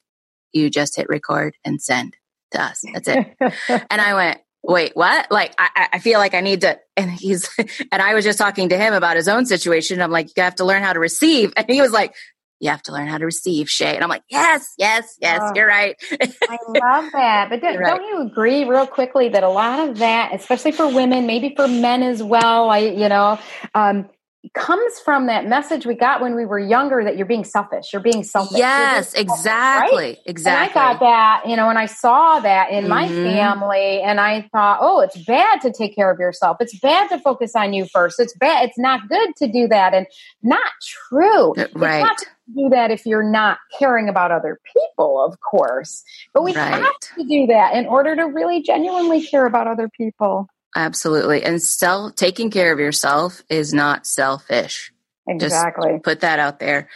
you 0.52 0.70
just 0.70 0.96
hit 0.96 1.08
record 1.08 1.56
and 1.64 1.80
send 1.80 2.16
to 2.52 2.62
us. 2.62 2.82
That's 2.92 3.08
it. 3.08 3.36
and 3.90 4.00
I 4.00 4.14
went, 4.14 4.38
wait, 4.62 4.92
what? 4.94 5.30
Like, 5.30 5.54
I, 5.58 5.88
I 5.94 5.98
feel 5.98 6.18
like 6.18 6.34
I 6.34 6.40
need 6.40 6.62
to, 6.62 6.78
and 6.96 7.10
he's, 7.10 7.48
and 7.92 8.02
I 8.02 8.14
was 8.14 8.24
just 8.24 8.38
talking 8.38 8.70
to 8.70 8.78
him 8.78 8.94
about 8.94 9.16
his 9.16 9.28
own 9.28 9.46
situation. 9.46 10.00
I'm 10.00 10.10
like, 10.10 10.30
you 10.36 10.42
have 10.42 10.56
to 10.56 10.64
learn 10.64 10.82
how 10.82 10.94
to 10.94 11.00
receive. 11.00 11.52
And 11.56 11.66
he 11.68 11.80
was 11.80 11.92
like, 11.92 12.14
you 12.60 12.70
have 12.70 12.82
to 12.82 12.92
learn 12.92 13.08
how 13.08 13.18
to 13.18 13.24
receive 13.24 13.68
Shay. 13.68 13.94
And 13.94 14.02
I'm 14.02 14.10
like, 14.10 14.24
yes, 14.30 14.74
yes, 14.78 15.16
yes, 15.20 15.40
oh, 15.42 15.52
you're 15.54 15.66
right. 15.66 15.96
I 16.12 16.58
love 16.68 17.12
that. 17.12 17.48
But 17.50 17.60
don't, 17.60 17.78
right. 17.78 17.96
don't, 17.96 18.04
you 18.04 18.22
agree 18.22 18.64
real 18.64 18.86
quickly 18.86 19.28
that 19.30 19.42
a 19.42 19.48
lot 19.48 19.88
of 19.88 19.98
that, 19.98 20.34
especially 20.34 20.72
for 20.72 20.92
women, 20.92 21.26
maybe 21.26 21.54
for 21.54 21.68
men 21.68 22.02
as 22.02 22.22
well, 22.22 22.70
I, 22.70 22.78
you 22.78 23.08
know, 23.08 23.38
um, 23.74 24.08
comes 24.52 24.98
from 25.00 25.26
that 25.26 25.46
message 25.46 25.86
we 25.86 25.94
got 25.94 26.20
when 26.20 26.34
we 26.34 26.44
were 26.44 26.58
younger 26.58 27.02
that 27.02 27.16
you're 27.16 27.26
being 27.26 27.44
selfish. 27.44 27.92
You're 27.92 28.02
being 28.02 28.22
selfish. 28.22 28.58
Yes, 28.58 29.14
being 29.14 29.28
selfish, 29.28 29.40
exactly. 29.40 30.04
Right? 30.04 30.18
Exactly. 30.26 30.80
And 30.80 30.88
I 30.88 30.92
got 30.92 31.00
that, 31.00 31.48
you 31.48 31.56
know, 31.56 31.70
and 31.70 31.78
I 31.78 31.86
saw 31.86 32.40
that 32.40 32.70
in 32.70 32.84
mm-hmm. 32.84 32.88
my 32.88 33.08
family 33.08 34.02
and 34.02 34.20
I 34.20 34.48
thought, 34.52 34.78
oh, 34.82 35.00
it's 35.00 35.16
bad 35.24 35.62
to 35.62 35.72
take 35.72 35.94
care 35.94 36.10
of 36.10 36.18
yourself. 36.18 36.58
It's 36.60 36.78
bad 36.78 37.08
to 37.08 37.18
focus 37.20 37.52
on 37.56 37.72
you 37.72 37.86
first. 37.86 38.20
It's 38.20 38.36
bad. 38.36 38.68
It's 38.68 38.78
not 38.78 39.08
good 39.08 39.30
to 39.38 39.48
do 39.48 39.66
that. 39.68 39.94
And 39.94 40.06
not 40.42 40.70
true. 41.08 41.54
Right. 41.74 42.02
Not 42.02 42.18
do 42.52 42.68
that 42.70 42.90
if 42.90 43.06
you're 43.06 43.22
not 43.22 43.58
caring 43.78 44.08
about 44.08 44.30
other 44.30 44.58
people, 44.72 45.24
of 45.24 45.38
course. 45.40 46.02
But 46.32 46.42
we 46.42 46.54
right. 46.54 46.74
have 46.74 46.98
to 47.16 47.24
do 47.24 47.46
that 47.46 47.74
in 47.74 47.86
order 47.86 48.14
to 48.16 48.24
really 48.24 48.62
genuinely 48.62 49.24
care 49.24 49.46
about 49.46 49.66
other 49.66 49.88
people. 49.88 50.48
Absolutely. 50.76 51.42
And 51.42 51.62
self 51.62 52.16
taking 52.16 52.50
care 52.50 52.72
of 52.72 52.78
yourself 52.78 53.42
is 53.48 53.72
not 53.72 54.06
selfish. 54.06 54.92
Exactly. 55.28 55.92
Just 55.92 56.04
put 56.04 56.20
that 56.20 56.38
out 56.38 56.58
there. 56.58 56.88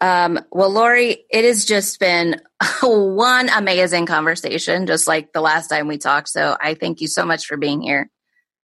Um, 0.00 0.40
well, 0.50 0.70
Laurie, 0.70 1.24
it 1.30 1.44
has 1.44 1.66
just 1.66 2.00
been 2.00 2.40
one 2.82 3.48
amazing 3.50 4.06
conversation, 4.06 4.86
just 4.86 5.06
like 5.06 5.32
the 5.32 5.42
last 5.42 5.68
time 5.68 5.88
we 5.88 5.98
talked. 5.98 6.28
So 6.28 6.56
I 6.58 6.74
thank 6.74 7.00
you 7.00 7.08
so 7.08 7.26
much 7.26 7.46
for 7.46 7.56
being 7.56 7.82
here. 7.82 8.10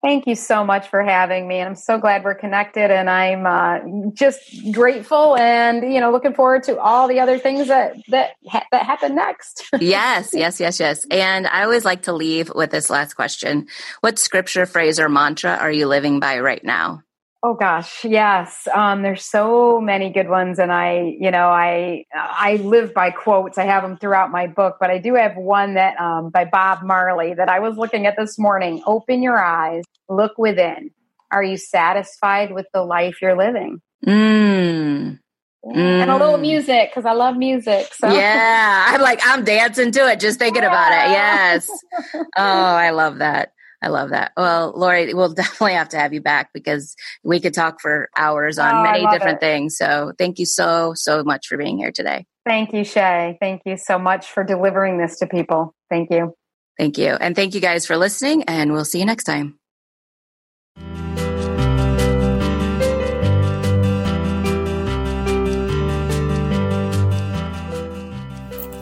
Thank 0.04 0.28
you 0.28 0.36
so 0.36 0.66
much 0.66 0.90
for 0.90 1.02
having 1.02 1.48
me. 1.48 1.60
And 1.60 1.70
I'm 1.70 1.76
so 1.76 1.98
glad 1.98 2.26
we're 2.26 2.36
connected 2.36 2.92
and 2.92 3.10
I'm 3.10 3.46
uh, 3.46 4.12
just 4.14 4.74
grateful 4.74 5.38
and, 5.38 5.94
you 5.94 6.02
know, 6.02 6.12
looking 6.12 6.34
forward 6.34 6.64
to 6.64 6.78
all 6.78 7.08
the 7.08 7.22
other 7.22 7.40
things 7.40 7.70
that, 7.70 7.96
that, 8.10 8.32
ha- 8.46 8.66
that 8.72 8.86
happen 8.86 9.16
next. 9.16 9.64
yes, 9.80 10.34
yes, 10.34 10.60
yes, 10.60 10.82
yes. 10.82 11.08
And 11.10 11.48
I 11.48 11.64
always 11.64 11.86
like 11.86 12.02
to 12.04 12.12
leave 12.12 12.52
with 12.54 12.70
this 12.70 12.90
last 12.90 13.14
question. 13.14 13.68
What 14.02 14.20
scripture, 14.20 14.66
phrase, 14.66 15.00
or 15.00 15.08
mantra 15.08 15.56
are 15.56 15.72
you 15.72 15.88
living 15.88 16.20
by 16.20 16.42
right 16.42 16.64
now? 16.66 17.02
Oh 17.46 17.56
gosh, 17.56 18.06
yes. 18.06 18.70
Um, 18.74 19.02
there's 19.02 19.26
so 19.26 19.82
many 19.82 20.10
good 20.10 20.30
ones, 20.30 20.60
and 20.60 20.72
I, 20.72 21.14
you 21.20 21.30
know, 21.30 21.50
I 21.50 22.06
I 22.16 22.56
live 22.56 22.94
by 22.94 23.12
quotes. 23.12 23.58
I 23.58 23.66
have 23.66 23.84
them 23.84 23.98
throughout 23.98 24.32
my 24.32 24.48
book, 24.48 24.78
but 24.80 24.90
I 24.90 24.98
do 24.98 25.16
have 25.16 25.36
one 25.36 25.74
that 25.74 26.00
um, 26.00 26.30
by 26.30 26.46
Bob 26.46 26.84
Marley 26.84 27.34
that 27.34 27.50
I 27.50 27.60
was 27.60 27.76
looking 27.76 28.06
at 28.06 28.16
this 28.18 28.40
morning. 28.40 28.82
Open 28.86 29.22
your 29.22 29.38
eyes, 29.38 29.84
look 30.08 30.38
within. 30.38 30.92
Are 31.32 31.44
you 31.44 31.58
satisfied 31.58 32.54
with 32.54 32.68
the 32.74 32.84
life 32.84 33.22
you're 33.22 33.38
living? 33.38 33.82
Mm. 34.06 35.20
Mm. 35.66 35.76
And 35.76 36.12
a 36.12 36.18
little 36.18 36.38
music 36.38 36.92
because 36.92 37.06
I 37.06 37.12
love 37.12 37.36
music. 37.36 37.94
So 37.94 38.08
yeah, 38.10 38.86
I'm 38.88 39.02
like 39.02 39.20
I'm 39.22 39.44
dancing 39.44 39.92
to 39.92 40.10
it 40.10 40.22
just 40.22 40.40
thinking 40.40 40.64
yeah. 40.64 40.70
about 40.70 40.92
it. 40.92 41.12
Yes. 41.14 41.70
oh, 42.16 42.22
I 42.38 42.92
love 42.92 43.18
that. 43.18 43.52
I 43.84 43.90
love 43.90 44.12
that. 44.12 44.32
Well, 44.38 44.74
Laurie, 44.76 45.14
we'll 45.14 45.34
definitely 45.34 45.74
have 45.74 45.90
to 45.90 45.98
have 45.98 46.14
you 46.14 46.22
back 46.22 46.52
because 46.54 46.96
we 47.24 47.40
could 47.40 47.54
talk 47.54 47.82
for 47.82 48.10
hours 48.18 48.58
on 48.58 48.74
oh, 48.74 48.84
many 48.84 49.06
different 49.08 49.38
it. 49.38 49.42
things. 49.42 49.78
So 49.78 50.14
thank 50.18 50.40
you 50.40 50.46
so, 50.46 50.94
so 50.96 51.24
much 51.24 51.48
for 51.48 51.58
being 51.58 51.78
here 51.78 51.92
today. 51.92 52.26
Thank 52.46 52.74
you, 52.74 52.84
Shay. 52.84 53.38
Thank 53.40 53.62
you 53.66 53.78
so 53.78 54.00
much 54.00 54.28
for 54.28 54.44
delivering 54.44 54.98
this 54.98 55.20
to 55.20 55.28
people. 55.28 55.76
Thank 55.90 56.12
you. 56.12 56.34
Thank 56.78 56.98
you. 56.98 57.10
And 57.10 57.36
thank 57.36 57.54
you 57.54 57.62
guys 57.62 57.86
for 57.86 57.98
listening, 57.98 58.44
and 58.44 58.72
we'll 58.74 58.86
see 58.86 59.00
you 59.00 59.06
next 59.06 59.26
time. 59.26 59.60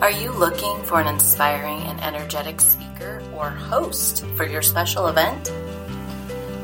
Are 0.00 0.10
you 0.10 0.32
looking 0.32 0.82
for 0.82 1.00
an 1.00 1.06
inspiring 1.06 1.78
and 1.82 2.00
energetic 2.00 2.60
speaker 2.60 2.81
or 3.42 3.50
host 3.50 4.24
for 4.36 4.46
your 4.46 4.62
special 4.62 5.08
event? 5.08 5.52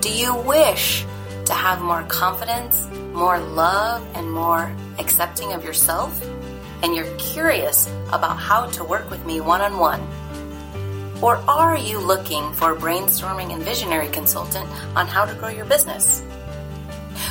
Do 0.00 0.10
you 0.10 0.34
wish 0.34 1.04
to 1.46 1.52
have 1.52 1.82
more 1.82 2.04
confidence, 2.04 2.86
more 3.12 3.38
love, 3.40 4.06
and 4.14 4.30
more 4.30 4.74
accepting 4.98 5.52
of 5.52 5.64
yourself? 5.64 6.22
And 6.82 6.94
you're 6.94 7.12
curious 7.16 7.88
about 8.12 8.38
how 8.38 8.66
to 8.66 8.84
work 8.84 9.10
with 9.10 9.26
me 9.26 9.40
one 9.40 9.60
on 9.60 9.78
one? 9.78 10.00
Or 11.20 11.36
are 11.48 11.76
you 11.76 11.98
looking 11.98 12.52
for 12.52 12.72
a 12.72 12.76
brainstorming 12.76 13.52
and 13.52 13.60
visionary 13.64 14.08
consultant 14.08 14.70
on 14.96 15.08
how 15.08 15.24
to 15.24 15.34
grow 15.34 15.48
your 15.48 15.64
business? 15.64 16.20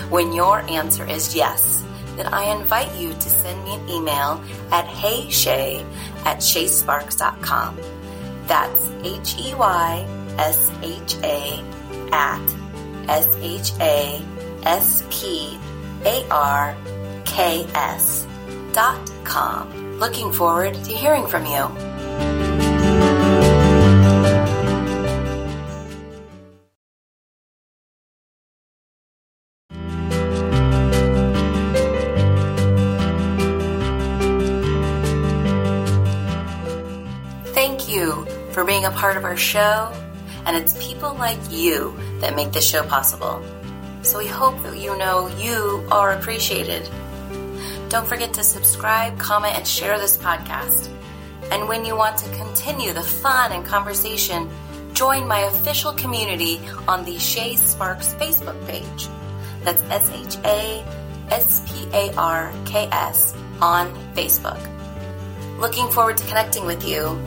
When 0.10 0.34
your 0.34 0.60
answer 0.70 1.06
is 1.10 1.34
yes, 1.34 1.86
then 2.18 2.28
I 2.28 2.52
invite 2.52 2.94
you 2.98 3.14
to 3.14 3.30
send 3.30 3.64
me 3.64 3.76
an 3.76 3.88
email 3.88 4.44
at 4.72 4.86
heyshay 4.88 5.86
at 6.26 6.40
shaysparks.com. 6.40 7.97
That's 8.48 8.92
H 9.04 9.36
E 9.40 9.54
Y 9.56 10.08
S 10.38 10.72
H 10.82 11.16
A 11.24 11.64
at 12.12 12.56
S 13.10 13.28
H 13.42 13.72
A 13.80 14.22
S 14.64 15.04
P 15.10 15.58
A 16.06 16.26
R 16.32 16.76
K 17.26 17.66
S 17.76 18.26
dot 18.72 19.12
com. 19.24 20.00
Looking 20.00 20.32
forward 20.32 20.74
to 20.74 20.92
hearing 20.94 21.28
from 21.28 21.46
you. 21.46 21.87
Show, 39.38 39.92
and 40.46 40.56
it's 40.56 40.76
people 40.86 41.14
like 41.16 41.40
you 41.50 41.96
that 42.20 42.36
make 42.36 42.52
this 42.52 42.68
show 42.68 42.84
possible. 42.84 43.44
So 44.02 44.20
we 44.20 44.28
hope 44.28 44.62
that 44.64 44.78
you 44.78 44.98
know 44.98 45.28
you 45.38 45.86
are 45.92 46.12
appreciated. 46.12 46.90
Don't 47.90 48.08
forget 48.08 48.34
to 48.34 48.44
subscribe, 48.44 49.18
comment, 49.20 49.56
and 49.56 49.68
share 49.68 49.98
this 50.00 50.18
podcast. 50.18 50.90
And 51.52 51.68
when 51.68 51.86
you 51.86 51.96
want 51.96 52.18
to 52.18 52.30
continue 52.36 52.94
the 52.94 53.04
fun 53.04 53.52
and 53.52 53.66
conversation, 53.66 54.50
join 54.94 55.28
my 55.28 55.42
official 55.42 55.94
community 55.94 56.60
on 56.88 57.06
the 57.06 57.18
Shay 57.18 57.56
Sparks 57.56 58.14
Facebook 58.16 58.60
page. 58.68 59.08
That's 59.64 59.82
S 59.84 60.12
H 60.12 60.38
A 60.46 60.84
S 61.30 61.64
P 61.68 61.88
A 61.94 62.14
R 62.16 62.54
K 62.66 62.90
S 62.92 63.34
on 63.62 63.94
Facebook. 64.14 64.60
Looking 65.60 65.90
forward 65.90 66.18
to 66.18 66.26
connecting 66.28 66.66
with 66.66 66.88
you 66.88 67.20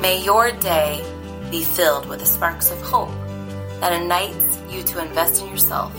May 0.00 0.22
your 0.22 0.52
day 0.52 1.04
be 1.50 1.64
filled 1.64 2.06
with 2.06 2.20
the 2.20 2.26
sparks 2.26 2.70
of 2.70 2.80
hope 2.80 3.10
that 3.80 3.92
ignites 3.92 4.62
you 4.70 4.84
to 4.84 5.02
invest 5.04 5.42
in 5.42 5.48
yourself 5.48 5.92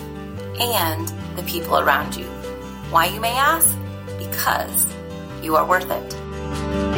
and 0.58 1.10
the 1.36 1.44
people 1.44 1.78
around 1.78 2.16
you. 2.16 2.26
Why, 2.92 3.08
you 3.08 3.20
may 3.20 3.36
ask? 3.36 3.78
Because 4.18 4.88
you 5.44 5.58
are 5.58 5.66
worth 5.66 5.92
it. 5.92 6.89